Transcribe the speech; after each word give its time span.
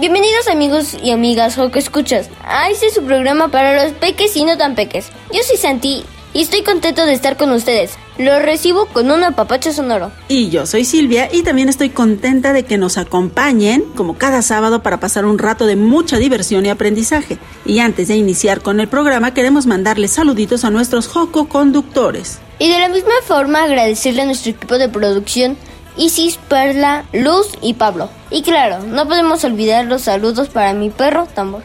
Bienvenidos 0.00 0.46
amigos 0.46 0.96
y 1.02 1.10
amigas 1.10 1.58
o 1.58 1.72
que 1.72 1.80
escuchas 1.80 2.30
a 2.44 2.70
este 2.70 2.86
es 2.86 2.94
su 2.94 3.02
programa 3.02 3.48
para 3.48 3.82
los 3.82 3.94
peques 3.94 4.36
y 4.36 4.44
no 4.44 4.56
tan 4.56 4.76
peques. 4.76 5.08
Yo 5.32 5.40
soy 5.42 5.56
Santi 5.56 6.04
y 6.32 6.42
estoy 6.42 6.62
contento 6.62 7.04
de 7.04 7.14
estar 7.14 7.36
con 7.36 7.50
ustedes. 7.50 7.98
Lo 8.16 8.38
recibo 8.38 8.86
con 8.86 9.10
un 9.10 9.24
apapacho 9.24 9.72
sonoro. 9.72 10.12
Y 10.28 10.50
yo 10.50 10.66
soy 10.66 10.84
Silvia 10.84 11.28
y 11.32 11.42
también 11.42 11.68
estoy 11.68 11.90
contenta 11.90 12.52
de 12.52 12.62
que 12.62 12.78
nos 12.78 12.96
acompañen 12.96 13.82
como 13.96 14.16
cada 14.16 14.40
sábado 14.42 14.84
para 14.84 15.00
pasar 15.00 15.24
un 15.24 15.36
rato 15.36 15.66
de 15.66 15.74
mucha 15.74 16.16
diversión 16.18 16.64
y 16.64 16.68
aprendizaje. 16.68 17.38
Y 17.66 17.80
antes 17.80 18.06
de 18.06 18.14
iniciar 18.14 18.60
con 18.60 18.78
el 18.78 18.86
programa 18.86 19.34
queremos 19.34 19.66
mandarles 19.66 20.12
saluditos 20.12 20.64
a 20.64 20.70
nuestros 20.70 21.08
Joco 21.08 21.48
conductores. 21.48 22.38
Y 22.60 22.70
de 22.70 22.78
la 22.78 22.88
misma 22.88 23.14
forma 23.26 23.64
agradecerle 23.64 24.22
a 24.22 24.26
nuestro 24.26 24.52
equipo 24.52 24.78
de 24.78 24.88
producción 24.88 25.56
Isis, 25.98 26.38
Perla, 26.48 27.04
Luz 27.12 27.48
y 27.60 27.74
Pablo. 27.74 28.08
Y 28.30 28.42
claro, 28.42 28.78
no 28.84 29.06
podemos 29.06 29.44
olvidar 29.44 29.84
los 29.84 30.02
saludos 30.02 30.48
para 30.48 30.72
mi 30.72 30.90
perro 30.90 31.26
Tambor. 31.26 31.62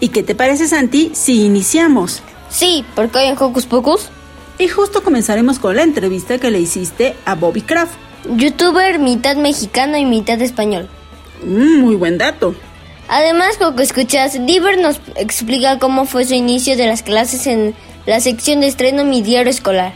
¿Y 0.00 0.08
qué 0.08 0.22
te 0.22 0.34
parece, 0.34 0.66
Santi, 0.66 1.12
si 1.14 1.44
iniciamos? 1.44 2.22
Sí, 2.50 2.84
porque 2.94 3.18
hay 3.18 3.28
en 3.28 3.38
Hocus 3.38 3.66
Pocus. 3.66 4.08
Y 4.58 4.68
justo 4.68 5.02
comenzaremos 5.02 5.58
con 5.58 5.76
la 5.76 5.82
entrevista 5.82 6.38
que 6.38 6.50
le 6.50 6.60
hiciste 6.60 7.14
a 7.24 7.34
Bobby 7.34 7.62
Kraft. 7.62 7.94
Youtuber 8.36 8.98
mitad 8.98 9.36
mexicano 9.36 9.96
y 9.96 10.04
mitad 10.04 10.40
español. 10.40 10.88
Mm, 11.44 11.80
muy 11.80 11.94
buen 11.96 12.18
dato. 12.18 12.54
Además, 13.08 13.56
como 13.58 13.80
escuchas, 13.80 14.46
Diver 14.46 14.78
nos 14.78 15.00
explica 15.16 15.78
cómo 15.78 16.06
fue 16.06 16.24
su 16.24 16.34
inicio 16.34 16.76
de 16.76 16.86
las 16.86 17.02
clases 17.02 17.46
en 17.46 17.74
la 18.06 18.20
sección 18.20 18.60
de 18.60 18.68
estreno 18.68 19.04
Mi 19.04 19.20
Diario 19.20 19.50
Escolar. 19.50 19.92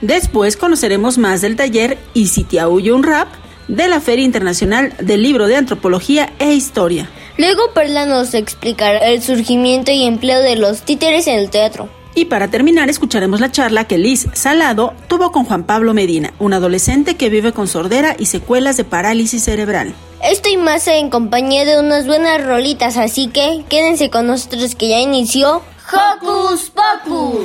Después 0.00 0.56
conoceremos 0.56 1.18
más 1.18 1.40
del 1.40 1.56
taller 1.56 1.98
Y 2.14 2.28
si 2.28 2.44
te 2.44 2.60
aullo 2.60 2.94
un 2.94 3.02
rap 3.02 3.28
de 3.66 3.88
la 3.88 4.00
Feria 4.00 4.24
Internacional 4.24 4.94
del 5.00 5.22
Libro 5.22 5.46
de 5.46 5.56
Antropología 5.56 6.32
e 6.38 6.54
Historia. 6.54 7.10
Luego 7.36 7.72
Perla 7.74 8.06
nos 8.06 8.34
explicará 8.34 8.98
el 8.98 9.22
surgimiento 9.22 9.92
y 9.92 10.04
empleo 10.04 10.40
de 10.40 10.56
los 10.56 10.82
títeres 10.82 11.26
en 11.26 11.38
el 11.38 11.50
teatro. 11.50 11.88
Y 12.14 12.24
para 12.24 12.48
terminar 12.48 12.88
escucharemos 12.90 13.40
la 13.40 13.52
charla 13.52 13.84
que 13.84 13.98
Liz 13.98 14.26
Salado 14.32 14.94
tuvo 15.06 15.30
con 15.30 15.44
Juan 15.44 15.64
Pablo 15.64 15.94
Medina, 15.94 16.32
un 16.40 16.52
adolescente 16.52 17.16
que 17.16 17.28
vive 17.28 17.52
con 17.52 17.68
sordera 17.68 18.16
y 18.18 18.26
secuelas 18.26 18.76
de 18.76 18.84
parálisis 18.84 19.44
cerebral. 19.44 19.94
Esto 20.24 20.48
y 20.48 20.56
más 20.56 20.88
en 20.88 21.10
compañía 21.10 21.64
de 21.64 21.78
unas 21.78 22.06
buenas 22.06 22.44
rolitas, 22.44 22.96
así 22.96 23.28
que 23.28 23.64
quédense 23.68 24.10
con 24.10 24.26
nosotros 24.26 24.74
que 24.74 24.88
ya 24.88 24.98
inició 24.98 25.62
Hocus 25.92 26.70
Pocus. 26.70 27.44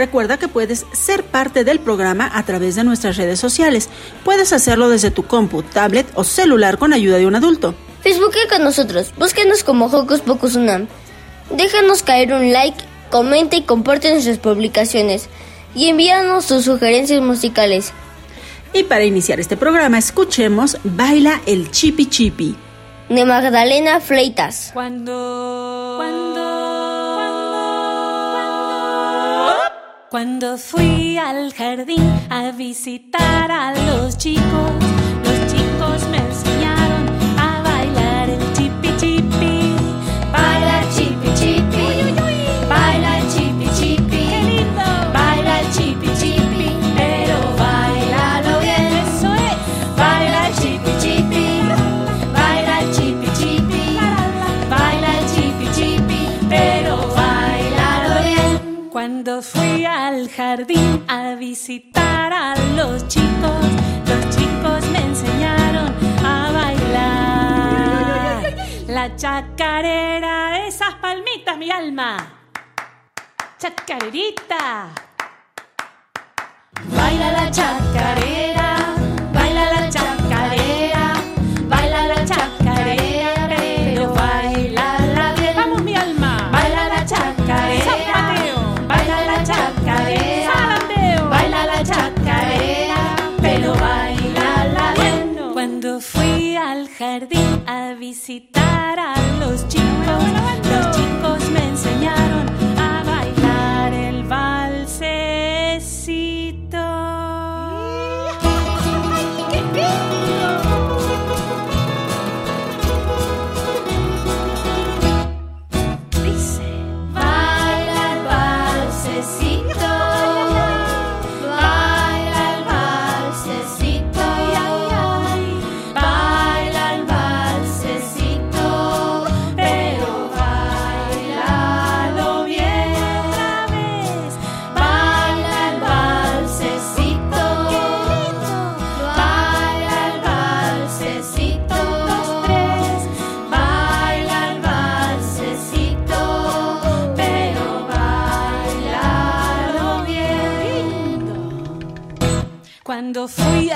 Recuerda 0.00 0.38
que 0.38 0.48
puedes 0.48 0.86
ser 0.92 1.24
parte 1.24 1.62
del 1.62 1.78
programa 1.78 2.30
a 2.32 2.42
través 2.46 2.74
de 2.74 2.84
nuestras 2.84 3.18
redes 3.18 3.38
sociales. 3.38 3.90
Puedes 4.24 4.50
hacerlo 4.54 4.88
desde 4.88 5.10
tu 5.10 5.24
compu, 5.24 5.62
tablet 5.62 6.06
o 6.14 6.24
celular 6.24 6.78
con 6.78 6.94
ayuda 6.94 7.18
de 7.18 7.26
un 7.26 7.34
adulto. 7.34 7.74
Facebook 8.00 8.32
con 8.48 8.64
nosotros. 8.64 9.12
Búsquenos 9.18 9.62
como 9.62 9.88
Hocus 9.88 10.22
Pocus 10.22 10.56
Unam. 10.56 10.86
Déjanos 11.50 12.02
caer 12.02 12.32
un 12.32 12.50
like, 12.50 12.82
comenta 13.10 13.56
y 13.56 13.62
comparte 13.64 14.10
nuestras 14.10 14.38
publicaciones. 14.38 15.28
Y 15.74 15.90
envíanos 15.90 16.46
tus 16.46 16.64
sugerencias 16.64 17.20
musicales. 17.20 17.92
Y 18.72 18.84
para 18.84 19.04
iniciar 19.04 19.38
este 19.38 19.58
programa, 19.58 19.98
escuchemos 19.98 20.78
Baila 20.82 21.42
el 21.44 21.70
Chipi 21.70 22.06
Chipi. 22.06 22.56
De 23.10 23.26
Magdalena 23.26 24.00
Fleitas. 24.00 24.70
Cuando. 24.72 25.96
Cuando. 25.98 26.39
Cuando 30.10 30.58
fui 30.58 31.16
al 31.18 31.54
jardín 31.54 32.02
a 32.30 32.50
visitar 32.50 33.48
a 33.48 33.72
los 33.72 34.18
chicos, 34.18 34.72
los 35.22 35.52
chicos 35.52 36.08
me 36.10 36.49
jardín 60.36 61.04
a 61.08 61.34
visitar 61.34 62.32
a 62.32 62.54
los 62.76 63.06
chicos, 63.08 63.66
los 64.06 64.36
chicos 64.36 64.84
me 64.90 65.00
enseñaron 65.00 65.94
a 66.24 66.50
bailar 66.52 67.30
la 68.86 69.14
chacarera, 69.16 70.66
esas 70.66 70.94
palmitas, 70.94 71.56
mi 71.56 71.70
alma. 71.70 72.16
Chacarerita. 73.58 74.88
Baila 76.96 77.32
la 77.32 77.50
chacarera. 77.50 78.94
Baila 79.32 79.64
la 79.72 79.88
chacarera. 79.88 79.99
A 97.66 97.94
visitar 97.98 98.98
a 98.98 99.14
los 99.40 99.68
chicos, 99.68 100.24
los 100.70 100.96
chicos 100.96 101.50
me 101.50 101.68
enseñaron 101.68 102.69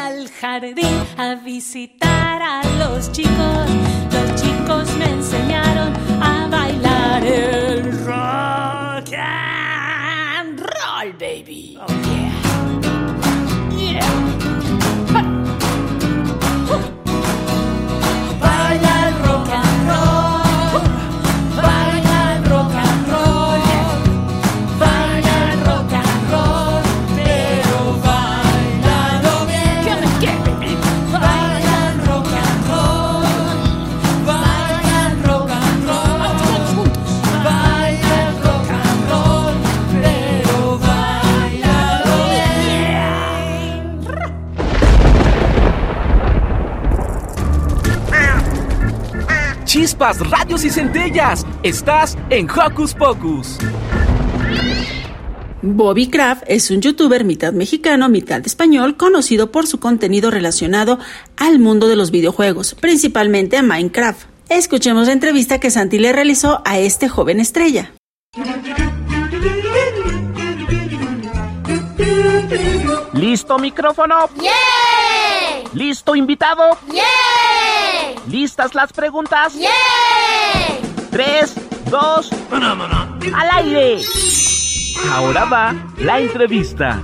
al 0.04 0.28
jardín 0.28 0.96
a 1.16 1.34
visitar 1.34 2.42
a 2.42 2.62
los 2.78 3.10
chicos, 3.10 3.68
los 4.12 4.42
chicos 4.42 4.94
me 4.98 5.06
enseñaron 5.06 5.94
a 6.22 6.46
bailar 6.48 7.24
el 7.24 7.90
rock 8.04 9.14
and 9.14 10.60
roll, 10.60 11.12
baby. 11.18 11.78
Chispas, 49.94 50.29
radios 50.29 50.64
y 50.64 50.70
centellas. 50.70 51.46
Estás 51.62 52.19
en 52.29 52.50
Hocus 52.50 52.94
Pocus. 52.94 53.58
Bobby 55.62 56.08
Craft 56.08 56.43
es 56.49 56.73
un 56.73 56.81
youtuber 56.81 57.23
mitad 57.23 57.52
mexicano, 57.52 58.08
mitad 58.08 58.44
español, 58.44 58.96
conocido 58.96 59.52
por 59.52 59.69
su 59.69 59.79
contenido 59.79 60.32
relacionado 60.32 60.99
al 61.37 61.61
mundo 61.61 61.87
de 61.87 61.94
los 61.94 62.11
videojuegos, 62.11 62.75
principalmente 62.75 63.56
a 63.56 63.62
Minecraft. 63.62 64.26
Escuchemos 64.49 65.06
la 65.06 65.12
entrevista 65.12 65.61
que 65.61 65.70
Santi 65.70 66.00
le 66.00 66.12
realizó 66.12 66.61
a 66.64 66.79
este 66.79 67.08
joven 67.08 67.38
estrella. 67.38 67.93
¿Listo 73.12 73.58
micrófono? 73.61 74.29
¿Listo 75.73 76.17
invitado? 76.17 76.79
¿Listas 78.28 78.74
las 78.74 78.92
preguntas? 78.92 79.54
Tres, 81.10 81.54
dos, 81.90 82.30
al 82.52 83.50
aire. 83.52 84.00
Ahora 85.12 85.44
va 85.44 85.74
la 85.98 86.20
entrevista. 86.20 87.02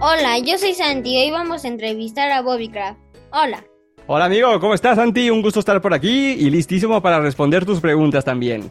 Hola, 0.00 0.38
yo 0.38 0.58
soy 0.58 0.74
Santi 0.74 1.16
y 1.16 1.24
hoy 1.24 1.30
vamos 1.30 1.64
a 1.64 1.68
entrevistar 1.68 2.30
a 2.30 2.42
Bobby 2.42 2.68
Craft. 2.68 2.98
Hola. 3.32 3.64
Hola 4.12 4.24
amigo, 4.24 4.58
¿cómo 4.58 4.74
estás 4.74 4.96
Santi? 4.96 5.30
Un 5.30 5.40
gusto 5.40 5.60
estar 5.60 5.80
por 5.80 5.94
aquí 5.94 6.32
y 6.32 6.50
listísimo 6.50 7.00
para 7.00 7.20
responder 7.20 7.64
tus 7.64 7.78
preguntas 7.78 8.24
también. 8.24 8.68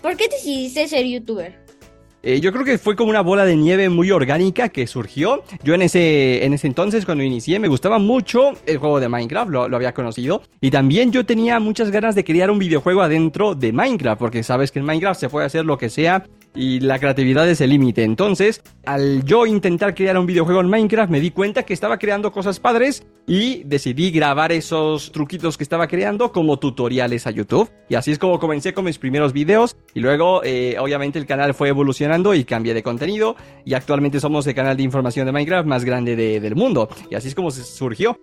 ¿Por 0.00 0.16
qué 0.16 0.28
decidiste 0.28 0.86
ser 0.86 1.04
youtuber? 1.04 1.58
Eh, 2.22 2.38
yo 2.38 2.52
creo 2.52 2.64
que 2.64 2.78
fue 2.78 2.94
como 2.94 3.10
una 3.10 3.22
bola 3.22 3.44
de 3.44 3.56
nieve 3.56 3.88
muy 3.88 4.12
orgánica 4.12 4.68
que 4.68 4.86
surgió. 4.86 5.42
Yo 5.64 5.74
en 5.74 5.82
ese, 5.82 6.44
en 6.44 6.52
ese 6.52 6.68
entonces, 6.68 7.04
cuando 7.04 7.24
inicié, 7.24 7.58
me 7.58 7.66
gustaba 7.66 7.98
mucho 7.98 8.52
el 8.66 8.78
juego 8.78 9.00
de 9.00 9.08
Minecraft, 9.08 9.50
lo, 9.50 9.68
lo 9.68 9.74
había 9.74 9.94
conocido. 9.94 10.42
Y 10.60 10.70
también 10.70 11.10
yo 11.10 11.26
tenía 11.26 11.58
muchas 11.58 11.90
ganas 11.90 12.14
de 12.14 12.22
crear 12.22 12.48
un 12.48 12.60
videojuego 12.60 13.02
adentro 13.02 13.56
de 13.56 13.72
Minecraft, 13.72 14.20
porque 14.20 14.44
sabes 14.44 14.70
que 14.70 14.78
en 14.78 14.84
Minecraft 14.84 15.18
se 15.18 15.28
puede 15.28 15.46
hacer 15.46 15.64
lo 15.64 15.76
que 15.76 15.88
sea 15.88 16.24
y 16.54 16.80
la 16.80 16.98
creatividad 16.98 17.48
es 17.48 17.60
el 17.60 17.70
límite. 17.70 18.02
Entonces, 18.04 18.62
al 18.86 19.24
yo 19.24 19.46
intentar 19.46 19.94
crear 19.94 20.18
un 20.18 20.26
videojuego 20.26 20.60
en 20.60 20.68
Minecraft, 20.68 21.10
me 21.10 21.20
di 21.20 21.30
cuenta 21.30 21.62
que 21.64 21.74
estaba 21.74 21.98
creando 21.98 22.32
cosas 22.32 22.58
padres 22.58 23.04
y 23.26 23.62
decidí 23.64 24.10
grabar 24.10 24.50
esos 24.52 25.12
truquitos 25.12 25.56
que 25.58 25.62
estaba 25.62 25.86
creando 25.86 26.32
como 26.32 26.58
tutoriales 26.58 27.26
a 27.26 27.30
YouTube. 27.30 27.70
Y 27.88 27.94
así 27.94 28.10
es 28.10 28.18
como 28.18 28.38
comencé 28.38 28.72
con 28.74 28.86
mis 28.86 28.98
primeros 28.98 29.32
videos 29.32 29.76
y 29.94 30.00
luego, 30.00 30.42
eh, 30.44 30.76
obviamente, 30.80 31.18
el 31.18 31.26
canal 31.26 31.54
fue 31.54 31.68
evolucionando 31.68 32.34
y 32.34 32.44
cambié 32.44 32.74
de 32.74 32.82
contenido 32.82 33.36
y 33.64 33.74
actualmente 33.74 34.18
somos 34.20 34.46
el 34.46 34.54
canal 34.54 34.76
de 34.76 34.82
información 34.82 35.26
de 35.26 35.32
Minecraft 35.32 35.66
más 35.68 35.84
grande 35.84 36.16
de- 36.16 36.40
del 36.40 36.56
mundo. 36.56 36.88
Y 37.10 37.14
así 37.14 37.28
es 37.28 37.34
como 37.34 37.50
surgió. 37.50 38.18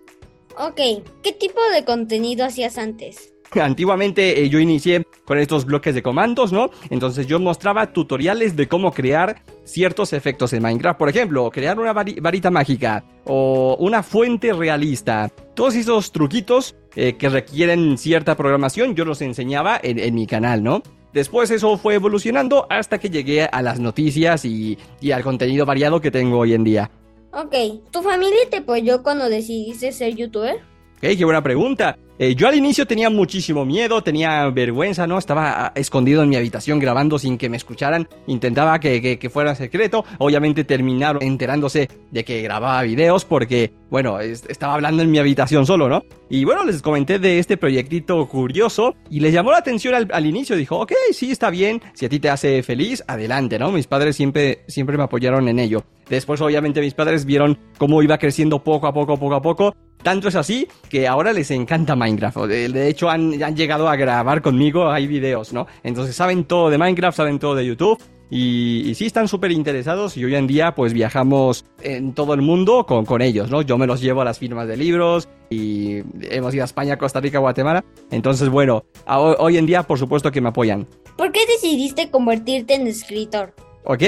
Ok, 0.58 0.80
¿qué 1.22 1.32
tipo 1.32 1.60
de 1.74 1.84
contenido 1.84 2.44
hacías 2.46 2.78
antes? 2.78 3.34
Antiguamente 3.60 4.42
eh, 4.42 4.48
yo 4.48 4.58
inicié 4.58 5.06
con 5.24 5.38
estos 5.38 5.64
bloques 5.64 5.94
de 5.94 6.02
comandos, 6.02 6.52
¿no? 6.52 6.70
Entonces 6.90 7.26
yo 7.26 7.38
mostraba 7.40 7.92
tutoriales 7.92 8.56
de 8.56 8.68
cómo 8.68 8.92
crear 8.92 9.42
ciertos 9.64 10.12
efectos 10.12 10.52
en 10.52 10.62
Minecraft. 10.62 10.98
Por 10.98 11.08
ejemplo, 11.08 11.50
crear 11.50 11.78
una 11.78 11.92
vari- 11.94 12.20
varita 12.20 12.50
mágica 12.50 13.04
o 13.24 13.76
una 13.80 14.02
fuente 14.02 14.52
realista. 14.52 15.30
Todos 15.54 15.74
esos 15.74 16.12
truquitos 16.12 16.76
eh, 16.94 17.14
que 17.16 17.28
requieren 17.28 17.98
cierta 17.98 18.36
programación 18.36 18.94
yo 18.94 19.04
los 19.04 19.20
enseñaba 19.22 19.78
en, 19.82 19.98
en 19.98 20.14
mi 20.14 20.26
canal, 20.26 20.62
¿no? 20.62 20.82
Después 21.12 21.50
eso 21.50 21.78
fue 21.78 21.94
evolucionando 21.94 22.66
hasta 22.68 22.98
que 22.98 23.08
llegué 23.08 23.44
a 23.44 23.62
las 23.62 23.80
noticias 23.80 24.44
y, 24.44 24.76
y 25.00 25.12
al 25.12 25.22
contenido 25.22 25.64
variado 25.64 26.00
que 26.00 26.10
tengo 26.10 26.38
hoy 26.38 26.52
en 26.52 26.62
día. 26.64 26.90
Ok, 27.32 27.54
¿tu 27.90 28.02
familia 28.02 28.38
te 28.50 28.58
apoyó 28.58 29.02
cuando 29.02 29.28
decidiste 29.28 29.92
ser 29.92 30.14
youtuber? 30.14 30.60
Ok, 30.96 31.02
qué 31.16 31.24
buena 31.24 31.42
pregunta. 31.42 31.98
Eh, 32.18 32.34
yo 32.34 32.48
al 32.48 32.54
inicio 32.54 32.86
tenía 32.86 33.10
muchísimo 33.10 33.66
miedo, 33.66 34.02
tenía 34.02 34.48
vergüenza, 34.48 35.06
¿no? 35.06 35.18
Estaba 35.18 35.66
ah, 35.66 35.72
escondido 35.74 36.22
en 36.22 36.30
mi 36.30 36.36
habitación 36.36 36.78
grabando 36.78 37.18
sin 37.18 37.36
que 37.36 37.50
me 37.50 37.58
escucharan. 37.58 38.08
Intentaba 38.26 38.80
que, 38.80 39.18
que- 39.18 39.28
fuera 39.28 39.54
secreto. 39.54 40.06
Obviamente 40.16 40.64
terminaron 40.64 41.22
enterándose 41.22 41.90
de 42.10 42.24
que 42.24 42.40
grababa 42.40 42.80
videos 42.80 43.26
porque, 43.26 43.74
bueno, 43.90 44.18
es- 44.20 44.46
estaba 44.48 44.72
hablando 44.72 45.02
en 45.02 45.10
mi 45.10 45.18
habitación 45.18 45.66
solo, 45.66 45.90
¿no? 45.90 46.02
Y 46.30 46.46
bueno, 46.46 46.64
les 46.64 46.80
comenté 46.80 47.18
de 47.18 47.38
este 47.38 47.58
proyectito 47.58 48.26
curioso 48.26 48.94
y 49.10 49.20
les 49.20 49.34
llamó 49.34 49.50
la 49.52 49.58
atención 49.58 49.94
al, 49.94 50.08
al 50.10 50.24
inicio. 50.24 50.56
Dijo, 50.56 50.78
ok, 50.80 50.92
sí, 51.12 51.30
está 51.30 51.50
bien. 51.50 51.82
Si 51.92 52.06
a 52.06 52.08
ti 52.08 52.18
te 52.18 52.30
hace 52.30 52.62
feliz, 52.62 53.04
adelante, 53.06 53.58
¿no? 53.58 53.70
Mis 53.70 53.86
padres 53.86 54.16
siempre, 54.16 54.64
siempre 54.68 54.96
me 54.96 55.04
apoyaron 55.04 55.46
en 55.48 55.58
ello. 55.58 55.84
Después, 56.08 56.40
obviamente, 56.40 56.80
mis 56.80 56.94
padres 56.94 57.26
vieron 57.26 57.58
cómo 57.76 58.02
iba 58.02 58.16
creciendo 58.16 58.64
poco 58.64 58.86
a 58.86 58.94
poco, 58.94 59.18
poco 59.18 59.34
a 59.34 59.42
poco. 59.42 59.76
Tanto 60.06 60.28
es 60.28 60.36
así 60.36 60.68
que 60.88 61.08
ahora 61.08 61.32
les 61.32 61.50
encanta 61.50 61.96
Minecraft. 61.96 62.36
De 62.46 62.88
hecho, 62.88 63.10
han, 63.10 63.32
llegado 63.56 63.88
a 63.88 63.96
grabar 63.96 64.40
conmigo, 64.40 64.88
hay 64.88 65.08
videos, 65.08 65.52
¿no? 65.52 65.66
Entonces 65.82 66.14
saben 66.14 66.44
todo 66.44 66.70
de 66.70 66.78
Minecraft, 66.78 67.16
saben 67.16 67.40
todo 67.40 67.56
de 67.56 67.66
YouTube. 67.66 68.00
Y, 68.30 68.92
sí 68.94 69.06
están 69.06 69.26
súper 69.26 69.50
interesados 69.50 70.16
y 70.16 70.24
hoy 70.24 70.36
en 70.36 70.46
día 70.46 70.76
pues 70.76 70.92
viajamos 70.92 71.64
en 71.82 72.12
todo 72.12 72.34
el 72.34 72.40
mundo 72.40 72.86
con, 72.86 73.04
con 73.04 73.20
ellos, 73.20 73.50
¿no? 73.50 73.62
Yo 73.62 73.78
me 73.78 73.88
los 73.88 74.00
llevo 74.00 74.20
a 74.20 74.24
las 74.24 74.38
firmas 74.38 74.68
de 74.68 74.76
libros 74.76 75.28
y 75.50 76.02
hemos 76.30 76.54
ido 76.54 76.62
a 76.62 76.66
España, 76.66 76.96
Costa 76.98 77.18
Rica, 77.18 77.40
Guatemala. 77.40 77.84
Entonces 78.12 78.48
bueno, 78.48 78.84
hoy 79.08 79.56
en 79.56 79.66
día 79.66 79.82
por 79.82 79.98
supuesto 79.98 80.30
que 80.30 80.40
me 80.40 80.50
apoyan. 80.50 80.86
¿Por 81.16 81.32
qué 81.32 81.40
decidiste 81.46 82.12
convertirte 82.12 82.74
en 82.74 82.86
escritor? 82.86 83.54
Ok, 83.88 84.02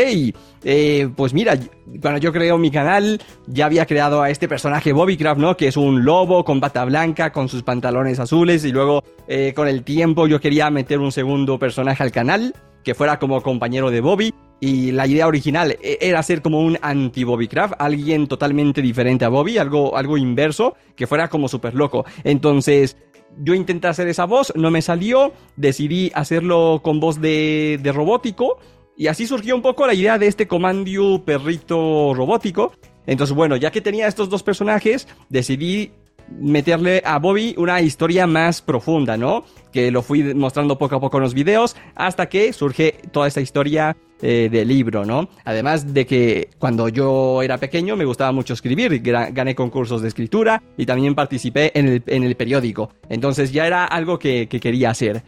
eh, 0.65 1.09
pues 1.15 1.33
mira, 1.33 1.57
cuando 2.03 2.19
yo 2.19 2.33
creo 2.33 2.59
mi 2.59 2.69
canal, 2.69 3.21
ya 3.47 3.67
había 3.67 3.87
creado 3.87 4.21
a 4.21 4.29
este 4.29 4.49
personaje 4.49 4.93
Bobbycraft, 4.93 5.41
¿no? 5.41 5.57
Que 5.57 5.69
es 5.69 5.77
un 5.77 6.05
lobo 6.05 6.45
con 6.45 6.59
bata 6.59 6.85
blanca, 6.85 7.31
con 7.31 7.49
sus 7.49 7.63
pantalones 7.63 8.19
azules, 8.19 8.65
y 8.65 8.73
luego 8.73 9.05
eh, 9.29 9.53
con 9.55 9.69
el 9.69 9.85
tiempo 9.85 10.27
yo 10.27 10.41
quería 10.41 10.69
meter 10.71 10.99
un 10.99 11.13
segundo 11.13 11.61
personaje 11.61 12.03
al 12.03 12.11
canal, 12.11 12.57
que 12.83 12.97
fuera 12.97 13.21
como 13.21 13.41
compañero 13.41 13.93
de 13.93 14.01
Bobby, 14.01 14.35
y 14.59 14.91
la 14.91 15.07
idea 15.07 15.29
original 15.29 15.79
eh, 15.81 15.99
era 16.01 16.25
ser 16.25 16.43
como 16.43 16.61
un 16.61 16.77
anti-Bobbycraft, 16.83 17.75
alguien 17.79 18.27
totalmente 18.27 18.83
diferente 18.83 19.25
a 19.25 19.29
Bobby, 19.29 19.59
algo, 19.59 19.97
algo 19.97 20.19
inverso, 20.19 20.75
que 20.97 21.07
fuera 21.07 21.29
como 21.29 21.47
súper 21.47 21.77
loco. 21.77 22.05
Entonces, 22.25 22.97
yo 23.41 23.55
intenté 23.55 23.87
hacer 23.87 24.09
esa 24.09 24.25
voz, 24.25 24.53
no 24.57 24.73
me 24.73 24.83
salió, 24.83 25.33
decidí 25.55 26.11
hacerlo 26.17 26.81
con 26.83 26.99
voz 26.99 27.21
de, 27.21 27.79
de 27.81 27.93
robótico, 27.93 28.59
y 28.99 29.07
así 29.07 29.26
surgió 29.28 29.55
un 29.55 29.62
poco 29.62 29.87
la 29.87 29.95
idea 29.95 30.19
de 30.19 30.26
este 30.26 30.49
Comandio 30.49 31.25
perrito 31.25 32.12
robótico. 32.14 32.73
Entonces, 33.07 33.35
bueno, 33.35 33.57
ya 33.57 33.71
que 33.71 33.81
tenía 33.81 34.09
estos 34.09 34.28
dos 34.28 34.43
personajes, 34.43 35.07
decidí 35.28 35.93
meterle 36.40 37.00
a 37.07 37.19
Bobby 37.21 37.55
una 37.57 37.81
historia 37.81 38.26
más 38.26 38.61
profunda, 38.61 39.17
¿no? 39.17 39.45
Que 39.73 39.93
lo 39.93 40.02
fui 40.02 40.35
mostrando 40.35 40.76
poco 40.76 40.97
a 40.97 41.00
poco 41.00 41.19
en 41.19 41.23
los 41.23 41.33
videos 41.33 41.76
hasta 41.95 42.28
que 42.28 42.52
surge 42.52 42.97
toda 43.12 43.28
esta 43.28 43.40
historia 43.40 43.97
eh, 44.21 44.49
del 44.50 44.67
libro, 44.67 45.05
¿no? 45.05 45.28
Además 45.45 45.95
de 45.95 46.05
que 46.05 46.50
cuando 46.59 46.88
yo 46.88 47.40
era 47.43 47.57
pequeño 47.57 47.97
me 47.97 48.05
gustaba 48.05 48.33
mucho 48.33 48.52
escribir, 48.52 49.00
gané 49.00 49.55
concursos 49.55 50.02
de 50.02 50.09
escritura 50.09 50.61
y 50.76 50.87
también 50.87 51.14
participé 51.14 51.71
en 51.78 51.87
el, 51.87 52.02
en 52.09 52.25
el 52.25 52.35
periódico. 52.35 52.90
Entonces 53.09 53.52
ya 53.52 53.64
era 53.64 53.85
algo 53.85 54.19
que, 54.19 54.49
que 54.49 54.59
quería 54.59 54.90
hacer. 54.90 55.23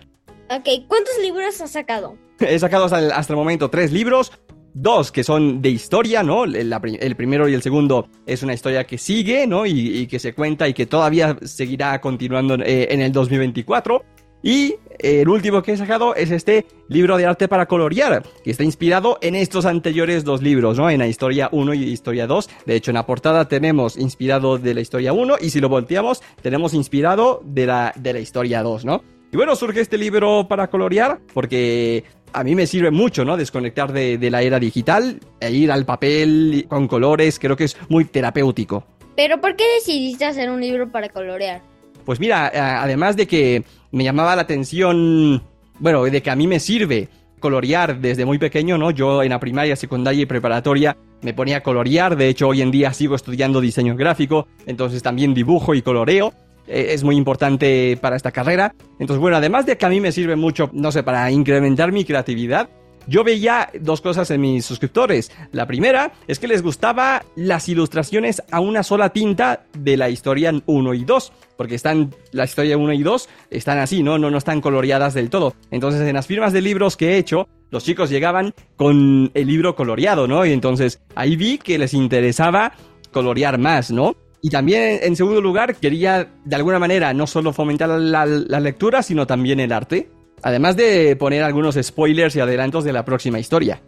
Ok, 0.51 0.69
¿cuántos 0.89 1.15
libros 1.23 1.61
has 1.61 1.71
sacado? 1.71 2.17
He 2.41 2.59
sacado 2.59 2.87
hasta 2.87 2.99
el, 2.99 3.13
hasta 3.13 3.33
el 3.33 3.37
momento 3.37 3.71
tres 3.71 3.93
libros. 3.93 4.33
dos 4.75 5.13
que 5.13 5.23
son 5.25 5.63
de 5.63 5.69
historia, 5.71 6.23
¿no? 6.23 6.45
El, 6.45 6.73
el 7.01 7.17
primero 7.17 7.49
y 7.49 7.55
el 7.55 7.63
segundo 7.63 8.09
es 8.27 8.43
una 8.43 8.55
historia 8.55 8.85
que 8.85 8.99
sigue, 8.99 9.47
¿no? 9.47 9.65
Y, 9.67 9.99
y 9.99 10.07
que 10.07 10.19
se 10.19 10.35
cuenta 10.35 10.69
y 10.69 10.75
que 10.75 10.87
todavía 10.87 11.37
seguirá 11.43 12.01
continuando 12.01 12.55
eh, 12.55 12.89
en 12.91 13.01
el 13.01 13.13
2024. 13.13 14.05
Y 14.43 14.75
el 14.99 15.29
último 15.29 15.63
que 15.63 15.73
he 15.73 15.77
sacado 15.77 16.15
es 16.15 16.31
este 16.31 16.67
libro 16.89 17.17
de 17.17 17.27
arte 17.27 17.47
para 17.47 17.67
colorear, 17.67 18.23
que 18.43 18.51
está 18.51 18.65
inspirado 18.65 19.19
en 19.21 19.35
estos 19.35 19.67
anteriores 19.67 20.25
dos 20.25 20.41
libros, 20.43 20.79
¿no? 20.79 20.89
En 20.89 20.99
la 20.99 21.07
historia 21.07 21.49
1 21.53 21.75
y 21.75 21.85
historia 21.85 22.27
2. 22.27 22.49
De 22.65 22.75
hecho, 22.75 22.91
en 22.91 22.95
la 22.95 23.07
portada 23.07 23.47
tenemos 23.49 23.99
inspirado 23.99 24.57
de 24.57 24.75
la 24.75 24.81
historia 24.81 25.13
1 25.13 25.37
y 25.41 25.51
si 25.51 25.61
lo 25.61 25.69
volteamos, 25.69 26.23
tenemos 26.43 26.75
inspirado 26.75 27.43
de 27.45 27.67
la, 27.67 27.93
de 27.97 28.15
la 28.15 28.21
historia 28.21 28.63
2, 28.63 28.85
¿no? 28.85 29.03
Y 29.33 29.37
bueno, 29.37 29.55
surge 29.55 29.81
este 29.81 29.97
libro 29.97 30.47
para 30.49 30.69
colorear 30.69 31.19
porque 31.33 32.05
a 32.33 32.43
mí 32.43 32.55
me 32.55 32.67
sirve 32.67 32.91
mucho, 32.91 33.25
¿no? 33.25 33.37
Desconectar 33.37 33.93
de, 33.93 34.19
de 34.19 34.31
la 34.31 34.43
era 34.43 34.59
digital 34.59 35.21
e 35.39 35.53
ir 35.53 35.71
al 35.71 35.85
papel 35.85 36.67
con 36.69 36.89
colores, 36.89 37.39
creo 37.39 37.57
que 37.57 37.65
es 37.65 37.77
muy 37.89 38.05
terapéutico. 38.05 38.85
Pero 39.17 39.41
¿por 39.41 39.55
qué 39.55 39.65
decidiste 39.75 40.25
hacer 40.25 40.51
un 40.51 40.61
libro 40.61 40.91
para 40.91 41.09
colorear? 41.09 41.63
Pues 42.05 42.19
mira, 42.19 42.51
además 42.83 43.17
de 43.17 43.27
que 43.27 43.63
me 43.93 44.03
llamaba 44.03 44.35
la 44.35 44.43
atención, 44.43 45.43
bueno, 45.79 46.05
de 46.05 46.23
que 46.23 46.31
a 46.31 46.37
mí 46.37 46.47
me 46.47 46.59
sirve 46.59 47.09
colorear 47.39 48.01
desde 48.01 48.25
muy 48.25 48.39
pequeño, 48.39 48.79
¿no? 48.79 48.91
Yo 48.91 49.23
en 49.23 49.31
la 49.31 49.41
primaria, 49.41 49.77
secundaria 49.77 50.23
y 50.23 50.27
preparatoria 50.27 50.97
me 51.23 51.35
ponía 51.35 51.59
a 51.59 51.63
colorear, 51.63 52.17
de 52.17 52.29
hecho 52.29 52.49
hoy 52.49 52.63
en 52.63 52.71
día 52.71 52.93
sigo 52.93 53.15
estudiando 53.15 53.61
diseño 53.61 53.97
gráfico, 53.97 54.47
entonces 54.67 55.03
también 55.03 55.35
dibujo 55.35 55.75
y 55.75 55.83
coloreo. 55.83 56.33
Eh, 56.71 56.95
Es 56.95 57.05
muy 57.05 57.17
importante 57.17 57.99
para 58.01 58.17
esta 58.17 58.33
carrera. 58.33 58.75
Entonces, 58.99 59.21
bueno, 59.21 59.37
además 59.37 59.67
de 59.67 59.77
que 59.77 59.87
a 59.87 59.89
mí 59.89 60.01
me 60.01 60.13
sirve 60.13 60.37
mucho, 60.37 60.71
no 60.73 60.93
sé, 60.93 61.03
para 61.03 61.31
incrementar 61.31 61.93
mi 61.93 62.05
creatividad, 62.05 62.69
yo 63.07 63.25
veía 63.25 63.71
dos 63.81 64.01
cosas 64.01 64.31
en 64.31 64.41
mis 64.41 64.65
suscriptores. 64.65 65.33
La 65.53 65.67
primera 65.67 66.13
es 66.29 66.39
que 66.39 66.47
les 66.47 66.63
gustaba 66.63 67.25
las 67.35 67.69
ilustraciones 67.69 68.43
a 68.51 68.61
una 68.61 68.83
sola 68.83 69.11
tinta 69.11 69.65
de 69.77 69.97
la 69.97 70.11
historia 70.11 70.53
1 70.65 70.95
y 70.95 71.05
2, 71.05 71.33
porque 71.57 71.75
están 71.75 72.15
la 72.33 72.45
historia 72.45 72.77
1 72.77 72.93
y 72.93 73.03
2 73.03 73.29
están 73.51 73.79
así, 73.79 74.03
¿no? 74.03 74.19
No 74.19 74.31
no 74.31 74.39
están 74.39 74.61
coloreadas 74.61 75.15
del 75.15 75.31
todo. 75.31 75.55
Entonces, 75.71 76.03
en 76.03 76.15
las 76.15 76.27
firmas 76.27 76.53
de 76.53 76.61
libros 76.61 76.97
que 76.97 77.13
he 77.13 77.17
hecho, 77.17 77.49
los 77.71 77.85
chicos 77.85 78.11
llegaban 78.11 78.55
con 78.77 79.31
el 79.35 79.47
libro 79.47 79.75
coloreado, 79.75 80.29
¿no? 80.29 80.45
Y 80.45 80.53
entonces 80.53 81.01
ahí 81.15 81.37
vi 81.37 81.59
que 81.59 81.79
les 81.79 81.95
interesaba 81.95 82.73
colorear 83.13 83.59
más, 83.59 83.91
¿no? 83.91 84.15
Y 84.43 84.51
también, 84.51 85.01
en 85.03 85.17
segundo 85.17 85.41
lugar, 85.41 85.77
quería 85.77 86.29
de 86.45 86.57
alguna 86.57 86.79
manera 86.79 87.13
no 87.13 87.27
solo 87.27 87.53
fomentar 87.53 87.89
la, 87.89 88.25
la 88.27 88.61
lectura, 88.61 89.03
sino 89.03 89.27
también 89.27 89.61
el 89.61 89.73
arte. 89.73 90.11
Además 90.43 90.77
de 90.77 91.17
poner 91.17 91.43
algunos 91.43 91.77
spoilers 91.81 92.35
y 92.37 92.41
adelantos 92.41 92.85
de 92.85 92.93
la 92.93 93.05
próxima 93.05 93.39
historia. 93.39 93.83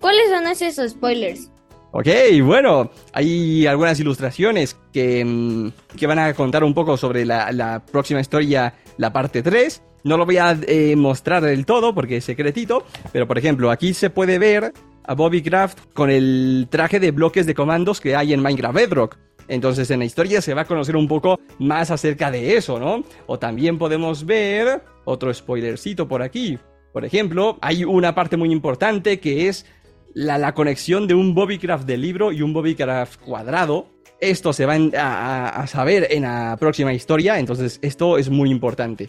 ¿Cuáles 0.00 0.28
son 0.30 0.46
esos 0.46 0.90
spoilers? 0.90 1.50
Ok, 1.96 2.08
bueno, 2.42 2.90
hay 3.12 3.66
algunas 3.66 4.00
ilustraciones 4.00 4.76
que, 4.92 5.24
mm, 5.24 5.96
que 5.96 6.06
van 6.08 6.18
a 6.18 6.34
contar 6.34 6.64
un 6.64 6.74
poco 6.74 6.96
sobre 6.96 7.24
la, 7.24 7.52
la 7.52 7.84
próxima 7.86 8.20
historia, 8.20 8.74
la 8.96 9.12
parte 9.12 9.42
3. 9.42 9.80
No 10.02 10.16
lo 10.16 10.26
voy 10.26 10.38
a 10.38 10.58
eh, 10.66 10.96
mostrar 10.96 11.42
del 11.44 11.64
todo 11.64 11.94
porque 11.94 12.16
es 12.16 12.24
secretito, 12.24 12.84
pero 13.12 13.28
por 13.28 13.38
ejemplo, 13.38 13.70
aquí 13.70 13.94
se 13.94 14.10
puede 14.10 14.38
ver 14.40 14.72
a 15.04 15.14
Bobby 15.14 15.40
Craft 15.40 15.78
con 15.92 16.10
el 16.10 16.66
traje 16.68 16.98
de 16.98 17.12
bloques 17.12 17.46
de 17.46 17.54
comandos 17.54 18.00
que 18.00 18.16
hay 18.16 18.32
en 18.32 18.42
Minecraft 18.42 18.74
Bedrock. 18.74 19.16
Entonces 19.48 19.90
en 19.90 19.98
la 20.00 20.04
historia 20.04 20.40
se 20.40 20.54
va 20.54 20.62
a 20.62 20.66
conocer 20.66 20.96
un 20.96 21.08
poco 21.08 21.38
más 21.58 21.90
acerca 21.90 22.30
de 22.30 22.56
eso, 22.56 22.78
¿no? 22.78 23.04
O 23.26 23.38
también 23.38 23.78
podemos 23.78 24.24
ver 24.26 24.82
otro 25.04 25.32
spoilercito 25.32 26.08
por 26.08 26.22
aquí. 26.22 26.58
Por 26.92 27.04
ejemplo, 27.04 27.58
hay 27.60 27.84
una 27.84 28.14
parte 28.14 28.36
muy 28.36 28.52
importante 28.52 29.20
que 29.20 29.48
es 29.48 29.66
la, 30.14 30.38
la 30.38 30.54
conexión 30.54 31.06
de 31.08 31.14
un 31.14 31.34
Bobbycraft 31.34 31.84
de 31.86 31.96
libro 31.96 32.30
y 32.32 32.40
un 32.42 32.52
Bobbycraft 32.52 33.20
cuadrado. 33.20 33.86
Esto 34.20 34.52
se 34.52 34.64
va 34.64 34.74
a, 34.96 35.48
a- 35.62 35.66
saber 35.66 36.06
en 36.10 36.22
la 36.22 36.56
próxima 36.58 36.92
historia, 36.94 37.38
entonces 37.38 37.78
esto 37.82 38.16
es 38.16 38.30
muy 38.30 38.50
importante. 38.50 39.08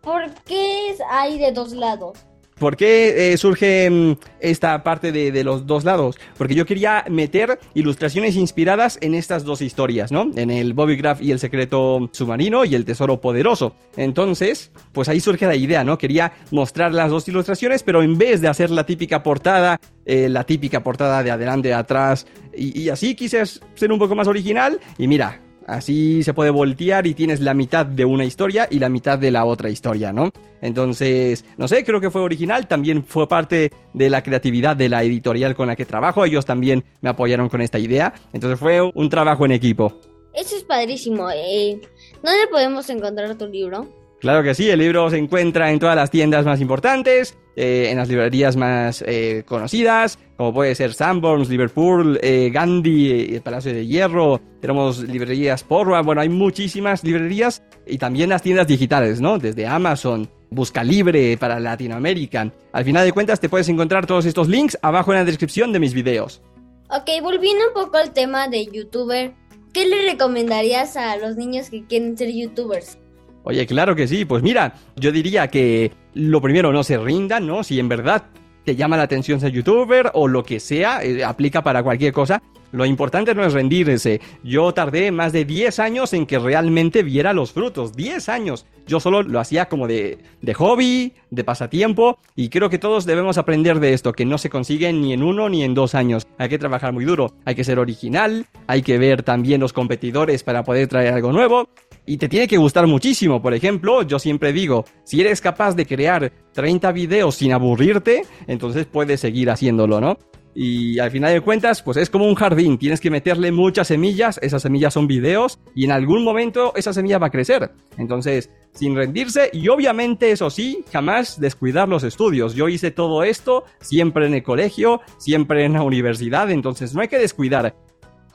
¿Por 0.00 0.22
qué 0.46 0.94
hay 1.10 1.38
de 1.38 1.52
dos 1.52 1.72
lados? 1.72 2.18
¿Por 2.58 2.76
qué 2.76 3.32
eh, 3.32 3.36
surge 3.36 3.90
mm, 3.90 4.12
esta 4.40 4.82
parte 4.82 5.10
de, 5.12 5.44
los 5.44 5.66
dos 5.66 5.84
lados? 5.84 6.16
Porque 6.38 6.54
yo 6.54 6.66
quería 6.66 7.04
meter 7.10 7.58
ilustraciones 7.74 8.36
inspiradas 8.36 8.98
en 9.00 9.14
estas 9.14 9.44
dos 9.44 9.60
historias, 9.60 10.12
¿no? 10.12 10.30
En 10.36 10.50
el 10.50 10.72
Bobby 10.72 10.96
Graph 10.96 11.20
y 11.20 11.32
el 11.32 11.38
secreto 11.38 12.08
submarino 12.12 12.64
y 12.64 12.74
el 12.74 12.84
tesoro 12.84 13.20
poderoso. 13.20 13.74
Entonces, 13.96 14.70
pues 14.92 15.08
ahí 15.08 15.20
surge 15.20 15.46
la 15.46 15.56
idea, 15.56 15.84
¿no? 15.84 15.98
Quería 15.98 16.32
mostrar 16.50 16.92
las 16.92 17.10
dos 17.10 17.26
ilustraciones, 17.28 17.82
pero 17.82 18.02
en 18.02 18.16
vez 18.16 18.40
de 18.40 18.48
hacer 18.48 18.70
la 18.70 18.86
típica 18.86 19.22
portada, 19.22 19.80
eh, 20.04 20.28
la 20.28 20.44
típica 20.44 20.82
portada 20.82 21.22
de 21.22 21.30
adelante, 21.32 21.68
de 21.68 21.74
atrás, 21.74 22.26
y, 22.56 22.80
y 22.80 22.88
así 22.88 23.14
quise 23.14 23.44
ser 23.44 23.92
un 23.92 23.98
poco 23.98 24.14
más 24.14 24.28
original. 24.28 24.80
Y 24.96 25.08
mira, 25.08 25.40
Así 25.66 26.22
se 26.22 26.34
puede 26.34 26.50
voltear 26.50 27.06
y 27.06 27.14
tienes 27.14 27.40
la 27.40 27.54
mitad 27.54 27.86
de 27.86 28.04
una 28.04 28.24
historia 28.24 28.68
y 28.70 28.78
la 28.78 28.88
mitad 28.88 29.18
de 29.18 29.30
la 29.30 29.44
otra 29.44 29.70
historia, 29.70 30.12
¿no? 30.12 30.30
Entonces, 30.60 31.44
no 31.56 31.68
sé, 31.68 31.84
creo 31.84 32.00
que 32.00 32.10
fue 32.10 32.20
original, 32.20 32.66
también 32.66 33.04
fue 33.04 33.28
parte 33.28 33.72
de 33.92 34.10
la 34.10 34.22
creatividad 34.22 34.76
de 34.76 34.88
la 34.88 35.02
editorial 35.02 35.54
con 35.54 35.68
la 35.68 35.76
que 35.76 35.86
trabajo, 35.86 36.24
ellos 36.24 36.44
también 36.44 36.84
me 37.00 37.10
apoyaron 37.10 37.48
con 37.48 37.60
esta 37.60 37.78
idea, 37.78 38.12
entonces 38.32 38.58
fue 38.58 38.80
un 38.82 39.08
trabajo 39.08 39.44
en 39.46 39.52
equipo. 39.52 40.00
Eso 40.34 40.56
es 40.56 40.64
padrísimo. 40.64 41.30
Eh, 41.30 41.80
¿Dónde 42.22 42.46
podemos 42.50 42.90
encontrar 42.90 43.36
tu 43.36 43.46
libro? 43.46 44.03
Claro 44.24 44.42
que 44.42 44.54
sí, 44.54 44.70
el 44.70 44.78
libro 44.78 45.10
se 45.10 45.18
encuentra 45.18 45.70
en 45.70 45.78
todas 45.78 45.94
las 45.94 46.10
tiendas 46.10 46.46
más 46.46 46.58
importantes, 46.62 47.36
eh, 47.56 47.88
en 47.90 47.98
las 47.98 48.08
librerías 48.08 48.56
más 48.56 49.04
eh, 49.06 49.42
conocidas, 49.46 50.18
como 50.38 50.54
puede 50.54 50.74
ser 50.74 50.94
Sanborns, 50.94 51.50
Liverpool, 51.50 52.18
eh, 52.22 52.48
Gandhi, 52.50 53.34
el 53.34 53.42
Palacio 53.42 53.74
de 53.74 53.86
Hierro, 53.86 54.40
tenemos 54.62 55.00
librerías 55.00 55.62
Porra, 55.62 56.00
bueno, 56.00 56.22
hay 56.22 56.30
muchísimas 56.30 57.04
librerías 57.04 57.62
y 57.86 57.98
también 57.98 58.30
las 58.30 58.40
tiendas 58.40 58.66
digitales, 58.66 59.20
¿no? 59.20 59.36
Desde 59.36 59.66
Amazon, 59.66 60.26
Busca 60.48 60.82
Libre 60.82 61.36
para 61.36 61.60
Latinoamérica. 61.60 62.50
Al 62.72 62.84
final 62.86 63.04
de 63.04 63.12
cuentas 63.12 63.40
te 63.40 63.50
puedes 63.50 63.68
encontrar 63.68 64.06
todos 64.06 64.24
estos 64.24 64.48
links 64.48 64.78
abajo 64.80 65.12
en 65.12 65.18
la 65.18 65.24
descripción 65.26 65.70
de 65.70 65.80
mis 65.80 65.92
videos. 65.92 66.40
Ok, 66.88 67.10
volviendo 67.20 67.68
un 67.68 67.74
poco 67.74 67.98
al 67.98 68.14
tema 68.14 68.48
de 68.48 68.64
youtuber, 68.64 69.34
¿qué 69.74 69.86
le 69.86 70.10
recomendarías 70.10 70.96
a 70.96 71.14
los 71.18 71.36
niños 71.36 71.68
que 71.68 71.84
quieren 71.84 72.16
ser 72.16 72.32
youtubers? 72.32 72.96
Oye, 73.44 73.66
claro 73.66 73.94
que 73.94 74.08
sí. 74.08 74.24
Pues 74.24 74.42
mira, 74.42 74.74
yo 74.96 75.12
diría 75.12 75.48
que 75.48 75.92
lo 76.14 76.40
primero, 76.40 76.72
no 76.72 76.82
se 76.82 76.98
rindan, 76.98 77.46
¿no? 77.46 77.62
Si 77.62 77.78
en 77.78 77.88
verdad 77.88 78.24
te 78.64 78.76
llama 78.76 78.96
la 78.96 79.04
atención 79.04 79.40
ser 79.40 79.52
youtuber 79.52 80.10
o 80.14 80.26
lo 80.26 80.42
que 80.42 80.58
sea, 80.58 81.04
eh, 81.04 81.22
aplica 81.22 81.62
para 81.62 81.82
cualquier 81.82 82.12
cosa. 82.12 82.42
Lo 82.74 82.84
importante 82.84 83.36
no 83.36 83.44
es 83.44 83.52
rendirse. 83.52 84.20
Yo 84.42 84.74
tardé 84.74 85.12
más 85.12 85.32
de 85.32 85.44
10 85.44 85.78
años 85.78 86.12
en 86.12 86.26
que 86.26 86.40
realmente 86.40 87.04
viera 87.04 87.32
los 87.32 87.52
frutos. 87.52 87.94
10 87.94 88.28
años. 88.28 88.66
Yo 88.88 88.98
solo 88.98 89.22
lo 89.22 89.38
hacía 89.38 89.66
como 89.66 89.86
de, 89.86 90.18
de 90.42 90.54
hobby, 90.54 91.12
de 91.30 91.44
pasatiempo. 91.44 92.18
Y 92.34 92.48
creo 92.48 92.70
que 92.70 92.80
todos 92.80 93.06
debemos 93.06 93.38
aprender 93.38 93.78
de 93.78 93.92
esto, 93.92 94.12
que 94.12 94.24
no 94.24 94.38
se 94.38 94.50
consigue 94.50 94.92
ni 94.92 95.12
en 95.12 95.22
uno 95.22 95.48
ni 95.48 95.62
en 95.62 95.74
dos 95.74 95.94
años. 95.94 96.26
Hay 96.36 96.48
que 96.48 96.58
trabajar 96.58 96.92
muy 96.92 97.04
duro. 97.04 97.32
Hay 97.44 97.54
que 97.54 97.62
ser 97.62 97.78
original. 97.78 98.46
Hay 98.66 98.82
que 98.82 98.98
ver 98.98 99.22
también 99.22 99.60
los 99.60 99.72
competidores 99.72 100.42
para 100.42 100.64
poder 100.64 100.88
traer 100.88 101.14
algo 101.14 101.30
nuevo. 101.30 101.68
Y 102.06 102.18
te 102.18 102.28
tiene 102.28 102.46
que 102.46 102.58
gustar 102.58 102.86
muchísimo. 102.86 103.40
Por 103.40 103.54
ejemplo, 103.54 104.02
yo 104.02 104.18
siempre 104.18 104.52
digo, 104.52 104.84
si 105.04 105.20
eres 105.20 105.40
capaz 105.40 105.74
de 105.74 105.86
crear 105.86 106.32
30 106.52 106.92
videos 106.92 107.36
sin 107.36 107.52
aburrirte, 107.52 108.22
entonces 108.46 108.86
puedes 108.86 109.20
seguir 109.20 109.50
haciéndolo, 109.50 110.00
¿no? 110.00 110.18
Y 110.54 111.00
al 111.00 111.10
final 111.10 111.32
de 111.32 111.40
cuentas, 111.40 111.82
pues 111.82 111.96
es 111.96 112.08
como 112.08 112.26
un 112.26 112.36
jardín, 112.36 112.78
tienes 112.78 113.00
que 113.00 113.10
meterle 113.10 113.50
muchas 113.50 113.88
semillas, 113.88 114.38
esas 114.40 114.62
semillas 114.62 114.94
son 114.94 115.08
videos, 115.08 115.58
y 115.74 115.84
en 115.84 115.90
algún 115.90 116.22
momento 116.22 116.72
esa 116.76 116.92
semilla 116.92 117.18
va 117.18 117.26
a 117.26 117.30
crecer. 117.30 117.72
Entonces, 117.98 118.50
sin 118.72 118.94
rendirse, 118.94 119.50
y 119.52 119.66
obviamente 119.68 120.30
eso 120.30 120.50
sí, 120.50 120.84
jamás 120.92 121.40
descuidar 121.40 121.88
los 121.88 122.04
estudios. 122.04 122.54
Yo 122.54 122.68
hice 122.68 122.92
todo 122.92 123.24
esto 123.24 123.64
siempre 123.80 124.26
en 124.26 124.34
el 124.34 124.44
colegio, 124.44 125.00
siempre 125.18 125.64
en 125.64 125.72
la 125.72 125.82
universidad, 125.82 126.48
entonces 126.50 126.94
no 126.94 127.00
hay 127.00 127.08
que 127.08 127.18
descuidar. 127.18 127.74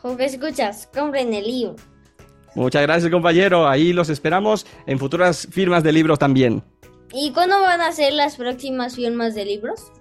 Juego 0.01 0.19
escuchas, 0.19 0.89
compren 0.93 1.33
el 1.33 1.45
libro. 1.45 1.75
Muchas 2.55 2.81
gracias 2.81 3.11
compañero, 3.11 3.67
ahí 3.67 3.93
los 3.93 4.09
esperamos 4.09 4.65
en 4.85 4.99
futuras 4.99 5.47
firmas 5.51 5.83
de 5.83 5.91
libros 5.91 6.19
también. 6.19 6.63
¿Y 7.11 7.31
cuándo 7.31 7.59
van 7.61 7.81
a 7.81 7.91
ser 7.91 8.13
las 8.13 8.35
próximas 8.35 8.95
firmas 8.95 9.35
de 9.35 9.45
libros? 9.45 9.91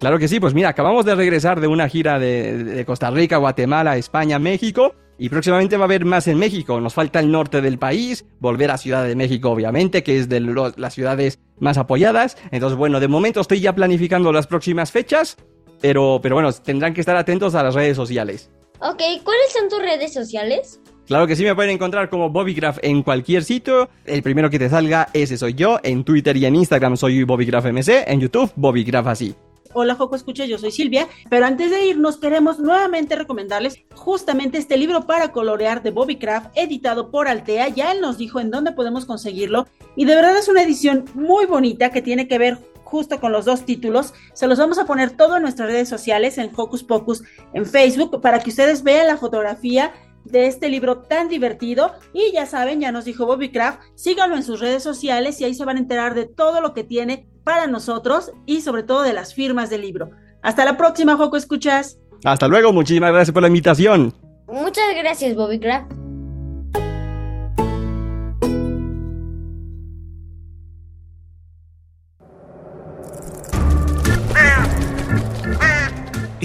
Claro 0.00 0.18
que 0.18 0.28
sí, 0.28 0.38
pues 0.38 0.54
mira, 0.54 0.68
acabamos 0.68 1.04
de 1.04 1.14
regresar 1.14 1.60
de 1.60 1.66
una 1.66 1.88
gira 1.88 2.18
de, 2.18 2.62
de 2.62 2.84
Costa 2.84 3.10
Rica, 3.10 3.38
Guatemala, 3.38 3.96
España, 3.96 4.38
México. 4.38 4.94
Y 5.20 5.30
próximamente 5.30 5.76
va 5.76 5.82
a 5.82 5.86
haber 5.86 6.04
más 6.04 6.28
en 6.28 6.38
México. 6.38 6.80
Nos 6.80 6.94
falta 6.94 7.18
el 7.18 7.32
norte 7.32 7.60
del 7.60 7.76
país, 7.76 8.24
volver 8.38 8.70
a 8.70 8.78
Ciudad 8.78 9.04
de 9.04 9.16
México, 9.16 9.50
obviamente, 9.50 10.04
que 10.04 10.16
es 10.16 10.28
de 10.28 10.40
las 10.76 10.94
ciudades 10.94 11.40
más 11.58 11.76
apoyadas. 11.76 12.36
Entonces, 12.52 12.78
bueno, 12.78 13.00
de 13.00 13.08
momento 13.08 13.40
estoy 13.40 13.58
ya 13.60 13.74
planificando 13.74 14.32
las 14.32 14.46
próximas 14.46 14.92
fechas. 14.92 15.36
Pero, 15.80 16.20
pero 16.22 16.36
bueno, 16.36 16.52
tendrán 16.52 16.94
que 16.94 17.00
estar 17.00 17.16
atentos 17.16 17.56
a 17.56 17.64
las 17.64 17.74
redes 17.74 17.96
sociales. 17.96 18.50
Ok, 18.80 19.02
¿cuáles 19.24 19.52
son 19.52 19.68
tus 19.68 19.80
redes 19.80 20.12
sociales? 20.12 20.80
Claro 21.08 21.26
que 21.26 21.36
sí 21.36 21.42
me 21.42 21.54
pueden 21.54 21.70
encontrar 21.70 22.10
como 22.10 22.28
Bobbygraph 22.28 22.80
en 22.82 23.02
cualquier 23.02 23.42
sitio. 23.42 23.88
El 24.04 24.22
primero 24.22 24.50
que 24.50 24.58
te 24.58 24.68
salga, 24.68 25.08
ese 25.14 25.38
soy 25.38 25.54
yo. 25.54 25.80
En 25.82 26.04
Twitter 26.04 26.36
y 26.36 26.44
en 26.44 26.54
Instagram 26.54 26.98
soy 26.98 27.24
BobbygraphMC. 27.24 28.04
En 28.06 28.20
YouTube, 28.20 28.52
Bobbygraph 28.56 29.06
así. 29.06 29.34
Hola 29.72 29.94
Joco 29.94 30.16
Escucha, 30.16 30.44
yo 30.44 30.58
soy 30.58 30.70
Silvia, 30.70 31.08
pero 31.30 31.46
antes 31.46 31.70
de 31.70 31.86
irnos 31.86 32.18
queremos 32.18 32.58
nuevamente 32.58 33.16
recomendarles 33.16 33.78
justamente 33.94 34.58
este 34.58 34.76
libro 34.76 35.06
para 35.06 35.32
colorear 35.32 35.82
de 35.82 35.90
Bobby 35.90 36.16
Craft, 36.16 36.50
editado 36.54 37.10
por 37.10 37.28
Altea, 37.28 37.68
ya 37.68 37.92
él 37.92 38.00
nos 38.00 38.16
dijo 38.16 38.40
en 38.40 38.50
dónde 38.50 38.72
podemos 38.72 39.04
conseguirlo 39.04 39.66
y 39.94 40.06
de 40.06 40.14
verdad 40.14 40.38
es 40.38 40.48
una 40.48 40.62
edición 40.62 41.04
muy 41.14 41.44
bonita 41.44 41.90
que 41.90 42.00
tiene 42.00 42.28
que 42.28 42.38
ver 42.38 42.58
justo 42.88 43.20
con 43.20 43.32
los 43.32 43.44
dos 43.44 43.66
títulos. 43.66 44.14
Se 44.32 44.46
los 44.46 44.58
vamos 44.58 44.78
a 44.78 44.86
poner 44.86 45.10
todo 45.10 45.36
en 45.36 45.42
nuestras 45.42 45.68
redes 45.68 45.90
sociales, 45.90 46.38
en 46.38 46.50
Hocus 46.56 46.82
Pocus, 46.82 47.22
en 47.52 47.66
Facebook, 47.66 48.22
para 48.22 48.40
que 48.40 48.48
ustedes 48.48 48.82
vean 48.82 49.06
la 49.06 49.18
fotografía 49.18 49.92
de 50.24 50.46
este 50.46 50.68
libro 50.68 50.98
tan 50.98 51.28
divertido. 51.28 51.92
Y 52.12 52.32
ya 52.32 52.46
saben, 52.46 52.80
ya 52.80 52.92
nos 52.92 53.04
dijo 53.04 53.26
Bobby 53.26 53.50
Craft, 53.50 53.80
síganlo 53.94 54.36
en 54.36 54.42
sus 54.42 54.60
redes 54.60 54.82
sociales 54.82 55.40
y 55.40 55.44
ahí 55.44 55.54
se 55.54 55.64
van 55.64 55.76
a 55.76 55.80
enterar 55.80 56.14
de 56.14 56.26
todo 56.26 56.60
lo 56.60 56.74
que 56.74 56.84
tiene 56.84 57.26
para 57.44 57.66
nosotros 57.66 58.32
y 58.46 58.60
sobre 58.60 58.82
todo 58.82 59.02
de 59.02 59.12
las 59.12 59.34
firmas 59.34 59.70
del 59.70 59.82
libro. 59.82 60.10
Hasta 60.42 60.64
la 60.64 60.76
próxima, 60.76 61.16
Joco 61.16 61.36
Escuchas. 61.36 61.98
Hasta 62.24 62.48
luego, 62.48 62.72
muchísimas 62.72 63.12
gracias 63.12 63.32
por 63.32 63.42
la 63.42 63.48
invitación. 63.48 64.14
Muchas 64.48 64.94
gracias, 64.96 65.34
Bobby 65.34 65.58
Craft. 65.58 66.07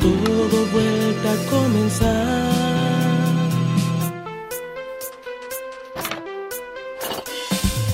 Todo 0.00 0.66
vuelta 0.72 1.32
a 1.32 1.50
comenzar. 1.50 2.48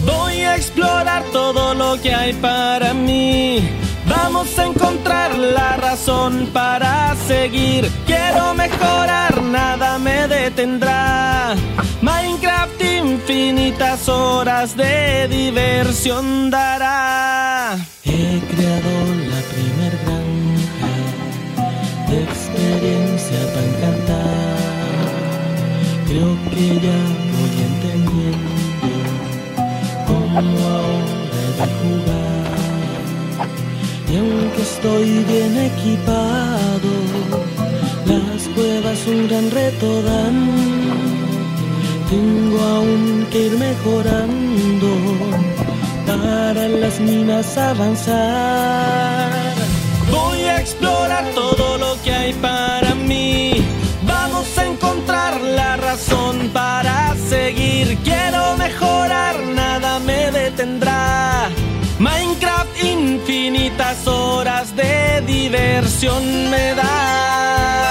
Voy 0.06 0.40
a 0.40 0.56
explorar 0.56 1.22
todo 1.32 1.74
lo 1.74 2.00
que 2.00 2.14
hay 2.14 2.32
para 2.34 2.94
mí. 2.94 3.68
Vamos 4.06 4.58
a 4.58 4.66
encontrar 4.66 5.36
la 5.36 5.76
razón 5.76 6.48
para 6.52 7.14
seguir. 7.26 7.90
Quiero 8.06 8.54
mejorar, 8.54 9.42
nada 9.42 9.98
me 9.98 10.28
detendrá. 10.28 11.54
Minecraft 12.00 12.82
infinitas 12.82 14.08
horas 14.08 14.76
de 14.76 15.28
diversión 15.28 16.50
dará. 16.50 17.93
Que 26.54 26.68
ya 26.86 27.00
voy 27.34 27.54
entendiendo 27.68 28.88
cómo 30.06 30.40
ahora 30.78 31.44
de 31.58 31.66
jugar. 31.80 32.58
Y 34.10 34.12
aunque 34.16 34.62
estoy 34.62 35.08
bien 35.24 35.54
equipado, 35.70 36.92
las 38.06 38.40
cuevas 38.54 38.98
un 39.06 39.28
gran 39.28 39.50
reto 39.50 40.02
dan. 40.02 40.38
Tengo 42.10 42.58
aún 42.60 43.26
que 43.32 43.46
ir 43.46 43.56
mejorando 43.58 44.88
para 46.06 46.68
las 46.68 47.00
minas 47.00 47.56
avanzar. 47.58 49.30
Voy 50.10 50.40
a 50.42 50.60
explorar 50.60 51.24
todo 51.34 51.78
lo 51.78 52.00
que 52.02 52.12
hay 52.12 52.32
para 52.34 52.83
Quiero 58.02 58.56
mejorar, 58.56 59.38
nada 59.54 59.98
me 60.00 60.30
detendrá. 60.30 61.48
Minecraft 61.98 62.82
infinitas 62.82 64.06
horas 64.06 64.74
de 64.74 65.22
diversión 65.26 66.50
me 66.50 66.74
da. 66.74 67.83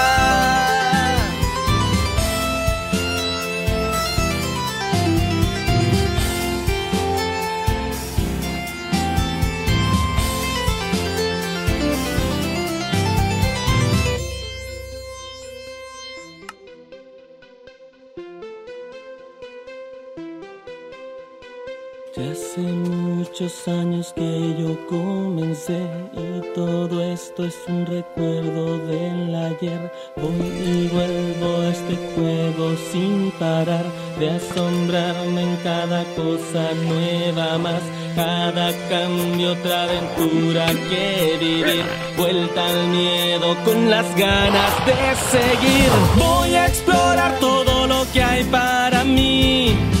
Muchos 23.34 23.66
años 23.66 24.12
que 24.14 24.54
yo 24.60 24.86
comencé 24.86 25.82
y 26.12 26.54
todo 26.54 27.02
esto 27.02 27.44
es 27.44 27.56
un 27.66 27.84
recuerdo 27.84 28.78
del 28.86 29.34
ayer. 29.34 29.92
Voy 30.14 30.46
y 30.46 30.88
vuelvo 30.92 31.62
a 31.62 31.68
este 31.70 31.96
juego 32.14 32.76
sin 32.92 33.32
parar 33.32 33.86
de 34.20 34.30
asombrarme 34.30 35.42
en 35.42 35.56
cada 35.64 36.04
cosa 36.14 36.74
nueva 36.86 37.58
más. 37.58 37.82
Cada 38.14 38.70
cambio, 38.88 39.52
otra 39.54 39.82
aventura 39.82 40.66
que 40.88 41.36
vivir. 41.40 41.84
Vuelta 42.16 42.66
al 42.66 42.86
miedo 42.86 43.56
con 43.64 43.90
las 43.90 44.14
ganas 44.14 44.86
de 44.86 44.94
seguir. 45.32 45.90
Voy 46.16 46.54
a 46.54 46.66
explorar 46.68 47.40
todo 47.40 47.88
lo 47.88 48.06
que 48.12 48.22
hay 48.22 48.44
para 48.44 49.02
mí 49.02 49.93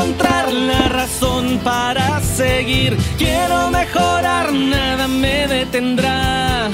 encontrar 0.00 0.50
la 0.52 0.88
razón 0.88 1.60
para 1.62 2.20
seguir. 2.22 2.96
Quiero 3.18 3.70
mejorar, 3.70 4.52
nada 4.52 5.06
me 5.06 5.46
detendrá. 5.46 6.68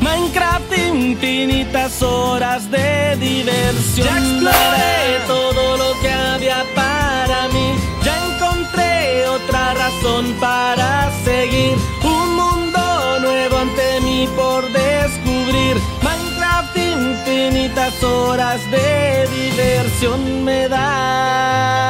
Minecraft 0.00 0.78
infinitas 0.94 2.02
horas 2.02 2.70
de 2.70 3.16
diversión. 3.16 4.06
Ya 4.06 4.18
exploré 4.18 5.26
todo 5.26 5.76
lo 5.76 6.00
que 6.00 6.10
había 6.10 6.64
para 6.74 7.48
mí. 7.48 7.74
Ya 8.04 8.16
encontré 8.26 9.26
otra 9.28 9.74
razón 9.74 10.34
para 10.40 11.10
seguir. 11.24 11.76
Un 12.04 12.36
mundo 12.36 13.20
nuevo 13.20 13.58
ante 13.58 14.00
mí 14.02 14.28
por 14.36 14.62
delante 14.66 14.87
hay 17.56 17.72
horas 18.02 18.60
de 18.70 19.26
diversión 19.28 20.44
me 20.44 20.68
da. 20.68 21.88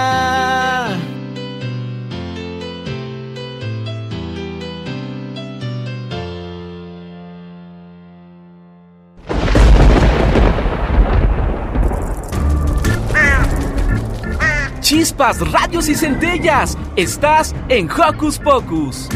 Chispas, 14.80 15.40
radios 15.50 15.88
y 15.88 15.94
centellas. 15.94 16.78
Estás 16.96 17.54
en 17.68 17.90
Hocus 17.90 18.38
Pocus. 18.38 19.08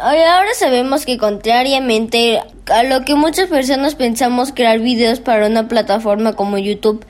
Ahora 0.00 0.52
sabemos 0.54 1.06
que 1.06 1.18
contrariamente 1.18 2.40
a 2.66 2.82
lo 2.82 3.04
que 3.04 3.14
muchas 3.14 3.48
personas 3.48 3.94
pensamos 3.94 4.52
crear 4.52 4.80
videos 4.80 5.20
para 5.20 5.46
una 5.46 5.68
plataforma 5.68 6.34
como 6.34 6.58
YouTube 6.58 7.04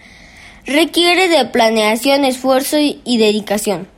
requiere 0.67 1.29
de 1.29 1.45
planeación, 1.47 2.25
esfuerzo 2.25 2.79
y, 2.79 3.01
y 3.05 3.19
dedicación. 3.19 3.89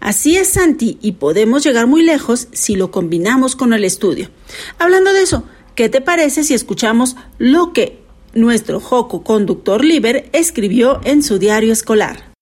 Así 0.00 0.36
es, 0.36 0.50
Santi, 0.50 0.98
y 1.02 1.12
podemos 1.12 1.64
llegar 1.64 1.86
muy 1.86 2.02
lejos 2.02 2.48
si 2.52 2.76
lo 2.76 2.90
combinamos 2.90 3.56
con 3.56 3.72
el 3.72 3.84
estudio. 3.84 4.30
Hablando 4.78 5.12
de 5.12 5.22
eso, 5.22 5.44
¿qué 5.74 5.88
te 5.88 6.00
parece 6.00 6.44
si 6.44 6.54
escuchamos 6.54 7.16
lo 7.38 7.72
que 7.72 8.00
nuestro 8.32 8.78
Joco 8.80 9.24
conductor 9.24 9.84
Liber 9.84 10.28
escribió 10.32 11.00
en 11.04 11.22
su 11.22 11.38
diario 11.38 11.72
escolar? 11.72 12.32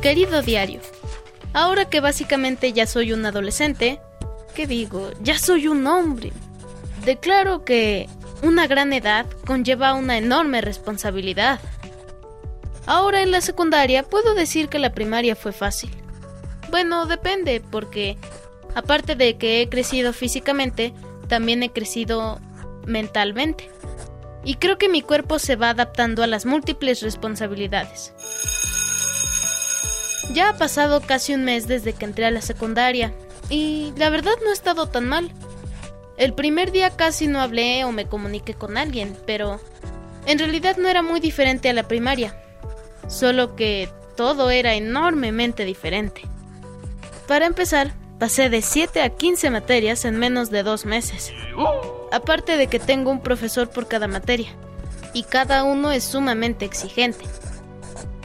Querido 0.00 0.40
diario, 0.40 0.80
ahora 1.52 1.90
que 1.90 2.00
básicamente 2.00 2.72
ya 2.72 2.86
soy 2.86 3.12
un 3.12 3.26
adolescente, 3.26 4.00
¿qué 4.54 4.66
digo? 4.66 5.10
Ya 5.22 5.38
soy 5.38 5.68
un 5.68 5.86
hombre. 5.86 6.32
Declaro 7.04 7.64
que 7.64 8.08
una 8.42 8.66
gran 8.66 8.92
edad 8.92 9.26
conlleva 9.46 9.94
una 9.94 10.18
enorme 10.18 10.60
responsabilidad. 10.60 11.60
Ahora 12.86 13.22
en 13.22 13.30
la 13.30 13.40
secundaria 13.40 14.02
puedo 14.02 14.34
decir 14.34 14.68
que 14.68 14.78
la 14.78 14.92
primaria 14.92 15.36
fue 15.36 15.52
fácil. 15.52 15.90
Bueno, 16.70 17.06
depende, 17.06 17.62
porque 17.70 18.16
aparte 18.74 19.14
de 19.16 19.36
que 19.36 19.62
he 19.62 19.68
crecido 19.68 20.12
físicamente, 20.12 20.94
también 21.28 21.62
he 21.62 21.70
crecido 21.70 22.38
mentalmente. 22.86 23.70
Y 24.44 24.54
creo 24.54 24.78
que 24.78 24.88
mi 24.88 25.02
cuerpo 25.02 25.38
se 25.38 25.56
va 25.56 25.70
adaptando 25.70 26.22
a 26.22 26.26
las 26.26 26.46
múltiples 26.46 27.02
responsabilidades. 27.02 28.14
Ya 30.32 30.48
ha 30.48 30.56
pasado 30.56 31.00
casi 31.00 31.34
un 31.34 31.44
mes 31.44 31.66
desde 31.66 31.92
que 31.92 32.04
entré 32.04 32.24
a 32.24 32.30
la 32.30 32.40
secundaria, 32.40 33.12
y 33.48 33.92
la 33.96 34.10
verdad 34.10 34.32
no 34.44 34.50
ha 34.50 34.54
estado 34.54 34.86
tan 34.86 35.08
mal. 35.08 35.32
El 36.20 36.34
primer 36.34 36.70
día 36.70 36.90
casi 36.90 37.28
no 37.28 37.40
hablé 37.40 37.82
o 37.84 37.92
me 37.92 38.04
comuniqué 38.04 38.52
con 38.52 38.76
alguien, 38.76 39.16
pero 39.24 39.58
en 40.26 40.38
realidad 40.38 40.76
no 40.76 40.86
era 40.86 41.00
muy 41.00 41.18
diferente 41.18 41.70
a 41.70 41.72
la 41.72 41.88
primaria, 41.88 42.38
solo 43.08 43.56
que 43.56 43.88
todo 44.18 44.50
era 44.50 44.74
enormemente 44.74 45.64
diferente. 45.64 46.20
Para 47.26 47.46
empezar, 47.46 47.94
pasé 48.18 48.50
de 48.50 48.60
7 48.60 49.00
a 49.00 49.08
15 49.08 49.48
materias 49.48 50.04
en 50.04 50.18
menos 50.18 50.50
de 50.50 50.62
dos 50.62 50.84
meses. 50.84 51.32
Aparte 52.12 52.58
de 52.58 52.66
que 52.66 52.78
tengo 52.78 53.10
un 53.10 53.22
profesor 53.22 53.70
por 53.70 53.88
cada 53.88 54.06
materia, 54.06 54.50
y 55.14 55.22
cada 55.22 55.64
uno 55.64 55.90
es 55.90 56.04
sumamente 56.04 56.66
exigente. 56.66 57.24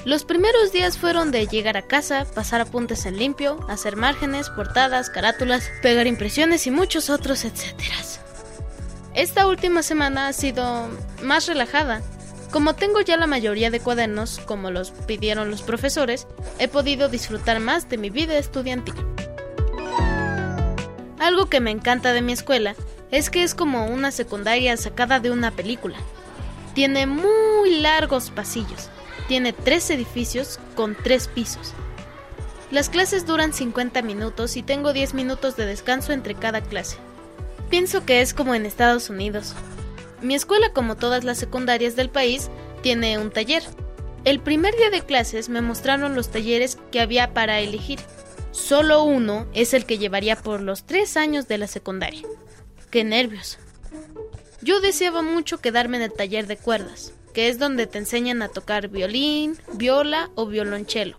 Los 0.06 0.24
primeros 0.24 0.72
días 0.72 1.00
fueron 1.00 1.32
de 1.32 1.48
llegar 1.48 1.78
a 1.78 1.82
casa, 1.82 2.28
pasar 2.36 2.62
apuntes 2.62 3.08
en 3.08 3.18
limpio, 3.18 3.58
hacer 3.68 3.96
márgenes, 3.96 4.52
portadas, 4.52 5.10
carátulas, 5.10 5.72
pegar 5.82 6.06
impresiones 6.06 6.68
y 6.68 6.72
muchos 6.72 7.10
otros 7.10 7.44
etcéteras. 7.44 8.20
Esta 9.16 9.48
última 9.48 9.82
semana 9.82 10.28
ha 10.28 10.34
sido 10.34 10.90
más 11.24 11.48
relajada. 11.48 12.04
Como 12.52 12.76
tengo 12.76 13.02
ya 13.02 13.18
la 13.18 13.26
mayoría 13.26 13.72
de 13.72 13.80
cuadernos, 13.80 14.38
como 14.46 14.70
los 14.70 14.92
pidieron 14.92 15.50
los 15.50 15.64
profesores, 15.64 16.28
he 16.60 16.68
podido 16.68 17.10
disfrutar 17.10 17.60
más 17.60 17.90
de 17.90 17.98
mi 17.98 18.12
vida 18.12 18.38
estudiantil. 18.38 18.94
Algo 21.18 21.48
que 21.48 21.60
me 21.60 21.72
encanta 21.72 22.14
de 22.14 22.22
mi 22.22 22.34
escuela 22.34 22.76
es 23.10 23.32
que 23.32 23.42
es 23.42 23.56
como 23.56 23.88
una 23.88 24.12
secundaria 24.12 24.78
sacada 24.78 25.20
de 25.20 25.32
una 25.32 25.50
película. 25.50 25.98
Tiene 26.76 27.08
muy 27.08 27.80
largos 27.80 28.30
pasillos, 28.30 28.92
tiene 29.28 29.54
tres 29.54 29.90
edificios 29.90 30.60
con 30.76 30.96
tres 30.96 31.28
pisos. 31.28 31.74
Las 32.72 32.90
clases 32.90 33.26
duran 33.26 33.54
50 33.54 34.02
minutos 34.02 34.58
y 34.58 34.64
tengo 34.64 34.92
10 34.92 35.14
minutos 35.14 35.56
de 35.56 35.66
descanso 35.66 36.14
entre 36.14 36.36
cada 36.36 36.62
clase. 36.62 36.98
Pienso 37.70 38.06
que 38.06 38.22
es 38.22 38.34
como 38.34 38.56
en 38.56 38.66
Estados 38.66 39.10
Unidos. 39.10 39.54
Mi 40.22 40.36
escuela, 40.36 40.72
como 40.74 40.96
todas 40.96 41.24
las 41.24 41.38
secundarias 41.38 41.96
del 41.96 42.10
país, 42.10 42.50
tiene 42.82 43.18
un 43.18 43.32
taller. 43.32 43.64
El 44.24 44.40
primer 44.40 44.76
día 44.76 44.90
de 44.90 45.02
clases 45.02 45.50
me 45.50 45.62
mostraron 45.62 46.16
los 46.16 46.30
talleres 46.30 46.78
que 46.92 47.00
había 47.00 47.34
para 47.34 47.60
elegir. 47.60 48.00
Solo 48.52 49.04
uno 49.04 49.46
es 49.54 49.74
el 49.74 49.86
que 49.86 49.98
llevaría 49.98 50.36
por 50.36 50.62
los 50.62 50.86
tres 50.86 51.18
años 51.18 51.48
de 51.48 51.58
la 51.58 51.68
secundaria. 51.68 52.24
¡Qué 52.90 53.04
nervios! 53.04 53.60
Yo 54.62 54.80
deseaba 54.80 55.22
mucho 55.22 55.60
quedarme 55.60 55.98
en 55.98 56.04
el 56.04 56.14
taller 56.14 56.48
de 56.48 56.58
cuerdas, 56.58 57.14
que 57.36 57.50
es 57.50 57.60
donde 57.60 57.86
te 57.86 57.98
enseñan 57.98 58.42
a 58.42 58.48
tocar 58.48 58.88
violín, 58.88 59.58
viola 59.74 60.30
o 60.36 60.46
violonchelo, 60.48 61.18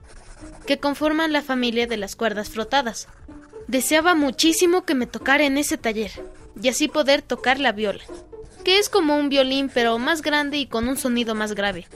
que 0.67 0.79
conforman 0.79 1.31
la 1.31 1.43
familia 1.43 1.87
de 1.87 1.99
las 1.99 2.17
cuerdas 2.17 2.49
frotadas. 2.49 3.07
Deseaba 3.69 4.15
muchísimo 4.15 4.87
que 4.87 4.95
me 4.95 5.07
tocara 5.07 5.45
en 5.45 5.59
ese 5.59 5.77
taller, 5.77 6.11
y 6.61 6.69
así 6.69 6.89
poder 6.89 7.21
tocar 7.21 7.61
la 7.61 7.73
viola, 7.73 8.03
que 8.65 8.79
es 8.79 8.89
como 8.89 9.19
un 9.19 9.29
violín 9.29 9.71
pero 9.73 9.99
más 9.99 10.23
grande 10.23 10.57
y 10.57 10.67
con 10.67 10.89
un 10.89 10.97
sonido 10.97 11.35
más 11.35 11.55
grave. 11.55 11.87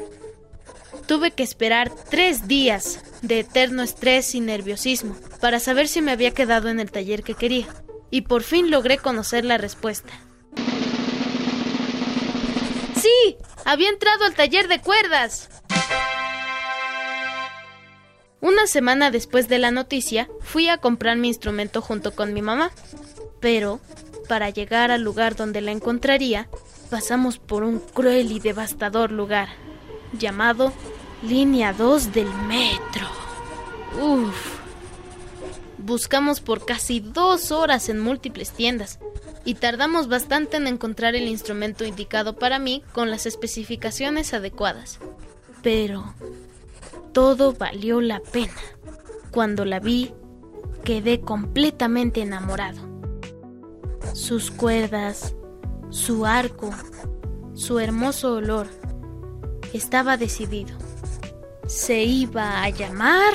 Tuve 1.07 1.31
que 1.31 1.43
esperar 1.43 1.91
tres 2.11 2.47
días 2.47 3.01
de 3.23 3.41
eterno 3.41 3.83
estrés 3.83 4.35
y 4.35 4.41
nerviosismo 4.41 5.17
para 5.41 5.61
saber 5.61 5.89
si 5.89 6.03
me 6.03 6.13
había 6.13 6.33
quedado 6.33 6.69
en 6.69 6.79
el 6.79 6.91
taller 6.91 7.23
que 7.23 7.35
quería, 7.35 7.69
y 8.11 8.21
por 8.21 8.43
fin 8.43 8.71
logré 8.71 8.99
conocer 8.99 9.47
la 9.47 9.57
respuesta. 9.57 10.13
Había 13.65 13.89
entrado 13.89 14.25
al 14.25 14.35
taller 14.35 14.69
de 14.69 14.81
cuerdas. 14.81 15.49
Una 18.41 18.67
semana 18.67 19.11
después 19.11 19.49
de 19.49 19.59
la 19.59 19.71
noticia, 19.71 20.29
fui 20.41 20.69
a 20.69 20.79
comprar 20.79 21.17
mi 21.17 21.29
instrumento 21.29 21.83
junto 21.83 22.15
con 22.15 22.33
mi 22.33 22.41
mamá. 22.43 22.71
Pero, 23.41 23.81
para 24.29 24.51
llegar 24.51 24.91
al 24.91 25.03
lugar 25.03 25.37
donde 25.37 25.61
la 25.61 25.73
encontraría, 25.73 26.49
pasamos 26.89 27.39
por 27.39 27.63
un 27.63 27.81
cruel 27.81 28.33
y 28.33 28.41
devastador 28.41 29.13
lugar, 29.13 29.49
llamado 30.13 30.73
Línea 31.23 31.73
2 31.73 32.13
del 32.13 32.29
Metro. 32.47 33.09
Uf. 34.01 34.59
Buscamos 35.79 36.41
por 36.41 36.65
casi 36.65 37.01
dos 37.01 37.51
horas 37.53 37.89
en 37.89 38.01
múltiples 38.01 38.51
tiendas 38.53 38.99
y 39.45 39.55
tardamos 39.55 40.09
bastante 40.09 40.57
en 40.57 40.67
encontrar 40.67 41.15
el 41.15 41.29
instrumento 41.29 41.85
indicado 41.85 42.37
para 42.37 42.59
mí 42.59 42.83
con 42.93 43.11
las 43.11 43.27
especificaciones 43.27 44.35
adecuadas. 44.35 44.99
Pero 45.63 46.15
todo 47.13 47.53
valió 47.53 48.01
la 48.01 48.21
pena. 48.21 48.53
Cuando 49.31 49.65
la 49.65 49.81
vi, 49.81 50.13
quedé 50.85 51.21
completamente 51.21 52.21
enamorado. 52.21 52.81
Sus 54.13 54.51
cuerdas, 54.51 55.35
su 55.91 56.27
arco, 56.27 56.71
su 57.55 57.79
hermoso 57.79 58.35
olor. 58.35 58.67
Estaba 59.73 60.17
decidido. 60.17 60.77
Se 61.67 62.03
iba 62.03 62.63
a 62.63 62.69
llamar... 62.71 63.35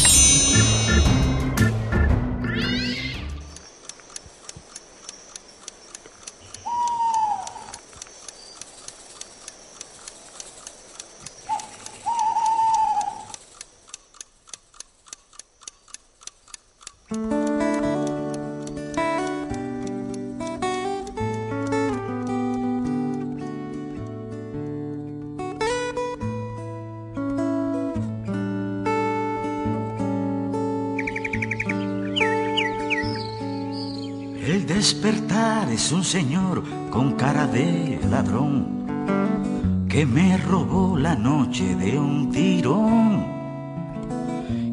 Despertar 34.81 35.69
es 35.69 35.91
un 35.91 36.03
señor 36.03 36.63
con 36.89 37.11
cara 37.11 37.45
de 37.45 37.99
ladrón 38.09 39.85
que 39.87 40.07
me 40.07 40.37
robó 40.37 40.97
la 40.97 41.13
noche 41.13 41.75
de 41.75 41.99
un 41.99 42.31
tirón 42.31 43.23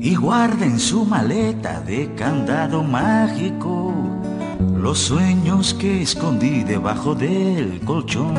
y 0.01 0.15
guarda 0.15 0.65
en 0.65 0.81
su 0.81 1.05
maleta 1.05 1.83
de 1.83 2.15
candado 2.15 2.83
mágico 2.83 3.93
los 4.75 4.99
sueños 4.99 5.75
que 5.75 6.01
escondí 6.01 6.65
debajo 6.65 7.15
del 7.15 7.81
colchón. 7.81 8.35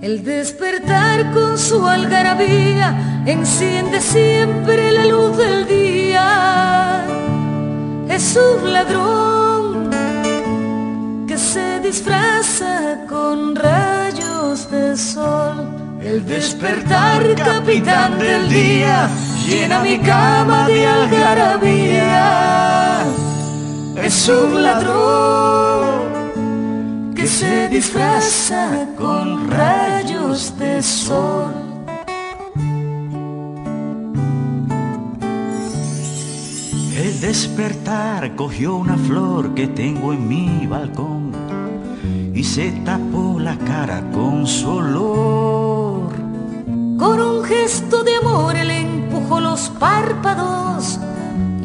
El 0.00 0.24
despertar 0.24 1.30
con 1.34 1.58
su 1.58 1.86
algarabía 1.86 3.22
enciende 3.26 4.00
siempre 4.00 4.92
la 4.92 5.04
luz 5.04 5.36
del 5.36 5.66
día. 5.66 7.04
Es 8.08 8.34
un 8.38 8.72
ladrón 8.72 9.33
disfraza 11.84 13.04
con 13.06 13.54
rayos 13.54 14.70
de 14.70 14.96
sol. 14.96 15.68
El 16.02 16.24
despertar, 16.24 17.22
capitán 17.34 18.18
del 18.18 18.48
día, 18.48 19.10
llena 19.46 19.80
mi 19.80 19.98
cama 19.98 20.66
de 20.66 20.86
algarabía. 20.86 22.22
Es 24.02 24.28
un 24.30 24.62
ladrón 24.62 25.94
que 27.14 27.26
se 27.26 27.68
disfraza 27.68 28.86
con 28.96 29.50
rayos 29.50 30.58
de 30.58 30.82
sol. 30.82 31.52
El 36.96 37.20
despertar 37.20 38.34
cogió 38.36 38.76
una 38.76 38.96
flor 38.96 39.54
que 39.54 39.66
tengo 39.66 40.14
en 40.14 40.26
mi 40.26 40.66
balcón 40.66 41.13
y 42.44 42.46
se 42.46 42.70
tapó 42.84 43.40
la 43.40 43.56
cara 43.56 44.02
con 44.12 44.46
su 44.46 44.68
olor. 44.68 46.12
Con 46.98 47.18
un 47.18 47.42
gesto 47.42 48.04
de 48.04 48.16
amor 48.16 48.54
le 48.54 48.80
empujó 48.80 49.40
los 49.40 49.70
párpados 49.80 50.98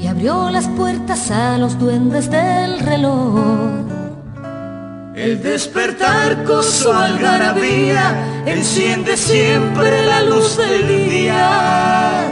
y 0.02 0.08
abrió 0.08 0.50
las 0.50 0.70
puertas 0.70 1.32
a 1.32 1.58
los 1.58 1.78
duendes 1.78 2.32
del 2.32 2.80
reloj. 2.80 3.42
El 5.16 5.44
despertar 5.44 6.46
con 6.46 6.64
su 6.64 6.90
algarabía 6.90 8.46
enciende 8.46 9.18
siempre 9.18 10.06
la 10.06 10.22
luz 10.22 10.56
del 10.56 10.88
día. 10.88 12.24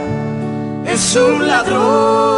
Es 0.86 1.16
un 1.16 1.46
ladrón 1.46 2.37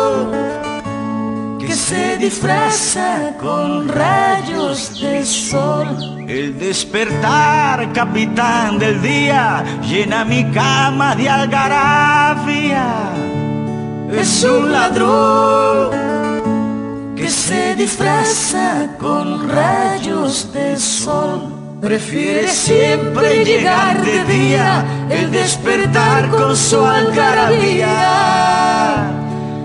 se 1.91 2.17
disfraza 2.19 3.35
con 3.41 3.89
rayos 3.89 5.01
de 5.01 5.25
sol. 5.27 5.89
El 6.29 6.57
despertar, 6.57 7.93
capitán 7.93 8.79
del 8.79 9.03
día, 9.03 9.65
llena 9.83 10.25
mi 10.25 10.45
cama 10.53 11.17
de 11.17 11.29
algarabía. 11.29 12.87
Es 14.13 14.45
un 14.45 14.71
ladrón 14.71 15.91
que 17.17 17.29
se 17.29 17.75
disfraza 17.75 18.91
con 18.97 19.49
rayos 19.49 20.53
de 20.53 20.77
sol. 20.77 21.41
Prefiere 21.81 22.47
siempre 22.47 23.45
llegar 23.45 24.01
de 24.05 24.25
día, 24.27 24.85
el 25.11 25.33
despertar 25.33 26.29
con 26.29 26.57
su 26.57 26.87
algarabía. 26.87 27.91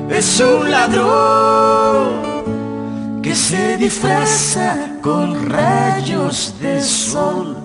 Es 0.09 0.39
un 0.39 0.69
ladrón 0.69 2.11
que 3.21 3.35
se 3.35 3.77
disfraza 3.77 4.89
con 5.01 5.49
rayos 5.49 6.53
de 6.59 6.81
sol. 6.81 7.57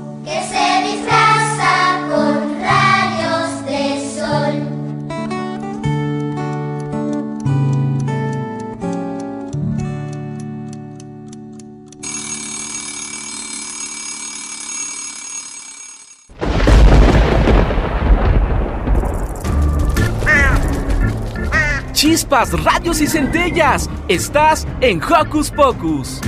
Chispas, 22.11 22.51
radios 22.64 23.01
y 23.01 23.07
centellas. 23.07 23.88
Estás 24.09 24.66
en 24.81 25.01
Hocus 25.01 25.53
Pocus. 25.53 26.18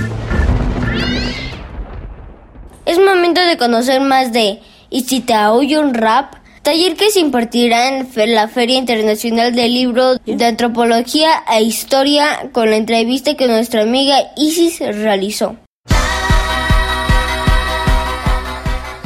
Es 2.85 2.97
momento 2.99 3.41
de 3.41 3.57
conocer 3.57 3.99
más 3.99 4.31
de 4.31 4.61
¿Y 4.89 5.01
si 5.01 5.19
te 5.19 5.35
oye 5.47 5.77
un 5.77 5.93
rap? 5.93 6.35
Taller 6.61 6.95
que 6.95 7.09
se 7.09 7.19
impartirá 7.19 7.89
en 7.89 8.07
la 8.33 8.47
Feria 8.47 8.77
Internacional 8.77 9.53
del 9.53 9.73
Libro 9.73 10.15
de 10.25 10.45
Antropología 10.45 11.43
e 11.51 11.63
Historia 11.63 12.49
con 12.53 12.69
la 12.69 12.77
entrevista 12.77 13.35
que 13.35 13.49
nuestra 13.49 13.81
amiga 13.81 14.15
Isis 14.37 14.79
realizó. 14.79 15.57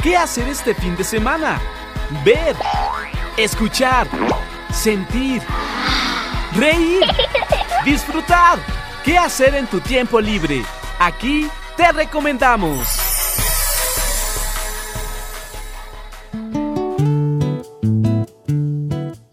¿Qué 0.00 0.16
hacer 0.16 0.46
este 0.46 0.76
fin 0.76 0.94
de 0.94 1.02
semana? 1.02 1.60
Ver, 2.24 2.54
escuchar, 3.36 4.06
sentir, 4.72 5.42
reír, 6.58 7.00
disfrutar. 7.84 8.58
¿Qué 9.04 9.16
hacer 9.16 9.54
en 9.54 9.66
tu 9.66 9.80
tiempo 9.80 10.20
libre? 10.20 10.62
Aquí 10.98 11.46
te 11.76 11.90
recomendamos. 11.92 12.88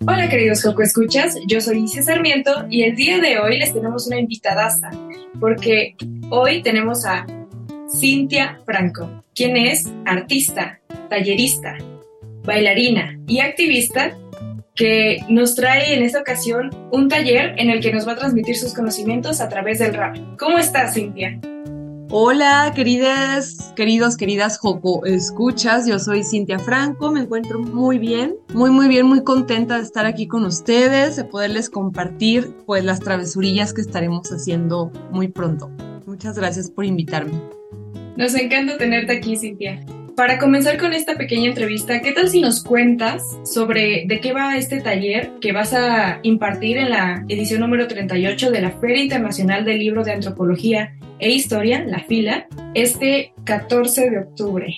Hola 0.08 0.30
queridos 0.30 0.64
Joco 0.64 0.84
Escuchas, 0.84 1.36
yo 1.48 1.60
soy 1.60 1.84
Isis 1.84 2.06
Sarmiento 2.06 2.68
y 2.70 2.84
el 2.84 2.96
día 2.96 3.20
de 3.20 3.40
hoy 3.40 3.58
les 3.58 3.74
tenemos 3.74 4.06
una 4.08 4.20
invitadaza 4.20 4.92
porque 5.40 5.96
hoy 6.30 6.62
tenemos 6.62 7.06
a 7.06 7.26
Cintia 7.92 8.60
Franco, 8.66 9.24
quien 9.34 9.58
es 9.58 9.90
artista, 10.06 10.80
tallerista, 11.10 11.78
bailarina 12.44 13.18
y 13.28 13.40
activista 13.40 14.16
que 14.76 15.20
nos 15.30 15.56
trae 15.56 15.96
en 15.96 16.04
esta 16.04 16.20
ocasión 16.20 16.70
un 16.92 17.08
taller 17.08 17.56
en 17.58 17.70
el 17.70 17.80
que 17.80 17.94
nos 17.94 18.06
va 18.06 18.12
a 18.12 18.16
transmitir 18.18 18.58
sus 18.58 18.74
conocimientos 18.74 19.40
a 19.40 19.48
través 19.48 19.80
del 19.80 19.94
rap. 19.94 20.18
¿Cómo 20.38 20.58
estás, 20.58 20.94
Cintia? 20.94 21.40
Hola, 22.10 22.72
queridas, 22.76 23.74
queridos, 23.76 24.16
queridas 24.18 24.58
Joco 24.58 25.06
Escuchas. 25.06 25.88
Yo 25.88 25.98
soy 25.98 26.24
Cintia 26.24 26.60
Franco, 26.60 27.10
me 27.12 27.22
encuentro 27.22 27.60
muy 27.60 27.98
bien, 27.98 28.36
muy, 28.54 28.70
muy 28.70 28.88
bien, 28.88 29.06
muy 29.06 29.24
contenta 29.24 29.78
de 29.78 29.84
estar 29.84 30.06
aquí 30.06 30.28
con 30.28 30.46
ustedes, 30.46 31.16
de 31.16 31.24
poderles 31.24 31.70
compartir 31.70 32.54
pues 32.66 32.84
las 32.84 33.00
travesurillas 33.00 33.74
que 33.74 33.82
estaremos 33.82 34.30
haciendo 34.30 34.92
muy 35.10 35.30
pronto. 35.30 35.72
Muchas 36.06 36.38
gracias 36.38 36.70
por 36.70 36.86
invitarme. 36.86 37.42
Nos 38.18 38.36
encanta 38.36 38.78
tenerte 38.78 39.18
aquí, 39.18 39.38
Cintia. 39.38 39.84
Para 40.16 40.40
comenzar 40.40 40.78
con 40.78 40.94
esta 40.94 41.16
pequeña 41.16 41.50
entrevista, 41.50 42.02
¿qué 42.02 42.14
tal 42.14 42.30
si 42.30 42.40
nos 42.40 42.64
cuentas 42.64 43.38
sobre 43.44 44.06
de 44.08 44.22
qué 44.22 44.32
va 44.32 44.56
este 44.56 44.80
taller 44.80 45.34
que 45.42 45.52
vas 45.52 45.74
a 45.74 46.20
impartir 46.24 46.78
en 46.78 46.90
la 46.90 47.26
edición 47.28 47.60
número 47.60 47.86
38 47.86 48.50
de 48.50 48.62
la 48.62 48.72
Feria 48.72 49.04
Internacional 49.04 49.66
del 49.66 49.80
Libro 49.80 50.06
de 50.06 50.14
Antropología 50.14 50.96
e 51.20 51.32
Historia, 51.32 51.84
la 51.86 52.00
FILA, 52.00 52.48
este 52.74 53.34
14 53.44 54.10
de 54.10 54.20
octubre? 54.20 54.74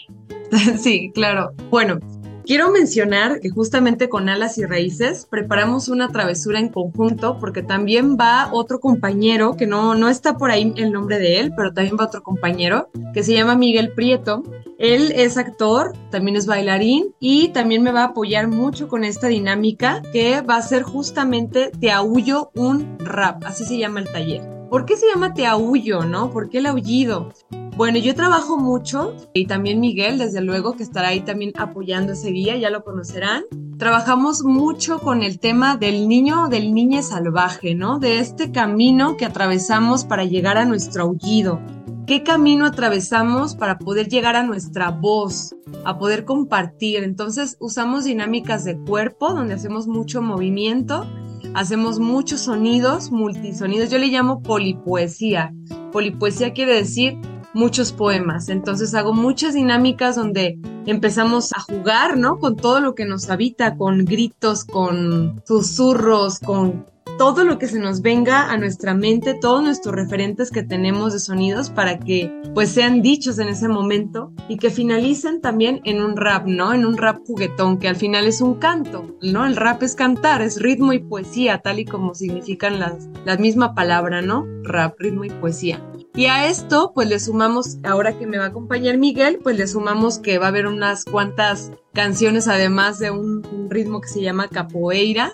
Sí, 0.77 1.11
claro. 1.13 1.51
Bueno, 1.69 1.99
quiero 2.47 2.71
mencionar 2.71 3.41
que 3.41 3.49
justamente 3.49 4.07
con 4.07 4.29
Alas 4.29 4.57
y 4.57 4.65
Raíces 4.65 5.27
preparamos 5.29 5.89
una 5.89 6.07
travesura 6.07 6.59
en 6.59 6.69
conjunto 6.69 7.37
porque 7.39 7.61
también 7.61 8.17
va 8.17 8.49
otro 8.53 8.79
compañero, 8.79 9.57
que 9.57 9.67
no, 9.67 9.95
no 9.95 10.07
está 10.07 10.37
por 10.37 10.49
ahí 10.49 10.73
el 10.77 10.93
nombre 10.93 11.19
de 11.19 11.39
él, 11.39 11.53
pero 11.55 11.73
también 11.73 11.97
va 11.99 12.05
otro 12.05 12.23
compañero 12.23 12.89
que 13.13 13.23
se 13.23 13.33
llama 13.33 13.55
Miguel 13.55 13.91
Prieto. 13.91 14.43
Él 14.79 15.11
es 15.15 15.37
actor, 15.37 15.93
también 16.09 16.37
es 16.37 16.45
bailarín 16.45 17.13
y 17.19 17.49
también 17.49 17.83
me 17.83 17.91
va 17.91 18.03
a 18.03 18.07
apoyar 18.07 18.47
mucho 18.47 18.87
con 18.87 19.03
esta 19.03 19.27
dinámica 19.27 20.01
que 20.13 20.41
va 20.41 20.55
a 20.55 20.61
ser 20.61 20.83
justamente 20.83 21.71
Te 21.79 21.91
aullo 21.91 22.51
un 22.55 22.97
rap, 22.99 23.43
así 23.45 23.65
se 23.65 23.77
llama 23.77 23.99
el 23.99 24.11
taller. 24.11 24.41
¿Por 24.69 24.85
qué 24.85 24.95
se 24.95 25.07
llama 25.07 25.33
Te 25.33 25.45
aullo, 25.45 26.05
no? 26.05 26.31
¿Por 26.31 26.49
qué 26.49 26.59
el 26.59 26.67
aullido? 26.67 27.33
Bueno, 27.77 27.99
yo 27.99 28.15
trabajo 28.15 28.57
mucho 28.57 29.13
y 29.35 29.45
también 29.45 29.79
Miguel, 29.79 30.17
desde 30.17 30.41
luego, 30.41 30.75
que 30.75 30.81
estará 30.81 31.09
ahí 31.09 31.19
también 31.21 31.51
apoyando 31.55 32.13
ese 32.13 32.31
día, 32.31 32.57
ya 32.57 32.71
lo 32.71 32.83
conocerán. 32.83 33.43
Trabajamos 33.77 34.43
mucho 34.43 34.97
con 34.97 35.21
el 35.21 35.37
tema 35.39 35.77
del 35.77 36.07
niño, 36.07 36.47
del 36.47 36.73
niño 36.73 37.03
salvaje, 37.03 37.75
¿no? 37.75 37.99
De 37.99 38.17
este 38.17 38.51
camino 38.51 39.15
que 39.15 39.25
atravesamos 39.25 40.05
para 40.05 40.25
llegar 40.25 40.57
a 40.57 40.65
nuestro 40.65 41.03
aullido. 41.03 41.59
¿Qué 42.07 42.23
camino 42.23 42.65
atravesamos 42.65 43.55
para 43.55 43.77
poder 43.77 44.07
llegar 44.07 44.35
a 44.35 44.41
nuestra 44.41 44.89
voz, 44.89 45.55
a 45.85 45.99
poder 45.99 46.25
compartir? 46.25 47.03
Entonces 47.03 47.57
usamos 47.59 48.05
dinámicas 48.05 48.63
de 48.63 48.75
cuerpo 48.75 49.35
donde 49.35 49.53
hacemos 49.53 49.85
mucho 49.85 50.23
movimiento, 50.23 51.05
hacemos 51.53 51.99
muchos 51.99 52.41
sonidos, 52.41 53.11
multisonidos. 53.11 53.91
Yo 53.91 53.99
le 53.99 54.07
llamo 54.07 54.41
polipoesía 54.41 55.53
polipoesía 55.91 56.53
quiere 56.53 56.75
decir 56.75 57.17
muchos 57.57 57.91
poemas. 57.91 58.49
Entonces 58.49 58.93
hago 58.93 59.13
muchas 59.13 59.55
dinámicas 59.55 60.15
donde 60.15 60.59
empezamos 60.85 61.51
a 61.53 61.59
jugar, 61.59 62.15
¿no? 62.15 62.37
Con 62.37 62.55
todo 62.55 62.79
lo 62.79 62.93
que 62.93 63.05
nos 63.05 63.29
habita, 63.29 63.75
con 63.75 64.05
gritos, 64.05 64.63
con 64.63 65.41
susurros, 65.45 66.39
con 66.39 66.85
todo 67.17 67.43
lo 67.43 67.57
que 67.57 67.67
se 67.67 67.79
nos 67.79 68.01
venga 68.01 68.51
a 68.51 68.57
nuestra 68.57 68.93
mente, 68.93 69.33
todos 69.33 69.63
nuestros 69.63 69.95
referentes 69.95 70.51
que 70.51 70.63
tenemos 70.63 71.13
de 71.13 71.19
sonidos 71.19 71.69
para 71.69 71.99
que 71.99 72.31
pues 72.53 72.69
sean 72.69 73.01
dichos 73.01 73.39
en 73.39 73.49
ese 73.49 73.67
momento 73.67 74.31
y 74.47 74.57
que 74.57 74.69
finalicen 74.69 75.41
también 75.41 75.81
en 75.83 76.01
un 76.01 76.15
rap, 76.15 76.45
¿no? 76.45 76.73
En 76.73 76.85
un 76.85 76.97
rap 76.97 77.19
juguetón, 77.25 77.79
que 77.79 77.87
al 77.87 77.95
final 77.95 78.27
es 78.27 78.41
un 78.41 78.55
canto, 78.55 79.15
¿no? 79.21 79.45
El 79.45 79.55
rap 79.55 79.83
es 79.83 79.95
cantar, 79.95 80.41
es 80.41 80.61
ritmo 80.61 80.93
y 80.93 80.99
poesía, 80.99 81.59
tal 81.59 81.79
y 81.79 81.85
como 81.85 82.13
significan 82.13 82.79
las, 82.79 83.09
la 83.25 83.37
misma 83.37 83.73
palabra, 83.73 84.21
¿no? 84.21 84.45
Rap, 84.63 84.99
ritmo 84.99 85.25
y 85.25 85.29
poesía. 85.29 85.81
Y 86.15 86.25
a 86.25 86.47
esto, 86.47 86.93
pues 86.95 87.07
le 87.07 87.19
sumamos, 87.19 87.77
ahora 87.83 88.17
que 88.17 88.25
me 88.25 88.37
va 88.37 88.45
a 88.45 88.47
acompañar 88.47 88.97
Miguel, 88.97 89.39
pues 89.41 89.55
le 89.55 89.67
sumamos 89.67 90.17
que 90.17 90.39
va 90.39 90.45
a 90.45 90.49
haber 90.49 90.65
unas 90.65 91.05
cuantas 91.05 91.71
canciones, 91.93 92.47
además 92.47 92.97
de 92.97 93.11
un, 93.11 93.45
un 93.45 93.69
ritmo 93.69 94.01
que 94.01 94.07
se 94.07 94.21
llama 94.21 94.47
capoeira. 94.47 95.33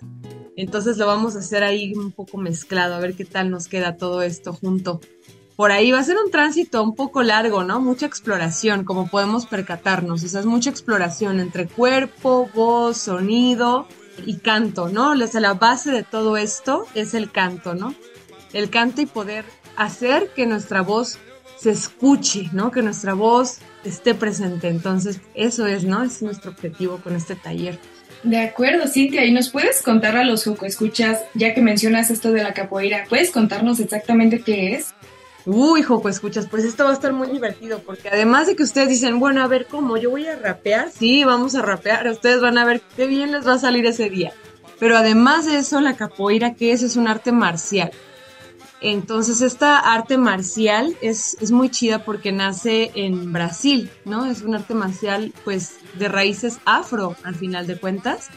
Entonces 0.56 0.98
lo 0.98 1.08
vamos 1.08 1.36
a 1.36 1.40
hacer 1.40 1.64
ahí 1.64 1.94
un 1.96 2.12
poco 2.12 2.38
mezclado, 2.38 2.96
a 2.96 3.00
ver 3.00 3.16
qué 3.16 3.26
tal 3.26 3.50
nos 3.50 3.68
queda 3.68 3.98
todo 3.98 4.22
esto 4.22 4.54
junto. 4.54 5.02
Por 5.56 5.72
ahí 5.72 5.92
va 5.92 6.00
a 6.00 6.04
ser 6.04 6.18
un 6.18 6.32
tránsito 6.32 6.82
un 6.84 6.96
poco 6.96 7.22
largo, 7.22 7.64
¿no? 7.64 7.80
Mucha 7.80 8.08
exploración, 8.08 8.86
como 8.86 9.08
podemos 9.08 9.46
percatarnos. 9.46 10.24
O 10.24 10.28
sea, 10.28 10.40
es 10.40 10.46
mucha 10.46 10.70
exploración 10.70 11.40
entre 11.40 11.68
cuerpo, 11.68 12.50
voz, 12.54 12.98
sonido 12.98 13.88
y 14.26 14.38
canto, 14.38 14.90
¿no? 14.90 15.12
O 15.12 15.28
sea, 15.28 15.42
la 15.42 15.54
base 15.54 15.92
de 15.92 16.04
todo 16.04 16.38
esto 16.38 16.86
es 16.96 17.14
el 17.14 17.32
canto, 17.32 17.76
¿no? 17.76 17.94
El 18.52 18.70
canto 18.72 19.02
y 19.02 19.06
poder 19.06 19.46
hacer 19.76 20.32
que 20.36 20.48
nuestra 20.48 20.82
voz 20.82 21.20
se 21.56 21.70
escuche, 21.70 22.50
¿no? 22.52 22.72
Que 22.72 22.82
nuestra 22.82 23.14
voz 23.14 23.60
esté 23.84 24.16
presente. 24.16 24.70
Entonces, 24.70 25.22
eso 25.36 25.68
es, 25.68 25.84
¿no? 25.84 26.04
Es 26.04 26.22
nuestro 26.24 26.52
objetivo 26.52 26.98
con 26.98 27.16
este 27.16 27.36
taller. 27.36 27.80
De 28.24 28.40
acuerdo, 28.40 28.88
Cintia, 28.88 29.26
¿y 29.26 29.32
nos 29.32 29.50
puedes 29.50 29.82
contar 29.82 30.16
a 30.16 30.24
los 30.24 30.46
Joco 30.46 30.66
Escuchas, 30.66 31.20
ya 31.34 31.54
que 31.54 31.62
mencionas 31.62 32.10
esto 32.10 32.32
de 32.32 32.42
la 32.42 32.54
capoeira, 32.54 33.06
¿puedes 33.10 33.32
contarnos 33.32 33.82
exactamente 33.82 34.42
qué 34.42 34.76
es? 34.76 34.94
Uy, 35.46 35.84
Joco, 35.84 36.08
escuchas, 36.08 36.48
pues 36.50 36.64
esto 36.64 36.86
va 36.86 36.92
a 36.92 36.94
estar 36.94 37.12
muy 37.12 37.28
divertido, 37.28 37.80
porque 37.80 38.08
además 38.08 38.48
de 38.48 38.56
que 38.56 38.64
ustedes 38.64 38.88
dicen, 38.88 39.20
bueno, 39.20 39.44
a 39.44 39.48
ver 39.48 39.68
cómo, 39.70 39.98
yo 39.98 40.10
voy 40.10 40.26
a 40.26 40.38
rapear, 40.38 40.90
sí, 40.90 41.26
vamos 41.26 41.56
a 41.56 41.62
rapear, 41.62 42.08
ustedes 42.08 42.40
van 42.40 42.58
a 42.58 42.64
ver 42.64 42.82
qué 42.96 43.08
bien 43.08 43.34
les 43.34 43.46
va 43.46 43.56
a 43.56 43.60
salir 43.60 43.86
ese 43.86 44.10
día. 44.10 44.32
Pero 44.80 44.96
además 44.96 45.46
de 45.46 45.58
eso, 45.58 45.82
la 45.82 45.98
capoeira, 45.98 46.54
¿qué 46.54 46.72
es? 46.72 46.82
Es 46.82 46.96
un 46.96 47.10
arte 47.10 47.34
marcial. 47.34 47.92
Entonces 48.84 49.40
esta 49.40 49.80
arte 49.80 50.18
marcial 50.18 50.98
es, 51.02 51.38
es, 51.40 51.52
muy 51.52 51.70
chida 51.70 52.04
porque 52.04 52.34
nace 52.34 52.92
en 52.96 53.32
Brasil, 53.32 53.90
¿no? 54.04 54.26
Es 54.26 54.42
un 54.42 54.56
arte 54.56 54.74
marcial 54.74 55.34
pues 55.46 55.78
de 55.98 56.10
raíces 56.10 56.60
afro 56.66 57.16
al 57.24 57.34
final 57.34 57.66
de 57.66 57.80
cuentas, 57.80 58.28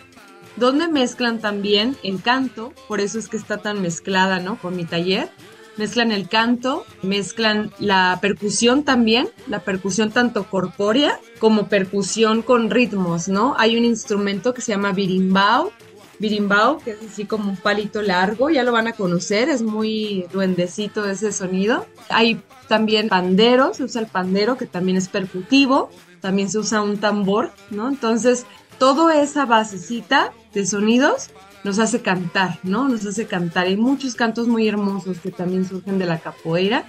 donde 0.55 0.87
mezclan 0.87 1.41
también 1.41 1.97
el 2.05 2.23
canto, 2.23 2.73
por 2.87 3.01
eso 3.01 3.19
es 3.19 3.29
que 3.29 3.37
está 3.37 3.59
tan 3.59 3.83
mezclada, 3.83 4.39
¿no? 4.39 4.57
Con 4.57 4.77
mi 4.77 4.85
taller. 4.85 5.31
Mezclan 5.77 6.13
el 6.13 6.29
canto, 6.29 6.87
mezclan 7.03 7.73
la 7.81 8.19
percusión 8.23 8.85
también, 8.85 9.29
la 9.49 9.59
percusión 9.59 10.11
tanto 10.11 10.49
corpórea 10.49 11.21
como 11.39 11.67
percusión 11.69 12.41
con 12.41 12.71
ritmos, 12.71 13.29
¿no? 13.29 13.57
Hay 13.59 13.77
un 13.77 13.85
instrumento 13.85 14.55
que 14.55 14.63
se 14.63 14.73
llama 14.73 14.93
birimbau, 14.93 15.73
birimbau, 16.19 16.79
que 16.79 16.93
es 16.93 16.99
así 17.13 17.25
como 17.25 17.51
un 17.51 17.57
palito 17.57 18.03
largo, 18.03 18.51
ya 18.51 18.63
lo 18.63 18.73
van 18.73 18.89
a 18.89 18.93
conocer, 18.93 19.49
es 19.49 19.63
muy 19.63 20.27
duendecito 20.33 21.05
ese 21.09 21.33
sonido. 21.33 21.87
Hay 22.09 22.41
también 22.69 23.09
pandero, 23.09 23.75
se 23.75 23.85
usa 23.85 24.01
el 24.01 24.09
pandero 24.09 24.57
que 24.57 24.67
también 24.67 24.97
es 24.97 25.09
percutivo, 25.09 25.91
también 26.21 26.51
se 26.51 26.59
usa 26.59 26.83
un 26.83 26.99
tambor, 26.99 27.53
¿no? 27.71 27.89
Entonces, 27.89 28.47
toda 28.79 29.21
esa 29.21 29.47
basecita 29.47 30.33
de 30.53 30.67
sonidos 30.67 31.31
nos 31.65 31.79
hace 31.79 32.01
cantar, 32.01 32.59
¿no? 32.63 32.89
Nos 32.89 33.05
hace 33.07 33.27
cantar. 33.27 33.67
Hay 33.67 33.77
muchos 33.77 34.15
cantos 34.15 34.49
muy 34.49 34.69
hermosos 34.69 35.19
que 35.19 35.31
también 35.31 35.69
surgen 35.69 35.99
de 35.99 36.07
la 36.07 36.19
capoeira 36.19 36.85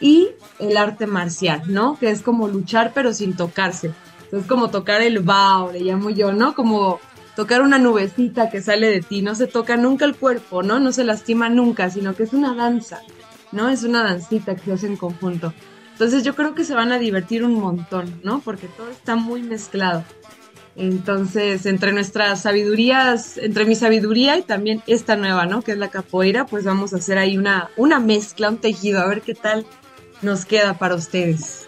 y 0.00 0.30
el 0.58 0.76
arte 0.76 1.06
marcial, 1.06 1.62
¿no? 1.66 1.98
Que 1.98 2.10
es 2.10 2.22
como 2.22 2.48
luchar 2.48 2.92
pero 2.94 3.12
sin 3.12 3.36
tocarse. 3.36 3.92
Es 4.32 4.46
como 4.46 4.70
tocar 4.70 5.00
el 5.02 5.20
bao, 5.20 5.70
le 5.72 5.80
llamo 5.80 6.10
yo, 6.10 6.32
¿no? 6.32 6.54
Como 6.54 7.00
tocar 7.36 7.62
una 7.62 7.78
nubecita 7.78 8.50
que 8.50 8.62
sale 8.62 8.88
de 8.88 9.00
ti, 9.00 9.22
no 9.22 9.34
se 9.34 9.46
toca 9.46 9.76
nunca 9.76 10.04
el 10.04 10.16
cuerpo, 10.16 10.62
¿no? 10.62 10.78
No 10.80 10.92
se 10.92 11.04
lastima 11.04 11.48
nunca, 11.48 11.90
sino 11.90 12.14
que 12.14 12.24
es 12.24 12.32
una 12.32 12.54
danza, 12.54 13.00
¿no? 13.52 13.68
Es 13.68 13.82
una 13.82 14.02
dancita 14.02 14.54
que 14.54 14.64
se 14.64 14.72
hace 14.72 14.86
en 14.86 14.96
conjunto. 14.96 15.52
Entonces 15.92 16.24
yo 16.24 16.34
creo 16.34 16.54
que 16.54 16.64
se 16.64 16.74
van 16.74 16.92
a 16.92 16.98
divertir 16.98 17.44
un 17.44 17.54
montón, 17.54 18.20
¿no? 18.22 18.40
Porque 18.40 18.66
todo 18.66 18.90
está 18.90 19.16
muy 19.16 19.42
mezclado. 19.42 20.04
Entonces, 20.76 21.66
entre 21.66 21.92
nuestras 21.92 22.42
sabidurías, 22.42 23.38
entre 23.38 23.64
mi 23.64 23.76
sabiduría 23.76 24.36
y 24.36 24.42
también 24.42 24.82
esta 24.88 25.14
nueva, 25.14 25.46
¿no? 25.46 25.62
Que 25.62 25.72
es 25.72 25.78
la 25.78 25.88
capoeira, 25.88 26.46
pues 26.46 26.64
vamos 26.64 26.92
a 26.92 26.96
hacer 26.96 27.16
ahí 27.16 27.38
una, 27.38 27.70
una 27.76 28.00
mezcla, 28.00 28.50
un 28.50 28.58
tejido, 28.58 29.00
a 29.00 29.06
ver 29.06 29.22
qué 29.22 29.34
tal 29.34 29.64
nos 30.20 30.44
queda 30.44 30.74
para 30.74 30.96
ustedes. 30.96 31.66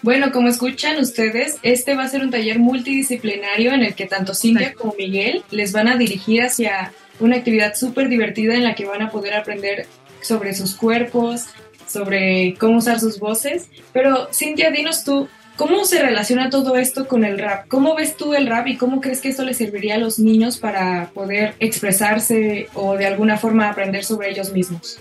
Bueno, 0.00 0.30
como 0.30 0.48
escuchan 0.48 0.98
ustedes, 0.98 1.56
este 1.62 1.94
va 1.94 2.04
a 2.04 2.08
ser 2.08 2.22
un 2.22 2.30
taller 2.30 2.60
multidisciplinario 2.60 3.72
en 3.72 3.82
el 3.82 3.94
que 3.94 4.06
tanto 4.06 4.32
Cintia 4.32 4.72
como 4.74 4.94
Miguel 4.96 5.42
les 5.50 5.72
van 5.72 5.88
a 5.88 5.96
dirigir 5.96 6.42
hacia 6.42 6.92
una 7.18 7.36
actividad 7.36 7.74
súper 7.74 8.08
divertida 8.08 8.54
en 8.54 8.62
la 8.62 8.76
que 8.76 8.86
van 8.86 9.02
a 9.02 9.10
poder 9.10 9.34
aprender 9.34 9.86
sobre 10.20 10.54
sus 10.54 10.76
cuerpos, 10.76 11.46
sobre 11.88 12.54
cómo 12.58 12.78
usar 12.78 13.00
sus 13.00 13.18
voces. 13.18 13.68
Pero 13.92 14.28
Cintia, 14.32 14.70
dinos 14.70 15.02
tú, 15.02 15.28
¿cómo 15.56 15.84
se 15.84 16.00
relaciona 16.00 16.48
todo 16.48 16.76
esto 16.76 17.08
con 17.08 17.24
el 17.24 17.36
rap? 17.36 17.66
¿Cómo 17.66 17.96
ves 17.96 18.16
tú 18.16 18.34
el 18.34 18.46
rap 18.46 18.68
y 18.68 18.76
cómo 18.76 19.00
crees 19.00 19.20
que 19.20 19.30
esto 19.30 19.44
le 19.44 19.54
serviría 19.54 19.96
a 19.96 19.98
los 19.98 20.20
niños 20.20 20.58
para 20.58 21.10
poder 21.12 21.54
expresarse 21.58 22.68
o 22.74 22.96
de 22.96 23.06
alguna 23.06 23.36
forma 23.36 23.68
aprender 23.68 24.04
sobre 24.04 24.30
ellos 24.30 24.52
mismos? 24.52 25.00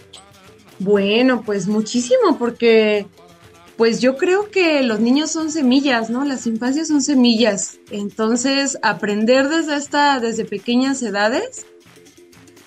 Bueno, 0.80 1.44
pues 1.46 1.68
muchísimo, 1.68 2.38
porque 2.40 3.06
pues 3.78 4.02
yo 4.02 4.18
creo 4.18 4.50
que 4.50 4.82
los 4.82 5.00
niños 5.00 5.30
son 5.30 5.52
semillas, 5.52 6.10
¿no? 6.10 6.26
Las 6.26 6.48
infancias 6.48 6.88
son 6.88 7.02
semillas. 7.02 7.80
Entonces, 7.92 8.80
aprender 8.82 9.50
desde 9.50 9.76
esta, 9.76 10.20
desde 10.20 10.46
pequeñas 10.46 11.01
edades, 11.04 11.68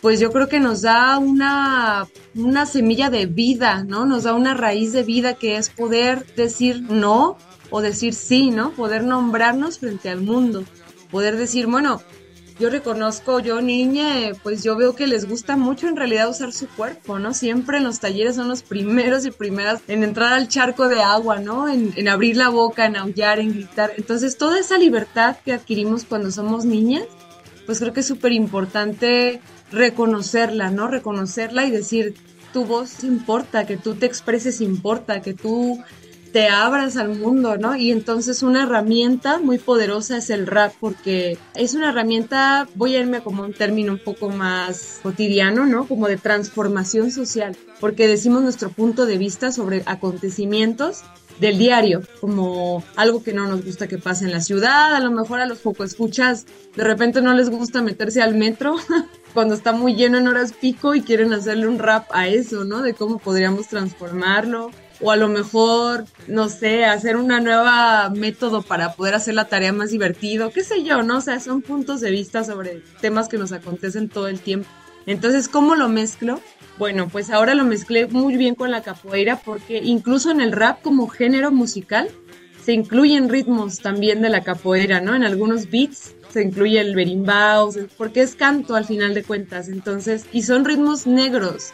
pues 0.00 0.20
yo 0.20 0.30
creo 0.30 0.48
que 0.48 0.60
nos 0.60 0.82
da 0.82 1.18
una, 1.18 2.06
una 2.36 2.64
semilla 2.64 3.10
de 3.10 3.26
vida, 3.26 3.82
¿no? 3.82 4.06
Nos 4.06 4.22
da 4.22 4.34
una 4.34 4.54
raíz 4.54 4.92
de 4.92 5.02
vida 5.02 5.34
que 5.34 5.56
es 5.56 5.68
poder 5.68 6.24
decir 6.36 6.82
no 6.82 7.36
o 7.70 7.80
decir 7.80 8.14
sí, 8.14 8.50
¿no? 8.52 8.70
Poder 8.70 9.02
nombrarnos 9.02 9.80
frente 9.80 10.10
al 10.10 10.20
mundo. 10.20 10.64
Poder 11.10 11.36
decir, 11.36 11.66
bueno, 11.66 12.00
yo 12.60 12.68
reconozco, 12.68 13.40
yo 13.40 13.62
niña, 13.62 14.32
pues 14.42 14.62
yo 14.62 14.76
veo 14.76 14.94
que 14.94 15.06
les 15.06 15.26
gusta 15.26 15.56
mucho 15.56 15.88
en 15.88 15.96
realidad 15.96 16.28
usar 16.28 16.52
su 16.52 16.68
cuerpo, 16.68 17.18
¿no? 17.18 17.32
Siempre 17.32 17.78
en 17.78 17.84
los 17.84 18.00
talleres 18.00 18.36
son 18.36 18.48
los 18.48 18.62
primeros 18.62 19.24
y 19.24 19.30
primeras 19.30 19.80
en 19.88 20.04
entrar 20.04 20.34
al 20.34 20.46
charco 20.46 20.88
de 20.88 21.00
agua, 21.00 21.40
¿no? 21.40 21.68
En, 21.68 21.92
en 21.96 22.08
abrir 22.08 22.36
la 22.36 22.50
boca, 22.50 22.84
en 22.84 22.96
aullar, 22.96 23.40
en 23.40 23.54
gritar. 23.54 23.92
Entonces 23.96 24.36
toda 24.36 24.60
esa 24.60 24.76
libertad 24.76 25.38
que 25.42 25.54
adquirimos 25.54 26.04
cuando 26.04 26.30
somos 26.30 26.66
niñas, 26.66 27.04
pues 27.64 27.80
creo 27.80 27.94
que 27.94 28.00
es 28.00 28.06
súper 28.06 28.32
importante 28.32 29.40
reconocerla, 29.72 30.70
¿no? 30.70 30.86
Reconocerla 30.86 31.64
y 31.64 31.70
decir, 31.70 32.14
tu 32.52 32.66
voz 32.66 33.04
importa, 33.04 33.66
que 33.66 33.78
tú 33.78 33.94
te 33.94 34.06
expreses 34.06 34.60
importa, 34.60 35.22
que 35.22 35.32
tú 35.32 35.82
te 36.32 36.48
abras 36.48 36.96
al 36.96 37.10
mundo, 37.10 37.56
¿no? 37.56 37.76
Y 37.76 37.90
entonces 37.90 38.42
una 38.42 38.62
herramienta 38.64 39.38
muy 39.38 39.58
poderosa 39.58 40.18
es 40.18 40.30
el 40.30 40.46
rap, 40.46 40.72
porque 40.80 41.38
es 41.54 41.74
una 41.74 41.90
herramienta, 41.90 42.68
voy 42.74 42.94
a 42.94 43.00
irme 43.00 43.22
como 43.22 43.42
un 43.42 43.52
término 43.52 43.92
un 43.92 43.98
poco 43.98 44.30
más 44.30 45.00
cotidiano, 45.02 45.66
¿no? 45.66 45.86
Como 45.86 46.08
de 46.08 46.16
transformación 46.16 47.10
social, 47.10 47.56
porque 47.80 48.06
decimos 48.06 48.42
nuestro 48.42 48.70
punto 48.70 49.06
de 49.06 49.18
vista 49.18 49.52
sobre 49.52 49.82
acontecimientos 49.86 51.02
del 51.40 51.58
diario, 51.58 52.02
como 52.20 52.84
algo 52.96 53.22
que 53.22 53.32
no 53.32 53.46
nos 53.46 53.64
gusta 53.64 53.88
que 53.88 53.96
pase 53.96 54.26
en 54.26 54.30
la 54.30 54.42
ciudad, 54.42 54.94
a 54.94 55.00
lo 55.00 55.10
mejor 55.10 55.40
a 55.40 55.46
los 55.46 55.58
poco 55.58 55.84
escuchas, 55.84 56.44
de 56.76 56.84
repente 56.84 57.22
no 57.22 57.32
les 57.32 57.48
gusta 57.48 57.80
meterse 57.80 58.20
al 58.20 58.34
metro 58.34 58.76
cuando 59.34 59.54
está 59.54 59.72
muy 59.72 59.94
lleno 59.94 60.18
en 60.18 60.28
horas 60.28 60.52
pico 60.52 60.94
y 60.94 61.00
quieren 61.00 61.32
hacerle 61.32 61.66
un 61.66 61.78
rap 61.78 62.08
a 62.12 62.28
eso, 62.28 62.64
¿no? 62.64 62.82
De 62.82 62.92
cómo 62.92 63.18
podríamos 63.18 63.68
transformarlo 63.68 64.70
o 65.00 65.10
a 65.10 65.16
lo 65.16 65.28
mejor, 65.28 66.04
no 66.26 66.48
sé, 66.48 66.84
hacer 66.84 67.16
una 67.16 67.40
nueva 67.40 68.10
método 68.10 68.62
para 68.62 68.94
poder 68.94 69.14
hacer 69.14 69.34
la 69.34 69.46
tarea 69.46 69.72
más 69.72 69.90
divertido, 69.90 70.50
qué 70.50 70.62
sé 70.62 70.82
yo, 70.82 71.02
¿no? 71.02 71.18
O 71.18 71.20
sea, 71.20 71.40
son 71.40 71.62
puntos 71.62 72.00
de 72.00 72.10
vista 72.10 72.44
sobre 72.44 72.82
temas 73.00 73.28
que 73.28 73.38
nos 73.38 73.52
acontecen 73.52 74.08
todo 74.08 74.28
el 74.28 74.40
tiempo. 74.40 74.68
Entonces, 75.06 75.48
¿cómo 75.48 75.74
lo 75.74 75.88
mezclo? 75.88 76.40
Bueno, 76.78 77.08
pues 77.08 77.30
ahora 77.30 77.54
lo 77.54 77.64
mezclé 77.64 78.06
muy 78.06 78.36
bien 78.36 78.54
con 78.54 78.70
la 78.70 78.82
capoeira 78.82 79.40
porque 79.44 79.78
incluso 79.78 80.30
en 80.30 80.40
el 80.40 80.52
rap 80.52 80.82
como 80.82 81.08
género 81.08 81.50
musical 81.50 82.08
se 82.64 82.72
incluyen 82.72 83.28
ritmos 83.28 83.80
también 83.80 84.22
de 84.22 84.28
la 84.28 84.42
capoeira, 84.42 85.00
¿no? 85.00 85.14
En 85.14 85.24
algunos 85.24 85.70
beats 85.70 86.14
se 86.32 86.42
incluye 86.42 86.80
el 86.80 86.94
berimbau, 86.94 87.72
porque 87.96 88.22
es 88.22 88.34
canto 88.34 88.76
al 88.76 88.84
final 88.84 89.14
de 89.14 89.24
cuentas, 89.24 89.68
entonces, 89.68 90.26
y 90.32 90.42
son 90.42 90.64
ritmos 90.64 91.06
negros, 91.06 91.72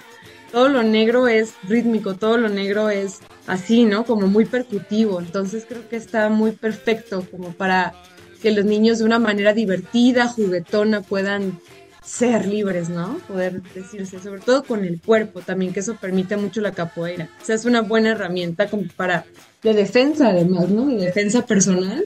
todo 0.53 0.69
lo 0.69 0.83
negro 0.83 1.29
es 1.29 1.55
rítmico, 1.69 2.15
todo 2.15 2.39
lo 2.39 2.49
negro 2.49 2.91
es 2.91 3.21
así, 3.47 3.85
¿no? 3.85 4.05
Como 4.05 4.27
muy 4.27 4.45
percutivo. 4.45 5.21
Entonces 5.21 5.67
creo 5.69 5.89
que 5.89 5.97
está 5.97 6.29
muy 6.29 6.53
perfecto 6.53 7.25
como 7.31 7.53
para 7.53 7.95
que 8.43 8.51
los 8.51 8.65
niños 8.65 8.99
de 8.99 9.05
una 9.05 9.19
manera 9.19 9.53
divertida, 9.53 10.29
juguetona, 10.29 11.01
puedan 11.03 11.59
ser 12.05 12.47
libres, 12.47 12.89
¿no? 12.89 13.19
Poder 13.27 13.63
decirse, 13.75 14.21
sobre 14.21 14.41
todo 14.41 14.63
con 14.63 14.85
el 14.85 15.01
cuerpo 15.01 15.41
también, 15.41 15.73
que 15.73 15.81
eso 15.81 15.97
permite 15.97 16.37
mucho 16.37 16.61
la 16.61 16.73
capoeira. 16.73 17.29
O 17.43 17.45
sea, 17.45 17.57
es 17.57 17.65
una 17.65 17.83
buena 17.83 18.11
herramienta 18.11 18.69
como 18.71 18.85
para, 18.95 19.25
de 19.63 19.75
defensa 19.75 20.29
además, 20.29 20.69
¿no? 20.69 20.87
De 20.87 20.97
defensa 20.97 21.45
personal, 21.45 22.05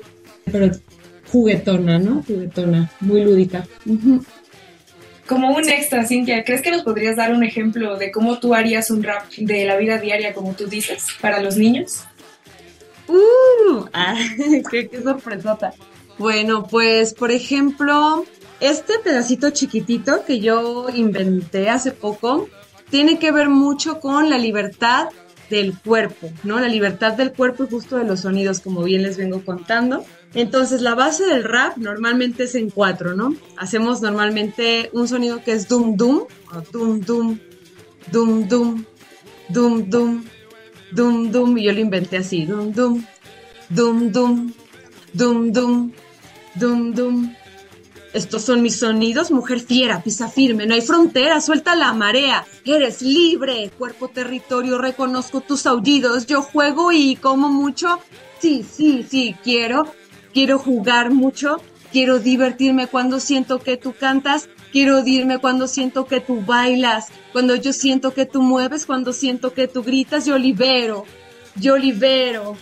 pero 0.51 0.70
juguetona, 1.30 1.99
¿no? 1.99 2.22
Juguetona, 2.26 2.91
muy 3.01 3.22
lúdica. 3.22 3.66
Como 5.30 5.54
un 5.54 5.68
extra, 5.68 6.04
Cintia, 6.04 6.42
¿crees 6.42 6.60
que 6.60 6.72
nos 6.72 6.82
podrías 6.82 7.14
dar 7.14 7.32
un 7.32 7.44
ejemplo 7.44 7.96
de 7.96 8.10
cómo 8.10 8.40
tú 8.40 8.52
harías 8.52 8.90
un 8.90 9.00
rap 9.04 9.30
de 9.36 9.64
la 9.64 9.76
vida 9.76 9.96
diaria, 9.98 10.34
como 10.34 10.54
tú 10.54 10.66
dices, 10.66 11.06
para 11.20 11.40
los 11.40 11.56
niños? 11.56 12.02
¡Uh! 13.06 13.84
Qué, 14.72 14.88
qué 14.88 15.00
sorpresota. 15.00 15.72
Bueno, 16.18 16.66
pues, 16.66 17.14
por 17.14 17.30
ejemplo, 17.30 18.24
este 18.58 18.94
pedacito 19.04 19.50
chiquitito 19.50 20.24
que 20.24 20.40
yo 20.40 20.88
inventé 20.92 21.70
hace 21.70 21.92
poco 21.92 22.48
tiene 22.90 23.20
que 23.20 23.30
ver 23.30 23.48
mucho 23.50 24.00
con 24.00 24.30
la 24.30 24.36
libertad 24.36 25.10
del 25.48 25.78
cuerpo, 25.78 26.28
¿no? 26.42 26.58
La 26.58 26.66
libertad 26.66 27.12
del 27.12 27.32
cuerpo 27.32 27.62
y 27.62 27.70
justo 27.70 27.98
de 27.98 28.04
los 28.04 28.22
sonidos, 28.22 28.58
como 28.58 28.82
bien 28.82 29.04
les 29.04 29.16
vengo 29.16 29.44
contando. 29.44 30.04
Entonces, 30.34 30.80
la 30.80 30.94
base 30.94 31.24
del 31.24 31.42
rap 31.42 31.76
normalmente 31.76 32.44
es 32.44 32.54
en 32.54 32.70
cuatro, 32.70 33.14
¿no? 33.14 33.34
Hacemos 33.56 34.00
normalmente 34.00 34.90
un 34.92 35.08
sonido 35.08 35.42
que 35.42 35.52
es 35.52 35.68
dum 35.68 35.96
dum, 35.96 36.24
o 36.54 36.60
dum 36.72 37.00
dum, 37.00 37.38
dum 38.12 38.48
dum, 38.48 38.84
dum 39.48 39.90
dum, 39.90 40.24
dum 40.92 41.32
dum, 41.32 41.58
y 41.58 41.64
yo 41.64 41.72
lo 41.72 41.80
inventé 41.80 42.18
así, 42.18 42.46
dum 42.46 42.72
dum, 42.72 43.04
dum 43.68 44.12
dum, 44.12 44.52
dum 45.12 45.52
dum, 45.52 45.92
dum 46.54 46.94
dum. 46.94 47.34
Estos 48.12 48.42
son 48.42 48.62
mis 48.62 48.78
sonidos, 48.78 49.30
mujer 49.30 49.60
fiera, 49.60 50.02
pisa 50.02 50.28
firme, 50.28 50.66
no 50.66 50.74
hay 50.74 50.80
frontera, 50.80 51.40
suelta 51.40 51.76
la 51.76 51.92
marea, 51.92 52.44
eres 52.64 53.02
libre, 53.02 53.70
cuerpo 53.78 54.08
territorio, 54.08 54.78
reconozco 54.78 55.40
tus 55.40 55.64
aullidos, 55.66 56.26
yo 56.26 56.42
juego 56.42 56.90
y 56.90 57.14
como 57.14 57.48
mucho, 57.48 58.00
sí, 58.40 58.64
sí, 58.68 59.06
sí, 59.08 59.36
quiero, 59.44 59.92
quiero 60.32 60.58
jugar 60.58 61.10
mucho, 61.10 61.60
quiero 61.92 62.18
divertirme 62.18 62.86
cuando 62.86 63.20
siento 63.20 63.58
que 63.58 63.76
tú 63.76 63.94
cantas, 63.98 64.48
quiero 64.72 65.02
dirme 65.02 65.38
cuando 65.38 65.66
siento 65.66 66.06
que 66.06 66.20
tú 66.20 66.40
bailas, 66.40 67.08
cuando 67.32 67.54
yo 67.56 67.72
siento 67.72 68.14
que 68.14 68.26
tú 68.26 68.42
mueves, 68.42 68.86
cuando 68.86 69.12
siento 69.12 69.52
que 69.52 69.68
tú 69.68 69.82
gritas, 69.82 70.26
yo 70.26 70.38
libero, 70.38 71.04
yo 71.56 71.76
libero. 71.76 72.56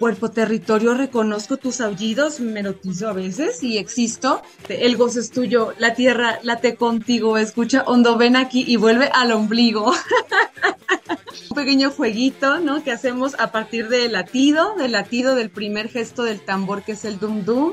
Cuerpo, 0.00 0.30
territorio, 0.30 0.94
reconozco 0.94 1.58
tus 1.58 1.82
aullidos, 1.82 2.40
me 2.40 2.60
erotizo 2.60 3.10
a 3.10 3.12
veces 3.12 3.62
y 3.62 3.76
existo. 3.76 4.40
El 4.70 4.96
gozo 4.96 5.20
es 5.20 5.30
tuyo, 5.30 5.74
la 5.76 5.92
tierra 5.92 6.38
late 6.42 6.74
contigo, 6.74 7.36
escucha 7.36 7.82
hondo, 7.82 8.16
ven 8.16 8.34
aquí 8.34 8.64
y 8.66 8.76
vuelve 8.76 9.10
al 9.12 9.30
ombligo. 9.30 9.92
Un 11.50 11.54
pequeño 11.54 11.90
jueguito, 11.90 12.60
¿no? 12.60 12.82
Que 12.82 12.92
hacemos 12.92 13.38
a 13.38 13.52
partir 13.52 13.90
del 13.90 14.12
latido, 14.12 14.74
del 14.76 14.92
latido 14.92 15.34
del 15.34 15.50
primer 15.50 15.90
gesto 15.90 16.22
del 16.22 16.40
tambor 16.40 16.82
que 16.82 16.92
es 16.92 17.04
el 17.04 17.18
dum 17.18 17.44
dum, 17.44 17.72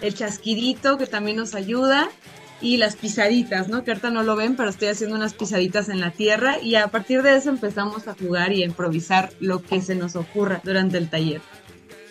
el 0.00 0.14
chasquidito 0.14 0.96
que 0.96 1.08
también 1.08 1.38
nos 1.38 1.56
ayuda 1.56 2.08
y 2.60 2.76
las 2.76 2.94
pisaditas, 2.94 3.68
¿no? 3.68 3.82
Que 3.82 3.90
ahorita 3.90 4.10
no 4.10 4.22
lo 4.22 4.36
ven, 4.36 4.54
pero 4.54 4.70
estoy 4.70 4.88
haciendo 4.88 5.16
unas 5.16 5.34
pisaditas 5.34 5.88
en 5.88 6.00
la 6.00 6.12
tierra 6.12 6.60
y 6.62 6.76
a 6.76 6.86
partir 6.86 7.22
de 7.22 7.34
eso 7.34 7.50
empezamos 7.50 8.06
a 8.06 8.14
jugar 8.14 8.52
y 8.52 8.62
a 8.62 8.66
improvisar 8.66 9.32
lo 9.40 9.60
que 9.60 9.80
se 9.80 9.96
nos 9.96 10.14
ocurra 10.14 10.60
durante 10.62 10.98
el 10.98 11.10
taller. 11.10 11.40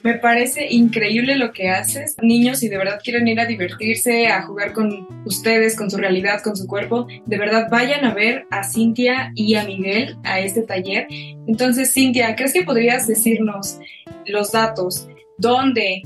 Me 0.04 0.16
parece 0.16 0.68
increíble 0.70 1.38
lo 1.38 1.54
que 1.54 1.70
haces. 1.70 2.18
Niños, 2.22 2.60
si 2.60 2.68
de 2.68 2.78
verdad 2.78 3.00
quieren 3.02 3.26
ir 3.26 3.40
a 3.40 3.46
divertirse, 3.46 4.28
a 4.28 4.42
jugar 4.42 4.74
con 4.74 5.08
ustedes, 5.26 5.78
con 5.78 5.90
su 5.90 5.96
realidad, 5.96 6.42
con 6.44 6.58
su 6.58 6.68
cuerpo, 6.68 7.08
de 7.26 7.38
verdad 7.38 7.70
vayan 7.72 8.04
a 8.04 8.14
ver 8.14 8.46
a 8.52 8.66
Cintia 8.66 9.32
y 9.34 9.56
a 9.56 9.64
Miguel 9.64 10.18
a 10.26 10.42
este 10.42 10.64
taller. 10.64 11.08
Entonces, 11.48 11.94
Cintia, 11.94 12.36
¿crees 12.36 12.52
que 12.52 12.64
podrías 12.64 13.08
decirnos 13.08 13.80
los 14.26 14.52
datos? 14.52 15.08
¿Dónde? 15.38 16.02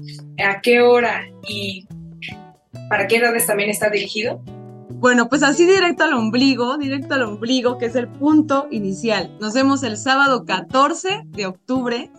¿A 0.46 0.62
qué 0.62 0.82
hora? 0.82 1.24
¿Y 1.48 1.88
para 2.90 3.08
qué 3.08 3.18
edades 3.18 3.48
también 3.48 3.72
está 3.72 3.90
dirigido? 3.90 4.40
Bueno, 4.90 5.28
pues 5.28 5.42
así 5.42 5.66
directo 5.66 6.04
al 6.04 6.14
ombligo, 6.14 6.78
directo 6.78 7.16
al 7.16 7.24
ombligo, 7.24 7.80
que 7.80 7.88
es 7.88 7.96
el 7.96 8.08
punto 8.08 8.68
inicial. 8.70 9.36
Nos 9.42 9.56
vemos 9.56 9.82
el 9.82 9.98
sábado 9.98 10.46
14 10.46 11.22
de 11.26 11.46
octubre 11.48 12.12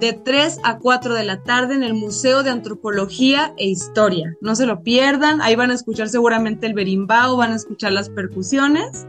de 0.00 0.14
3 0.14 0.60
a 0.64 0.78
4 0.78 1.14
de 1.14 1.24
la 1.24 1.42
tarde 1.42 1.74
en 1.74 1.82
el 1.82 1.94
Museo 1.94 2.42
de 2.42 2.50
Antropología 2.50 3.52
e 3.58 3.66
Historia. 3.66 4.34
No 4.40 4.56
se 4.56 4.66
lo 4.66 4.82
pierdan, 4.82 5.42
ahí 5.42 5.54
van 5.56 5.70
a 5.70 5.74
escuchar 5.74 6.08
seguramente 6.08 6.66
el 6.66 6.74
berimbau, 6.74 7.36
van 7.36 7.52
a 7.52 7.56
escuchar 7.56 7.92
las 7.92 8.08
percusiones 8.08 9.06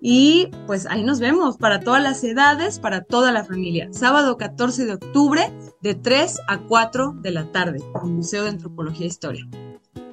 y 0.00 0.48
pues 0.66 0.86
ahí 0.86 1.02
nos 1.02 1.18
vemos 1.18 1.56
para 1.58 1.80
todas 1.80 2.02
las 2.02 2.22
edades, 2.22 2.78
para 2.78 3.02
toda 3.02 3.32
la 3.32 3.44
familia. 3.44 3.88
Sábado 3.92 4.36
14 4.36 4.86
de 4.86 4.94
octubre 4.94 5.52
de 5.82 5.94
3 5.96 6.38
a 6.46 6.58
4 6.60 7.16
de 7.20 7.30
la 7.32 7.50
tarde 7.50 7.78
en 7.78 8.08
el 8.08 8.14
Museo 8.14 8.44
de 8.44 8.50
Antropología 8.50 9.06
e 9.06 9.08
Historia. 9.08 9.48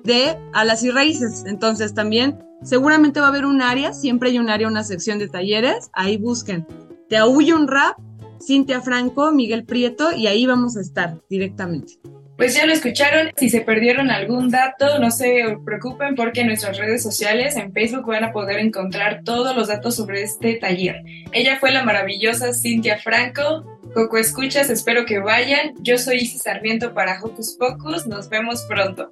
De 0.03 0.37
Alas 0.53 0.83
y 0.83 0.89
Raíces, 0.89 1.43
entonces 1.45 1.93
también 1.93 2.43
seguramente 2.63 3.19
va 3.19 3.27
a 3.27 3.29
haber 3.29 3.45
un 3.45 3.61
área, 3.61 3.93
siempre 3.93 4.29
hay 4.29 4.39
un 4.39 4.49
área, 4.49 4.67
una 4.67 4.83
sección 4.83 5.19
de 5.19 5.27
talleres, 5.27 5.89
ahí 5.93 6.17
busquen. 6.17 6.65
Te 7.07 7.17
aúlla 7.17 7.55
un 7.55 7.67
rap 7.67 7.97
Cintia 8.41 8.81
Franco, 8.81 9.31
Miguel 9.31 9.65
Prieto 9.65 10.11
y 10.11 10.27
ahí 10.27 10.45
vamos 10.45 10.77
a 10.77 10.81
estar 10.81 11.17
directamente. 11.29 11.93
Pues 12.37 12.53
ya 12.53 12.67
lo 12.67 12.73
escucharon, 12.73 13.31
si 13.35 13.49
se 13.49 13.61
perdieron 13.61 14.11
algún 14.11 14.51
dato, 14.51 14.99
no 14.99 15.09
se 15.09 15.57
preocupen 15.65 16.13
porque 16.13 16.41
en 16.41 16.47
nuestras 16.47 16.77
redes 16.77 17.01
sociales, 17.01 17.55
en 17.55 17.73
Facebook, 17.73 18.05
van 18.05 18.25
a 18.25 18.31
poder 18.31 18.59
encontrar 18.59 19.23
todos 19.23 19.55
los 19.55 19.69
datos 19.69 19.95
sobre 19.95 20.21
este 20.21 20.53
taller. 20.55 21.01
Ella 21.31 21.57
fue 21.59 21.71
la 21.71 21.83
maravillosa 21.83 22.53
Cintia 22.53 22.99
Franco. 22.99 23.65
Coco 23.95 24.17
Escuchas, 24.17 24.69
espero 24.69 25.05
que 25.07 25.17
vayan. 25.17 25.73
Yo 25.79 25.97
soy 25.97 26.17
Isis 26.17 26.43
Sarmiento 26.43 26.93
para 26.93 27.19
Hocus 27.19 27.57
Pocus. 27.57 28.05
Nos 28.05 28.29
vemos 28.29 28.63
pronto. 28.69 29.11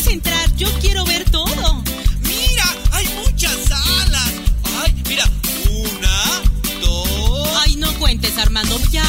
Vamos 0.00 0.12
a 0.12 0.14
entrar, 0.14 0.56
yo 0.56 0.66
quiero 0.80 1.04
ver 1.04 1.28
todo. 1.30 1.84
¡Mira! 2.22 2.64
¡Hay 2.92 3.06
muchas 3.22 3.54
salas! 3.68 4.32
¡Ay, 4.82 4.94
mira! 5.06 5.28
Una, 5.68 6.40
dos. 6.80 7.50
Ay, 7.60 7.76
no 7.76 7.92
cuentes, 7.98 8.38
Armando. 8.38 8.80
Ya, 8.90 9.04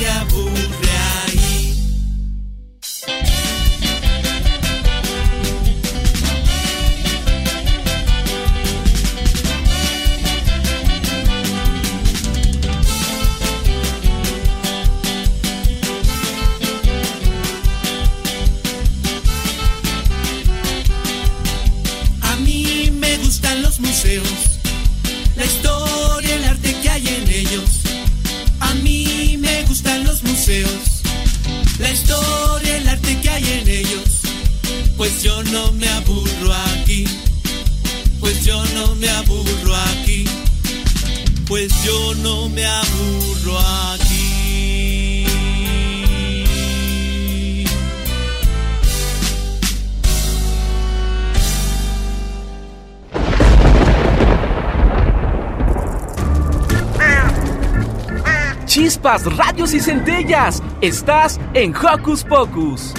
nadie 0.00 0.58
se 0.58 0.67
Y 59.70 59.80
centellas. 59.80 60.62
Estás 60.80 61.38
en 61.52 61.74
Hocus 61.76 62.24
Pocus. 62.24 62.94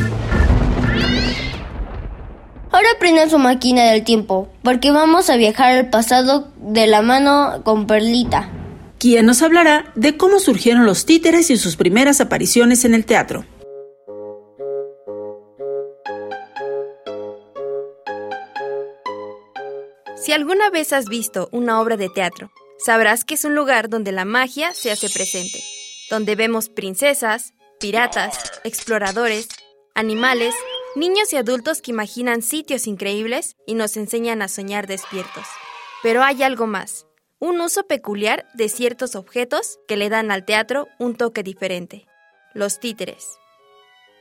Ahora 2.72 2.90
prendan 3.00 3.32
su 3.32 3.40
máquina 3.40 3.86
del 3.86 4.04
tiempo, 4.04 4.50
porque 4.62 4.92
vamos 4.92 5.32
a 5.32 5.38
viajar 5.38 5.72
al 5.72 5.90
pasado 5.90 6.52
de 6.58 6.86
la 6.86 7.02
mano 7.02 7.62
con 7.64 7.88
Perlita. 7.88 8.52
quien 9.00 9.26
nos 9.26 9.42
hablará 9.42 9.92
de 9.96 10.16
cómo 10.16 10.40
surgieron 10.40 10.86
los 10.86 11.06
títeres 11.08 11.50
y 11.50 11.58
sus 11.58 11.76
primeras 11.76 12.22
apariciones 12.22 12.86
en 12.86 12.94
el 12.94 13.06
teatro. 13.06 13.46
Si 20.18 20.34
alguna 20.34 20.70
vez 20.70 20.94
has 20.94 21.06
visto 21.06 21.50
una 21.52 21.82
obra 21.82 21.98
de 21.98 22.10
teatro, 22.10 22.52
sabrás 22.78 23.24
que 23.24 23.34
es 23.34 23.46
un 23.46 23.56
lugar 23.56 23.90
donde 23.90 24.12
la 24.12 24.26
magia 24.26 24.74
se 24.76 24.92
hace 24.92 25.10
presente, 25.10 25.64
donde 26.10 26.36
vemos 26.36 26.70
princesas, 26.70 27.54
piratas, 27.80 28.62
exploradores, 28.64 29.48
animales, 29.96 30.56
niños 30.96 31.32
y 31.34 31.38
adultos 31.38 31.82
que 31.82 31.92
imaginan 31.92 32.42
sitios 32.42 32.88
increíbles 32.88 33.56
y 33.66 33.76
nos 33.76 33.96
enseñan 33.98 34.42
a 34.42 34.48
soñar 34.48 34.88
despiertos. 34.88 35.46
Pero 36.02 36.24
hay 36.24 36.44
algo 36.44 36.68
más, 36.68 37.06
un 37.40 37.62
uso 37.62 37.88
peculiar 37.88 38.48
de 38.54 38.70
ciertos 38.70 39.16
objetos 39.16 39.80
que 39.88 39.98
le 39.98 40.10
dan 40.10 40.32
al 40.32 40.46
teatro 40.46 40.88
un 41.00 41.16
toque 41.16 41.44
diferente, 41.44 42.06
los 42.54 42.80
títeres. 42.80 43.38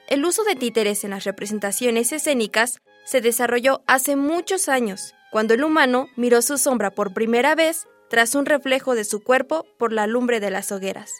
El 0.09 0.25
uso 0.25 0.45
de 0.45 0.55
títeres 0.55 1.05
en 1.05 1.11
las 1.11 1.25
representaciones 1.25 2.13
escénicas 2.13 2.81
se 3.05 3.21
desarrolló 3.21 3.83
hace 3.87 4.17
muchos 4.17 4.69
años, 4.69 5.15
cuando 5.31 5.55
el 5.55 5.65
humano 5.65 6.09
miró 6.17 6.43
su 6.43 6.59
sombra 6.59 6.91
por 6.91 7.13
primera 7.13 7.55
vez 7.55 7.87
tras 8.09 8.35
un 8.35 8.47
reflejo 8.47 8.95
de 8.95 9.05
su 9.05 9.23
cuerpo 9.23 9.67
por 9.79 9.93
la 9.93 10.07
lumbre 10.07 10.41
de 10.41 10.51
las 10.51 10.73
hogueras. 10.73 11.13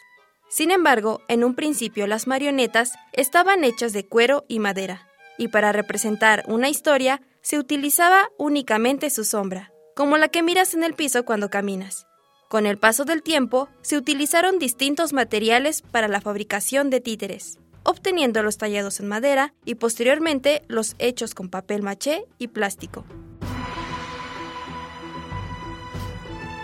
Sin 0.49 0.71
embargo, 0.71 1.21
en 1.27 1.43
un 1.43 1.53
principio 1.53 2.07
las 2.07 2.25
marionetas 2.25 2.93
estaban 3.13 3.63
hechas 3.63 3.93
de 3.93 4.05
cuero 4.05 4.45
y 4.47 4.59
madera, 4.59 5.07
y 5.37 5.49
para 5.49 5.71
representar 5.71 6.43
una 6.47 6.69
historia 6.69 7.21
se 7.41 7.59
utilizaba 7.59 8.29
únicamente 8.37 9.11
su 9.11 9.23
sombra, 9.23 9.71
como 9.95 10.17
la 10.17 10.27
que 10.27 10.43
miras 10.43 10.73
en 10.73 10.83
el 10.83 10.95
piso 10.95 11.23
cuando 11.23 11.49
caminas. 11.49 12.07
Con 12.49 12.65
el 12.65 12.79
paso 12.79 13.05
del 13.05 13.21
tiempo, 13.21 13.69
se 13.81 13.95
utilizaron 13.95 14.57
distintos 14.57 15.13
materiales 15.13 15.83
para 15.83 16.07
la 16.07 16.19
fabricación 16.19 16.89
de 16.89 16.99
títeres, 16.99 17.59
obteniendo 17.83 18.41
los 18.41 18.57
tallados 18.57 18.99
en 18.99 19.07
madera 19.07 19.53
y 19.65 19.75
posteriormente 19.75 20.63
los 20.67 20.95
hechos 20.97 21.35
con 21.35 21.49
papel 21.49 21.83
maché 21.83 22.25
y 22.39 22.47
plástico. 22.47 23.05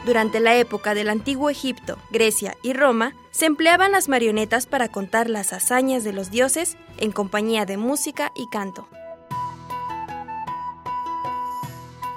Durante 0.05 0.39
la 0.39 0.55
época 0.55 0.93
del 0.93 1.09
antiguo 1.09 1.49
Egipto, 1.49 1.97
Grecia 2.11 2.55
y 2.61 2.73
Roma, 2.73 3.15
se 3.31 3.47
empleaban 3.47 3.91
las 3.91 4.07
marionetas 4.07 4.67
para 4.67 4.87
contar 4.87 5.31
las 5.31 5.51
hazañas 5.51 6.03
de 6.03 6.13
los 6.13 6.29
dioses 6.29 6.77
en 6.99 7.11
compañía 7.11 7.65
de 7.65 7.77
música 7.77 8.31
y 8.35 8.47
canto. 8.49 8.87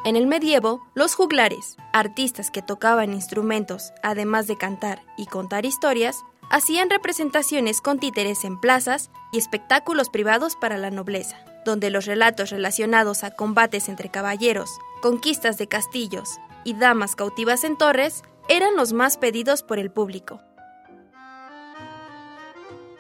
En 0.05 0.17
el 0.17 0.27
medievo, 0.27 0.87
los 0.95 1.15
juglares, 1.15 1.77
artistas 1.95 2.51
que 2.51 2.61
tocaban 2.61 3.15
instrumentos, 3.15 3.93
además 4.03 4.47
de 4.47 4.59
cantar 4.59 5.03
y 5.17 5.25
contar 5.25 5.65
historias, 5.65 6.25
hacían 6.51 6.91
representaciones 6.91 7.81
con 7.81 7.99
títeres 7.99 8.45
en 8.45 8.61
plazas 8.61 9.11
y 9.33 9.39
espectáculos 9.39 10.11
privados 10.11 10.57
para 10.57 10.77
la 10.77 10.91
nobleza, 10.91 11.39
donde 11.65 11.89
los 11.89 12.05
relatos 12.05 12.51
relacionados 12.51 13.25
a 13.25 13.31
combates 13.31 13.89
entre 13.89 14.11
caballeros, 14.11 14.71
conquistas 15.01 15.57
de 15.57 15.69
castillos 15.69 16.39
y 16.69 16.75
damas 16.75 17.17
cautivas 17.17 17.65
en 17.65 17.79
torres 17.79 18.23
eran 18.47 18.77
los 18.77 18.93
más 18.93 19.17
pedidos 19.17 19.63
por 19.63 19.79
el 19.79 19.91
público. 19.91 20.43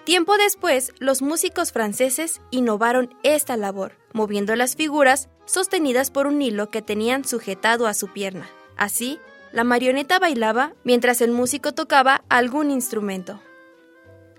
Tiempo 0.05 0.39
después, 0.39 0.95
los 1.01 1.21
músicos 1.21 1.71
franceses 1.71 2.41
innovaron 2.51 3.15
esta 3.23 3.59
labor, 3.59 3.99
moviendo 4.15 4.57
las 4.57 4.75
figuras 4.75 5.29
sostenidas 5.45 6.11
por 6.11 6.27
un 6.27 6.41
hilo 6.41 6.71
que 6.71 6.81
tenían 6.81 7.27
sujetado 7.27 7.87
a 7.87 7.93
su 7.93 8.09
pierna. 8.09 8.49
Así, 8.79 9.19
la 9.53 9.65
marioneta 9.65 10.19
bailaba 10.19 10.73
mientras 10.83 11.21
el 11.21 11.33
músico 11.33 11.75
tocaba 11.75 12.25
algún 12.31 12.71
instrumento. 12.71 13.39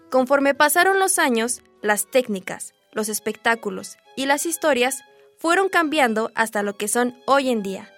Conforme 0.09 0.55
pasaron 0.55 0.97
los 0.97 1.19
años, 1.19 1.61
las 1.83 2.09
técnicas, 2.09 2.73
los 2.93 3.09
espectáculos 3.09 3.97
y 4.15 4.25
las 4.25 4.47
historias 4.47 5.03
fueron 5.37 5.69
cambiando 5.69 6.31
hasta 6.33 6.63
lo 6.63 6.77
que 6.77 6.87
son 6.87 7.15
hoy 7.27 7.49
en 7.49 7.61
día. 7.61 7.93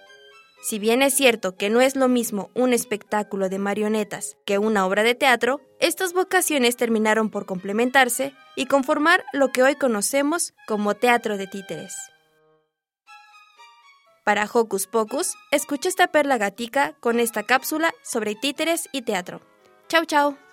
Si 0.62 0.78
bien 0.78 1.02
es 1.02 1.14
cierto 1.14 1.56
que 1.56 1.70
no 1.70 1.80
es 1.80 1.96
lo 1.96 2.06
mismo 2.06 2.50
un 2.54 2.72
espectáculo 2.72 3.48
de 3.48 3.58
marionetas 3.58 4.36
que 4.46 4.58
una 4.58 4.86
obra 4.86 5.02
de 5.02 5.16
teatro, 5.16 5.60
estas 5.80 6.12
vocaciones 6.12 6.76
terminaron 6.76 7.30
por 7.30 7.46
complementarse 7.46 8.32
y 8.54 8.66
conformar 8.66 9.24
lo 9.32 9.48
que 9.48 9.64
hoy 9.64 9.74
conocemos 9.74 10.54
como 10.68 10.94
teatro 10.94 11.36
de 11.36 11.48
títeres. 11.48 11.92
Para 14.24 14.48
Hocus 14.50 14.86
Pocus, 14.86 15.34
escucha 15.50 15.88
esta 15.88 16.12
perla 16.12 16.38
gatica 16.38 16.94
con 17.00 17.18
esta 17.18 17.42
cápsula 17.42 17.92
sobre 18.04 18.36
títeres 18.36 18.88
y 18.92 19.02
teatro. 19.02 19.40
Chau 19.88 20.04
chau. 20.04 20.51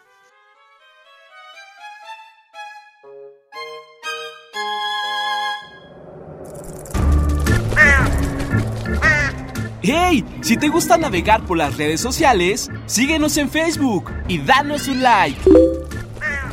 ¡Hey! 9.82 10.25
Si 10.41 10.57
te 10.57 10.67
gusta 10.67 10.97
navegar 10.97 11.45
por 11.45 11.57
las 11.57 11.77
redes 11.77 12.01
sociales, 12.01 12.69
síguenos 12.86 13.38
en 13.38 13.49
Facebook 13.49 14.11
y 14.27 14.39
danos 14.39 14.88
un 14.89 15.01
like. 15.01 15.39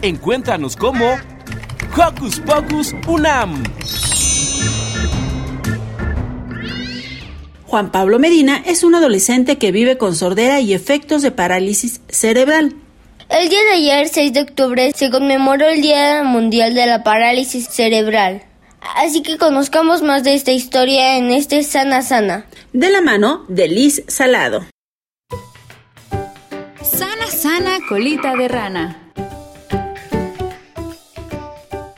Encuéntranos 0.02 0.76
como 0.76 1.16
Hocus 1.96 2.40
Pocus 2.40 2.94
Unam. 3.08 3.64
Juan 7.66 7.90
Pablo 7.90 8.20
Medina 8.20 8.62
es 8.64 8.84
un 8.84 8.94
adolescente 8.94 9.58
que 9.58 9.72
vive 9.72 9.98
con 9.98 10.14
sordera 10.14 10.60
y 10.60 10.72
efectos 10.72 11.22
de 11.22 11.32
parálisis 11.32 12.00
cerebral. 12.08 12.76
El 13.28 13.48
día 13.48 13.60
de 13.64 13.72
ayer, 13.72 14.08
6 14.08 14.32
de 14.34 14.40
octubre, 14.42 14.92
se 14.94 15.10
conmemoró 15.10 15.66
el 15.66 15.82
Día 15.82 16.22
Mundial 16.22 16.74
de 16.74 16.86
la 16.86 17.02
Parálisis 17.02 17.66
Cerebral. 17.66 18.44
Así 18.80 19.22
que 19.22 19.38
conozcamos 19.38 20.02
más 20.02 20.24
de 20.24 20.34
esta 20.34 20.52
historia 20.52 21.16
en 21.16 21.30
este 21.30 21.62
Sana 21.62 22.02
Sana. 22.02 22.46
De 22.72 22.90
la 22.90 23.00
mano 23.00 23.44
de 23.48 23.68
Liz 23.68 24.02
Salado. 24.08 24.64
Sana 26.82 27.26
Sana 27.26 27.78
Colita 27.88 28.36
de 28.36 28.48
Rana. 28.48 29.02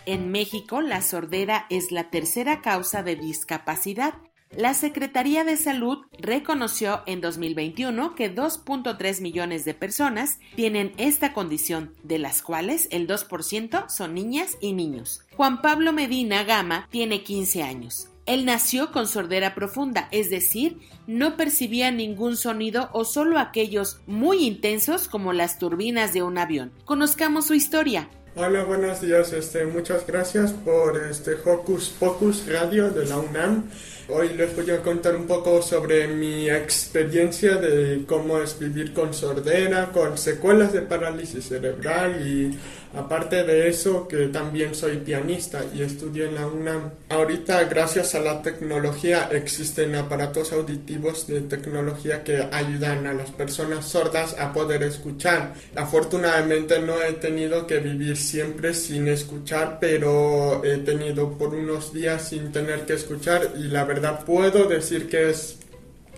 En 0.06 0.30
México, 0.30 0.80
la 0.80 1.02
sordera 1.02 1.66
es 1.68 1.92
la 1.92 2.10
tercera 2.10 2.62
causa 2.62 3.02
de 3.02 3.16
discapacidad. 3.16 4.14
La 4.56 4.72
Secretaría 4.72 5.44
de 5.44 5.58
Salud 5.58 6.06
reconoció 6.18 7.02
en 7.04 7.20
2021 7.20 8.14
que 8.14 8.34
2.3 8.34 9.20
millones 9.20 9.66
de 9.66 9.74
personas 9.74 10.38
tienen 10.56 10.94
esta 10.96 11.34
condición, 11.34 11.92
de 12.02 12.18
las 12.18 12.40
cuales 12.40 12.88
el 12.90 13.06
2% 13.06 13.90
son 13.90 14.14
niñas 14.14 14.56
y 14.62 14.72
niños. 14.72 15.27
Juan 15.38 15.62
Pablo 15.62 15.92
Medina 15.92 16.42
Gama 16.42 16.88
tiene 16.90 17.22
15 17.22 17.62
años. 17.62 18.08
Él 18.26 18.44
nació 18.44 18.90
con 18.90 19.06
sordera 19.06 19.54
profunda, 19.54 20.08
es 20.10 20.30
decir, 20.30 20.78
no 21.06 21.36
percibía 21.36 21.92
ningún 21.92 22.36
sonido 22.36 22.90
o 22.92 23.04
solo 23.04 23.38
aquellos 23.38 24.00
muy 24.08 24.44
intensos 24.44 25.06
como 25.06 25.32
las 25.32 25.60
turbinas 25.60 26.12
de 26.12 26.24
un 26.24 26.38
avión. 26.38 26.72
Conozcamos 26.84 27.46
su 27.46 27.54
historia. 27.54 28.08
Hola, 28.34 28.64
buenos 28.64 29.00
días. 29.00 29.32
Este, 29.32 29.64
muchas 29.64 30.04
gracias 30.08 30.52
por 30.52 30.96
este 31.08 31.34
Hocus 31.34 31.90
Pocus 31.90 32.44
Radio 32.48 32.90
de 32.90 33.06
la 33.06 33.18
UNAM. 33.18 33.70
Hoy 34.08 34.30
les 34.30 34.56
voy 34.56 34.70
a 34.70 34.80
contar 34.80 35.14
un 35.14 35.26
poco 35.26 35.60
sobre 35.60 36.08
mi 36.08 36.48
experiencia 36.48 37.56
de 37.56 38.04
cómo 38.06 38.38
es 38.38 38.58
vivir 38.58 38.94
con 38.94 39.12
sordera, 39.12 39.90
con 39.92 40.16
secuelas 40.16 40.72
de 40.72 40.80
parálisis 40.82 41.44
cerebral 41.44 42.26
y 42.26 42.58
aparte 42.94 43.44
de 43.44 43.68
eso 43.68 44.08
que 44.08 44.28
también 44.28 44.74
soy 44.74 44.98
pianista 44.98 45.64
y 45.74 45.82
estudié 45.82 46.26
en 46.26 46.34
la 46.34 46.46
UNAM. 46.46 46.90
Ahorita 47.08 47.64
gracias 47.64 48.14
a 48.14 48.20
la 48.20 48.42
tecnología 48.42 49.28
existen 49.32 49.94
aparatos 49.94 50.52
auditivos 50.52 51.26
de 51.26 51.42
tecnología 51.42 52.24
que 52.24 52.48
ayudan 52.50 53.06
a 53.06 53.14
las 53.14 53.30
personas 53.30 53.84
sordas 53.84 54.36
a 54.38 54.52
poder 54.52 54.82
escuchar. 54.82 55.54
Afortunadamente 55.76 56.80
no 56.80 57.02
he 57.02 57.12
tenido 57.14 57.66
que 57.66 57.78
vivir 57.78 58.16
siempre 58.16 58.74
sin 58.74 59.08
escuchar, 59.08 59.78
pero 59.80 60.64
he 60.64 60.78
tenido 60.78 61.36
por 61.36 61.54
unos 61.54 61.92
días 61.92 62.28
sin 62.28 62.52
tener 62.52 62.86
que 62.86 62.94
escuchar 62.94 63.52
y 63.56 63.64
la 63.64 63.84
verdad 63.84 64.24
puedo 64.24 64.64
decir 64.64 65.08
que 65.08 65.30
es 65.30 65.58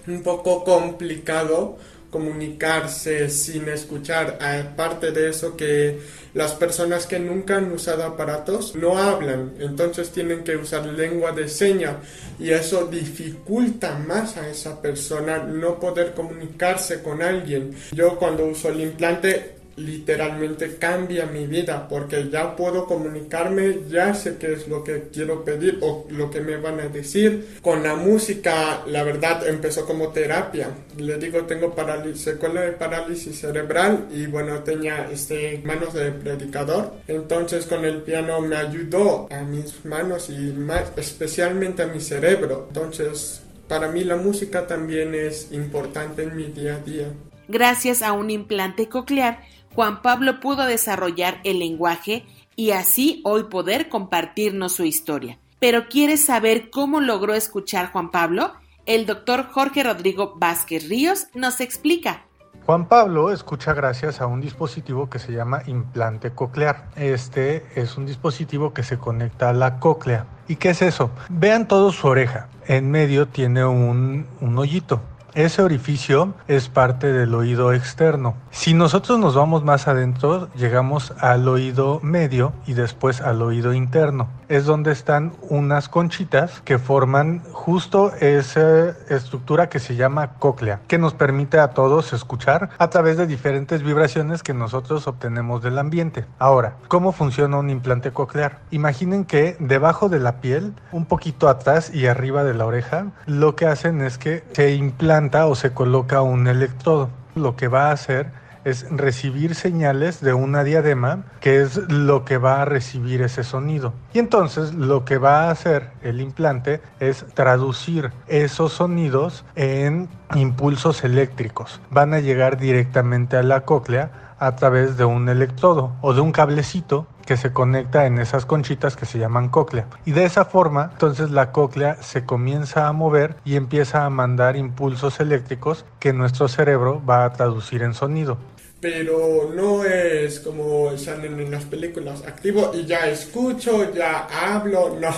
un 0.06 0.22
poco 0.22 0.64
complicado 0.64 1.78
comunicarse 2.10 3.30
sin 3.30 3.68
escuchar. 3.68 4.38
Aparte 4.40 5.12
de 5.12 5.30
eso 5.30 5.56
que 5.56 5.98
las 6.34 6.52
personas 6.52 7.06
que 7.06 7.18
nunca 7.18 7.56
han 7.56 7.72
usado 7.72 8.04
aparatos 8.04 8.74
no 8.74 8.98
hablan, 8.98 9.54
entonces 9.58 10.10
tienen 10.10 10.44
que 10.44 10.56
usar 10.56 10.86
lengua 10.86 11.32
de 11.32 11.48
señas 11.48 11.96
y 12.38 12.50
eso 12.50 12.86
dificulta 12.86 13.98
más 13.98 14.36
a 14.36 14.48
esa 14.48 14.80
persona 14.80 15.38
no 15.38 15.78
poder 15.78 16.12
comunicarse 16.12 17.02
con 17.02 17.22
alguien. 17.22 17.74
Yo 17.92 18.16
cuando 18.16 18.46
uso 18.46 18.68
el 18.68 18.80
implante 18.80 19.59
literalmente 19.80 20.76
cambia 20.76 21.26
mi 21.26 21.46
vida 21.46 21.88
porque 21.88 22.28
ya 22.30 22.54
puedo 22.56 22.86
comunicarme, 22.86 23.80
ya 23.88 24.14
sé 24.14 24.36
qué 24.38 24.52
es 24.52 24.68
lo 24.68 24.84
que 24.84 25.08
quiero 25.12 25.44
pedir 25.44 25.78
o 25.82 26.06
lo 26.10 26.30
que 26.30 26.40
me 26.40 26.56
van 26.56 26.80
a 26.80 26.88
decir. 26.88 27.58
Con 27.62 27.82
la 27.82 27.94
música, 27.94 28.82
la 28.86 29.02
verdad, 29.02 29.46
empezó 29.46 29.86
como 29.86 30.08
terapia. 30.08 30.68
Le 30.96 31.16
digo, 31.18 31.44
tengo 31.44 31.74
secuela 32.14 32.62
de 32.62 32.72
parálisis 32.72 33.40
cerebral 33.40 34.08
y 34.12 34.26
bueno, 34.26 34.60
tenía 34.60 35.08
este, 35.10 35.60
manos 35.64 35.94
de 35.94 36.12
predicador. 36.12 36.92
Entonces 37.08 37.66
con 37.66 37.84
el 37.84 38.02
piano 38.02 38.40
me 38.40 38.56
ayudó 38.56 39.28
a 39.30 39.42
mis 39.42 39.84
manos 39.84 40.30
y 40.30 40.52
más 40.52 40.92
especialmente 40.96 41.82
a 41.82 41.86
mi 41.86 42.00
cerebro. 42.00 42.66
Entonces, 42.68 43.42
para 43.68 43.88
mí 43.88 44.04
la 44.04 44.16
música 44.16 44.66
también 44.66 45.14
es 45.14 45.52
importante 45.52 46.24
en 46.24 46.36
mi 46.36 46.44
día 46.44 46.76
a 46.76 46.78
día. 46.78 47.06
Gracias 47.48 48.02
a 48.02 48.12
un 48.12 48.30
implante 48.30 48.88
coclear, 48.88 49.40
Juan 49.74 50.02
Pablo 50.02 50.40
pudo 50.40 50.64
desarrollar 50.66 51.40
el 51.44 51.58
lenguaje 51.60 52.26
y 52.56 52.72
así 52.72 53.20
hoy 53.24 53.44
poder 53.44 53.88
compartirnos 53.88 54.72
su 54.72 54.84
historia. 54.84 55.38
Pero 55.60 55.88
¿quieres 55.88 56.24
saber 56.24 56.70
cómo 56.70 57.00
logró 57.00 57.34
escuchar 57.34 57.92
Juan 57.92 58.10
Pablo? 58.10 58.52
El 58.86 59.06
doctor 59.06 59.46
Jorge 59.50 59.82
Rodrigo 59.82 60.34
Vázquez 60.36 60.88
Ríos 60.88 61.26
nos 61.34 61.60
explica. 61.60 62.24
Juan 62.66 62.86
Pablo 62.86 63.32
escucha 63.32 63.72
gracias 63.72 64.20
a 64.20 64.26
un 64.26 64.40
dispositivo 64.40 65.10
que 65.10 65.18
se 65.18 65.32
llama 65.32 65.62
implante 65.66 66.30
coclear. 66.30 66.88
Este 66.96 67.64
es 67.74 67.96
un 67.96 68.06
dispositivo 68.06 68.72
que 68.72 68.82
se 68.82 68.98
conecta 68.98 69.50
a 69.50 69.52
la 69.52 69.78
cóclea. 69.78 70.26
¿Y 70.46 70.56
qué 70.56 70.70
es 70.70 70.82
eso? 70.82 71.10
Vean 71.28 71.66
todo 71.66 71.92
su 71.92 72.06
oreja. 72.06 72.48
En 72.66 72.90
medio 72.90 73.26
tiene 73.26 73.64
un, 73.64 74.26
un 74.40 74.58
hoyito. 74.58 75.00
Ese 75.34 75.62
orificio 75.62 76.34
es 76.48 76.68
parte 76.68 77.12
del 77.12 77.34
oído 77.34 77.72
externo. 77.72 78.34
Si 78.50 78.74
nosotros 78.74 79.18
nos 79.20 79.36
vamos 79.36 79.62
más 79.62 79.86
adentro, 79.86 80.48
llegamos 80.54 81.12
al 81.18 81.46
oído 81.46 82.00
medio 82.02 82.52
y 82.66 82.72
después 82.72 83.20
al 83.20 83.40
oído 83.42 83.72
interno. 83.72 84.28
Es 84.50 84.66
donde 84.66 84.90
están 84.90 85.32
unas 85.48 85.88
conchitas 85.88 86.60
que 86.64 86.78
forman 86.78 87.40
justo 87.52 88.12
esa 88.16 88.90
estructura 89.08 89.68
que 89.68 89.78
se 89.78 89.94
llama 89.94 90.32
cóclea, 90.40 90.80
que 90.88 90.98
nos 90.98 91.14
permite 91.14 91.60
a 91.60 91.68
todos 91.68 92.12
escuchar 92.12 92.70
a 92.76 92.90
través 92.90 93.16
de 93.16 93.28
diferentes 93.28 93.84
vibraciones 93.84 94.42
que 94.42 94.52
nosotros 94.52 95.06
obtenemos 95.06 95.62
del 95.62 95.78
ambiente. 95.78 96.24
Ahora, 96.40 96.74
¿cómo 96.88 97.12
funciona 97.12 97.58
un 97.58 97.70
implante 97.70 98.10
coclear? 98.10 98.58
Imaginen 98.72 99.24
que 99.24 99.56
debajo 99.60 100.08
de 100.08 100.18
la 100.18 100.40
piel, 100.40 100.74
un 100.90 101.06
poquito 101.06 101.48
atrás 101.48 101.94
y 101.94 102.08
arriba 102.08 102.42
de 102.42 102.54
la 102.54 102.66
oreja, 102.66 103.06
lo 103.26 103.54
que 103.54 103.66
hacen 103.66 104.00
es 104.00 104.18
que 104.18 104.42
se 104.52 104.74
implanta 104.74 105.46
o 105.46 105.54
se 105.54 105.72
coloca 105.72 106.22
un 106.22 106.48
electrodo. 106.48 107.08
Lo 107.36 107.54
que 107.54 107.68
va 107.68 107.88
a 107.88 107.92
hacer 107.92 108.39
es 108.64 108.86
recibir 108.90 109.54
señales 109.54 110.20
de 110.20 110.34
una 110.34 110.64
diadema, 110.64 111.24
que 111.40 111.62
es 111.62 111.76
lo 111.88 112.24
que 112.24 112.38
va 112.38 112.62
a 112.62 112.64
recibir 112.64 113.22
ese 113.22 113.44
sonido. 113.44 113.92
Y 114.12 114.18
entonces 114.18 114.74
lo 114.74 115.04
que 115.04 115.18
va 115.18 115.44
a 115.44 115.50
hacer 115.50 115.90
el 116.02 116.20
implante 116.20 116.80
es 117.00 117.24
traducir 117.34 118.12
esos 118.26 118.72
sonidos 118.72 119.44
en 119.56 120.08
impulsos 120.34 121.04
eléctricos. 121.04 121.80
Van 121.90 122.14
a 122.14 122.20
llegar 122.20 122.58
directamente 122.58 123.36
a 123.36 123.42
la 123.42 123.62
cóclea 123.62 124.34
a 124.38 124.56
través 124.56 124.96
de 124.96 125.04
un 125.04 125.28
electrodo 125.28 125.92
o 126.00 126.14
de 126.14 126.20
un 126.20 126.32
cablecito 126.32 127.06
que 127.30 127.36
se 127.36 127.52
conecta 127.52 128.06
en 128.06 128.18
esas 128.18 128.44
conchitas 128.44 128.96
que 128.96 129.06
se 129.06 129.20
llaman 129.20 129.50
cóclea. 129.50 129.86
Y 130.04 130.10
de 130.10 130.24
esa 130.24 130.46
forma, 130.46 130.88
entonces 130.94 131.30
la 131.30 131.52
cóclea 131.52 132.02
se 132.02 132.24
comienza 132.24 132.88
a 132.88 132.92
mover 132.92 133.36
y 133.44 133.54
empieza 133.54 134.04
a 134.04 134.10
mandar 134.10 134.56
impulsos 134.56 135.20
eléctricos 135.20 135.84
que 136.00 136.12
nuestro 136.12 136.48
cerebro 136.48 137.00
va 137.08 137.24
a 137.24 137.32
traducir 137.32 137.82
en 137.82 137.94
sonido 137.94 138.36
pero 138.80 139.52
no 139.54 139.84
es 139.84 140.40
como 140.40 140.96
salen 140.96 141.38
en 141.38 141.50
las 141.50 141.64
películas, 141.66 142.22
activo 142.26 142.72
y 142.72 142.86
ya 142.86 143.06
escucho, 143.10 143.92
ya 143.92 144.26
hablo, 144.26 144.98
no, 144.98 145.14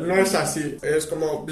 no 0.00 0.14
es 0.14 0.34
así, 0.34 0.78
es 0.82 1.06
como 1.06 1.44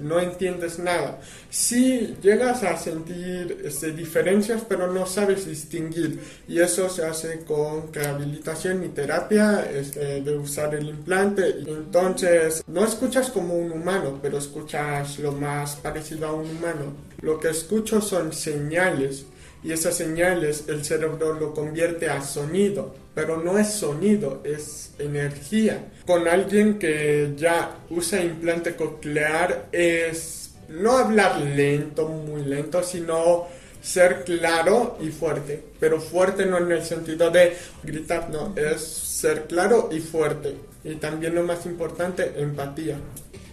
no 0.00 0.20
entiendes 0.20 0.78
nada. 0.78 1.20
Sí 1.50 2.16
llegas 2.22 2.62
a 2.62 2.76
sentir 2.76 3.62
este, 3.64 3.92
diferencias, 3.92 4.62
pero 4.68 4.92
no 4.92 5.06
sabes 5.06 5.46
distinguir 5.46 6.20
y 6.48 6.60
eso 6.60 6.88
se 6.88 7.04
hace 7.04 7.40
con 7.44 7.92
rehabilitación 7.92 8.84
y 8.84 8.88
terapia 8.88 9.68
este, 9.70 10.22
de 10.22 10.38
usar 10.38 10.74
el 10.74 10.88
implante. 10.88 11.48
Entonces 11.66 12.64
no 12.66 12.84
escuchas 12.84 13.30
como 13.30 13.54
un 13.54 13.72
humano, 13.72 14.18
pero 14.22 14.38
escuchas 14.38 15.18
lo 15.18 15.32
más 15.32 15.76
parecido 15.76 16.28
a 16.28 16.32
un 16.32 16.50
humano. 16.50 16.94
Lo 17.20 17.38
que 17.38 17.50
escucho 17.50 18.00
son 18.00 18.32
señales 18.32 19.26
y 19.62 19.72
esas 19.72 19.96
señales 19.96 20.64
el 20.68 20.84
cerebro 20.84 21.34
lo 21.34 21.52
convierte 21.52 22.08
a 22.08 22.22
sonido, 22.22 22.94
pero 23.14 23.42
no 23.42 23.58
es 23.58 23.68
sonido, 23.68 24.42
es 24.44 24.92
energía. 24.98 25.92
Con 26.06 26.26
alguien 26.28 26.78
que 26.78 27.34
ya 27.36 27.78
usa 27.90 28.22
implante 28.22 28.76
coclear 28.76 29.68
es 29.72 30.52
no 30.68 30.96
hablar 30.96 31.40
lento, 31.40 32.08
muy 32.08 32.42
lento, 32.44 32.82
sino 32.82 33.46
ser 33.82 34.24
claro 34.24 34.98
y 35.00 35.08
fuerte, 35.08 35.62
pero 35.78 36.00
fuerte 36.00 36.46
no 36.46 36.58
en 36.58 36.70
el 36.72 36.84
sentido 36.84 37.30
de 37.30 37.56
gritar, 37.82 38.30
no, 38.30 38.54
es 38.56 38.80
ser 38.80 39.46
claro 39.46 39.90
y 39.92 40.00
fuerte. 40.00 40.54
Y 40.84 40.94
también 40.94 41.34
lo 41.34 41.42
más 41.42 41.66
importante, 41.66 42.32
empatía. 42.36 42.96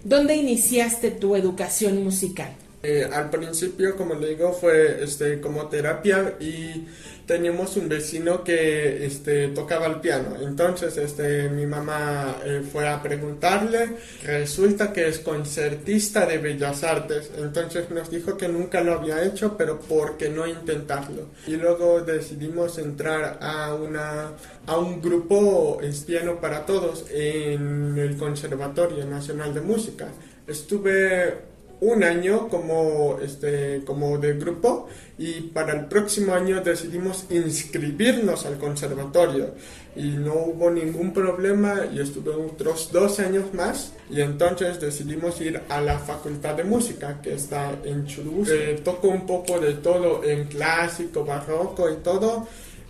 ¿Dónde 0.04 0.36
iniciaste 0.36 1.12
tu 1.12 1.36
educación 1.36 2.02
musical? 2.04 2.56
Eh, 2.84 3.10
al 3.12 3.30
principio, 3.30 3.96
como 3.96 4.14
le 4.14 4.30
digo, 4.30 4.54
fue 4.54 5.04
este, 5.04 5.42
como 5.42 5.68
terapia 5.68 6.36
y 6.40 6.86
teníamos 7.26 7.76
un 7.76 7.90
vecino 7.90 8.44
que 8.44 9.06
este, 9.06 9.50
tocaba 9.50 9.88
el 9.88 10.00
piano. 10.00 10.38
Entonces 10.42 10.96
este, 10.98 11.50
mi 11.50 11.66
mamá 11.66 12.38
eh, 12.46 12.64
fue 12.72 12.88
a 12.88 13.04
preguntarle, 13.04 13.90
resulta 14.24 14.94
que 14.94 15.08
es 15.08 15.20
concertista 15.20 16.26
de 16.26 16.38
Bellas 16.38 16.84
Artes. 16.84 17.32
Entonces 17.38 17.90
nos 17.90 18.10
dijo 18.10 18.38
que 18.38 18.48
nunca 18.48 18.82
lo 18.82 18.94
había 18.94 19.24
hecho, 19.24 19.58
pero 19.58 19.80
¿por 19.80 20.18
qué 20.18 20.30
no 20.30 20.48
intentarlo? 20.48 21.28
Y 21.46 21.58
luego 21.58 22.02
decidimos 22.02 22.78
entrar 22.78 23.40
a, 23.42 23.74
una, 23.76 24.32
a 24.66 24.78
un 24.78 25.02
grupo 25.02 25.80
es 25.82 26.06
piano 26.06 26.40
para 26.40 26.66
todos 26.66 27.06
en 27.12 27.98
el 27.98 28.16
Conservatorio 28.18 29.06
Nacional 29.06 29.54
de 29.54 29.62
Música. 29.62 30.08
Estuve 30.48 31.47
un 31.80 32.04
año 32.04 32.48
como, 32.50 33.20
este, 33.22 33.84
como 33.86 34.18
de 34.18 34.34
grupo 34.34 34.88
y 35.18 35.42
para 35.42 35.74
el 35.74 35.86
próximo 35.86 36.34
año 36.34 36.62
decidimos 36.62 37.26
inscribirnos 37.30 38.46
al 38.46 38.58
conservatorio 38.58 39.54
y 39.96 40.10
no 40.10 40.34
hubo 40.34 40.70
ningún 40.70 41.14
problema 41.14 41.88
y 41.92 42.00
estuve 42.00 42.32
otros 42.32 42.92
dos 42.92 43.20
años 43.20 43.54
más 43.54 43.94
y 44.10 44.22
entonces 44.22 44.80
decidimos 44.80 45.40
ir 45.42 45.62
a 45.70 45.82
la 45.82 46.00
facultad 46.00 46.56
de 46.56 46.64
música 46.64 47.20
que 47.22 47.34
está 47.34 47.76
en 47.84 48.06
Churubusco. 48.06 48.54
Eh, 48.54 48.82
toco 48.84 49.08
un 49.08 49.26
poco 49.26 49.60
de 49.60 49.76
todo 49.76 50.24
en 50.24 50.46
clásico, 50.46 51.26
barroco 51.26 51.90
y 51.90 51.98
todo 51.98 52.48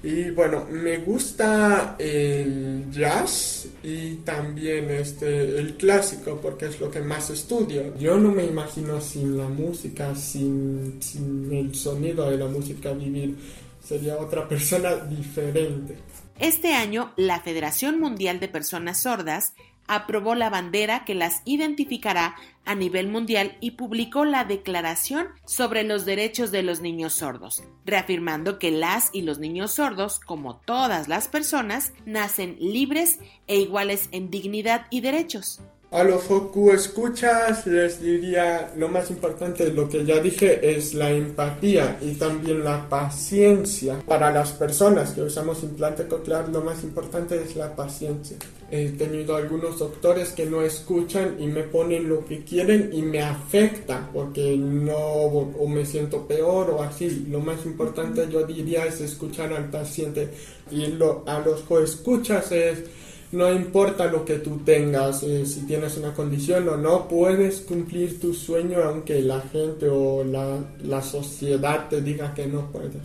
y 0.08 0.32
bueno, 0.32 0.66
me 0.72 1.00
gusta 1.00 1.98
el 2.00 2.90
jazz 2.90 3.68
y 3.84 4.16
también 4.24 4.90
este, 4.90 5.60
el 5.60 5.76
clásico 5.76 6.40
porque 6.42 6.68
es 6.68 6.80
lo 6.80 6.90
que 6.90 7.02
más 7.02 7.30
estudio. 7.30 7.94
Yo 7.98 8.16
no 8.16 8.32
me 8.32 8.46
imagino 8.46 9.02
sin 9.02 9.38
la 9.38 9.50
música, 9.50 10.16
sin, 10.16 11.02
sin 11.02 11.52
el 11.52 11.76
sonido 11.76 12.32
de 12.32 12.38
la 12.38 12.48
música 12.48 12.94
vivir. 12.94 13.36
Sería 13.84 14.16
otra 14.18 14.48
persona 14.50 14.96
diferente. 14.96 15.98
Este 16.40 16.74
año, 16.74 17.12
la 17.18 17.42
Federación 17.42 18.00
Mundial 18.00 18.40
de 18.40 18.48
Personas 18.48 19.02
Sordas 19.02 19.56
aprobó 19.88 20.36
la 20.36 20.50
bandera 20.50 21.06
que 21.06 21.16
las 21.16 21.42
identificará 21.46 22.36
a 22.66 22.76
nivel 22.76 23.08
mundial 23.08 23.58
y 23.62 23.72
publicó 23.72 24.26
la 24.26 24.44
Declaración 24.44 25.28
sobre 25.46 25.84
los 25.84 26.06
Derechos 26.06 26.52
de 26.52 26.64
los 26.64 26.82
Niños 26.82 27.14
Sordos, 27.14 27.64
reafirmando 27.86 28.60
que 28.60 28.72
las 28.72 29.10
y 29.14 29.22
los 29.22 29.40
niños 29.40 29.72
sordos, 29.74 30.20
como 30.20 30.58
todas 30.58 31.08
las 31.08 31.28
personas, 31.28 31.94
nacen 32.06 32.58
libres 32.60 33.20
e 33.48 33.58
iguales 33.58 34.10
en 34.12 34.30
dignidad 34.30 34.88
y 34.90 35.02
derechos. 35.02 35.62
A 35.90 36.04
los 36.04 36.22
Foku 36.24 36.72
escuchas 36.72 37.66
les 37.66 38.02
diría 38.02 38.74
lo 38.76 38.90
más 38.90 39.10
importante 39.10 39.72
lo 39.72 39.88
que 39.88 40.04
ya 40.04 40.20
dije 40.20 40.76
es 40.76 40.94
la 40.94 41.12
empatía 41.12 41.98
y 42.02 42.16
también 42.16 42.66
la 42.66 42.90
paciencia. 42.90 43.98
Para 44.06 44.30
las 44.32 44.52
personas 44.52 45.12
que 45.12 45.22
usamos 45.22 45.64
implante 45.64 46.06
coclear 46.06 46.50
lo 46.50 46.62
más 46.62 46.84
importante 46.84 47.42
es 47.42 47.56
la 47.56 47.74
paciencia. 47.74 48.36
He 48.70 48.90
tenido 48.90 49.36
algunos 49.36 49.80
doctores 49.80 50.30
que 50.30 50.46
no 50.46 50.62
escuchan 50.62 51.38
y 51.40 51.48
me 51.48 51.64
ponen 51.64 52.10
lo 52.10 52.26
que 52.26 52.44
quieren 52.44 52.90
y 52.92 53.02
me 53.02 53.22
afecta 53.22 54.10
porque 54.14 54.58
no 54.58 54.98
o 54.98 55.68
me 55.68 55.86
siento 55.86 56.28
peor 56.28 56.70
o 56.72 56.82
así. 56.82 57.28
Lo 57.30 57.40
más 57.40 57.66
importante 57.66 58.28
yo 58.30 58.46
diría 58.46 58.86
es 58.86 59.00
escuchar 59.00 59.54
al 59.54 59.70
paciente 59.70 60.30
y 60.70 60.88
lo, 60.88 61.24
a 61.28 61.40
los 61.40 61.62
que 61.62 61.84
escuchas 61.84 62.52
es 62.52 62.84
no 63.32 63.52
importa 63.52 64.06
lo 64.06 64.24
que 64.24 64.36
tú 64.36 64.60
tengas, 64.64 65.22
eh, 65.24 65.46
si 65.46 65.62
tienes 65.66 65.98
una 65.98 66.14
condición 66.14 66.68
o 66.70 66.78
no, 66.78 67.08
puedes 67.08 67.60
cumplir 67.60 68.20
tu 68.22 68.34
sueño 68.34 68.82
aunque 68.84 69.22
la 69.22 69.42
gente 69.42 69.90
o 69.90 70.24
la, 70.24 70.60
la 70.84 71.02
sociedad 71.02 71.90
te 71.90 72.02
diga 72.02 72.34
que 72.34 72.48
no 72.48 72.72
puedes. 72.72 73.02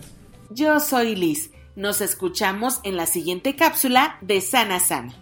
Yo 0.50 0.78
soy 0.80 1.16
Liz. 1.16 1.50
Nos 1.74 2.02
escuchamos 2.02 2.80
en 2.84 2.96
la 2.96 3.06
siguiente 3.06 3.56
cápsula 3.56 4.18
de 4.20 4.40
Sana 4.42 4.78
Sana. 4.78 5.21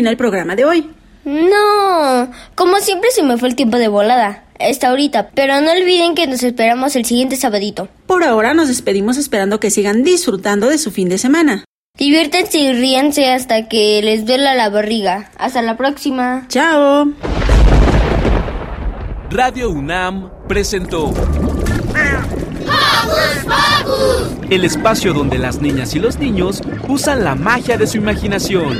termina 0.00 0.10
el 0.10 0.16
programa 0.16 0.56
de 0.56 0.64
hoy. 0.64 0.90
No, 1.24 2.30
como 2.54 2.78
siempre 2.78 3.10
se 3.10 3.22
me 3.22 3.36
fue 3.36 3.48
el 3.48 3.54
tiempo 3.54 3.76
de 3.76 3.88
volada, 3.88 4.44
hasta 4.58 4.88
ahorita, 4.88 5.30
pero 5.34 5.60
no 5.60 5.72
olviden 5.72 6.14
que 6.14 6.26
nos 6.26 6.42
esperamos 6.42 6.96
el 6.96 7.04
siguiente 7.04 7.36
sabadito. 7.36 7.88
Por 8.06 8.24
ahora 8.24 8.54
nos 8.54 8.68
despedimos 8.68 9.18
esperando 9.18 9.60
que 9.60 9.70
sigan 9.70 10.02
disfrutando 10.02 10.68
de 10.68 10.78
su 10.78 10.90
fin 10.90 11.10
de 11.10 11.18
semana. 11.18 11.64
Diviértanse 11.98 12.58
y 12.58 12.72
ríanse 12.72 13.30
hasta 13.30 13.68
que 13.68 14.00
les 14.02 14.24
duela 14.24 14.54
la 14.54 14.70
barriga. 14.70 15.30
Hasta 15.36 15.60
la 15.60 15.76
próxima. 15.76 16.46
Chao. 16.48 17.12
Radio 19.30 19.68
UNAM 19.68 20.30
presentó 20.48 21.12
el 24.48 24.64
espacio 24.64 25.12
donde 25.12 25.38
las 25.38 25.60
niñas 25.60 25.94
y 25.94 25.98
los 25.98 26.18
niños 26.18 26.62
usan 26.88 27.22
la 27.22 27.34
magia 27.34 27.76
de 27.76 27.86
su 27.86 27.98
imaginación. 27.98 28.78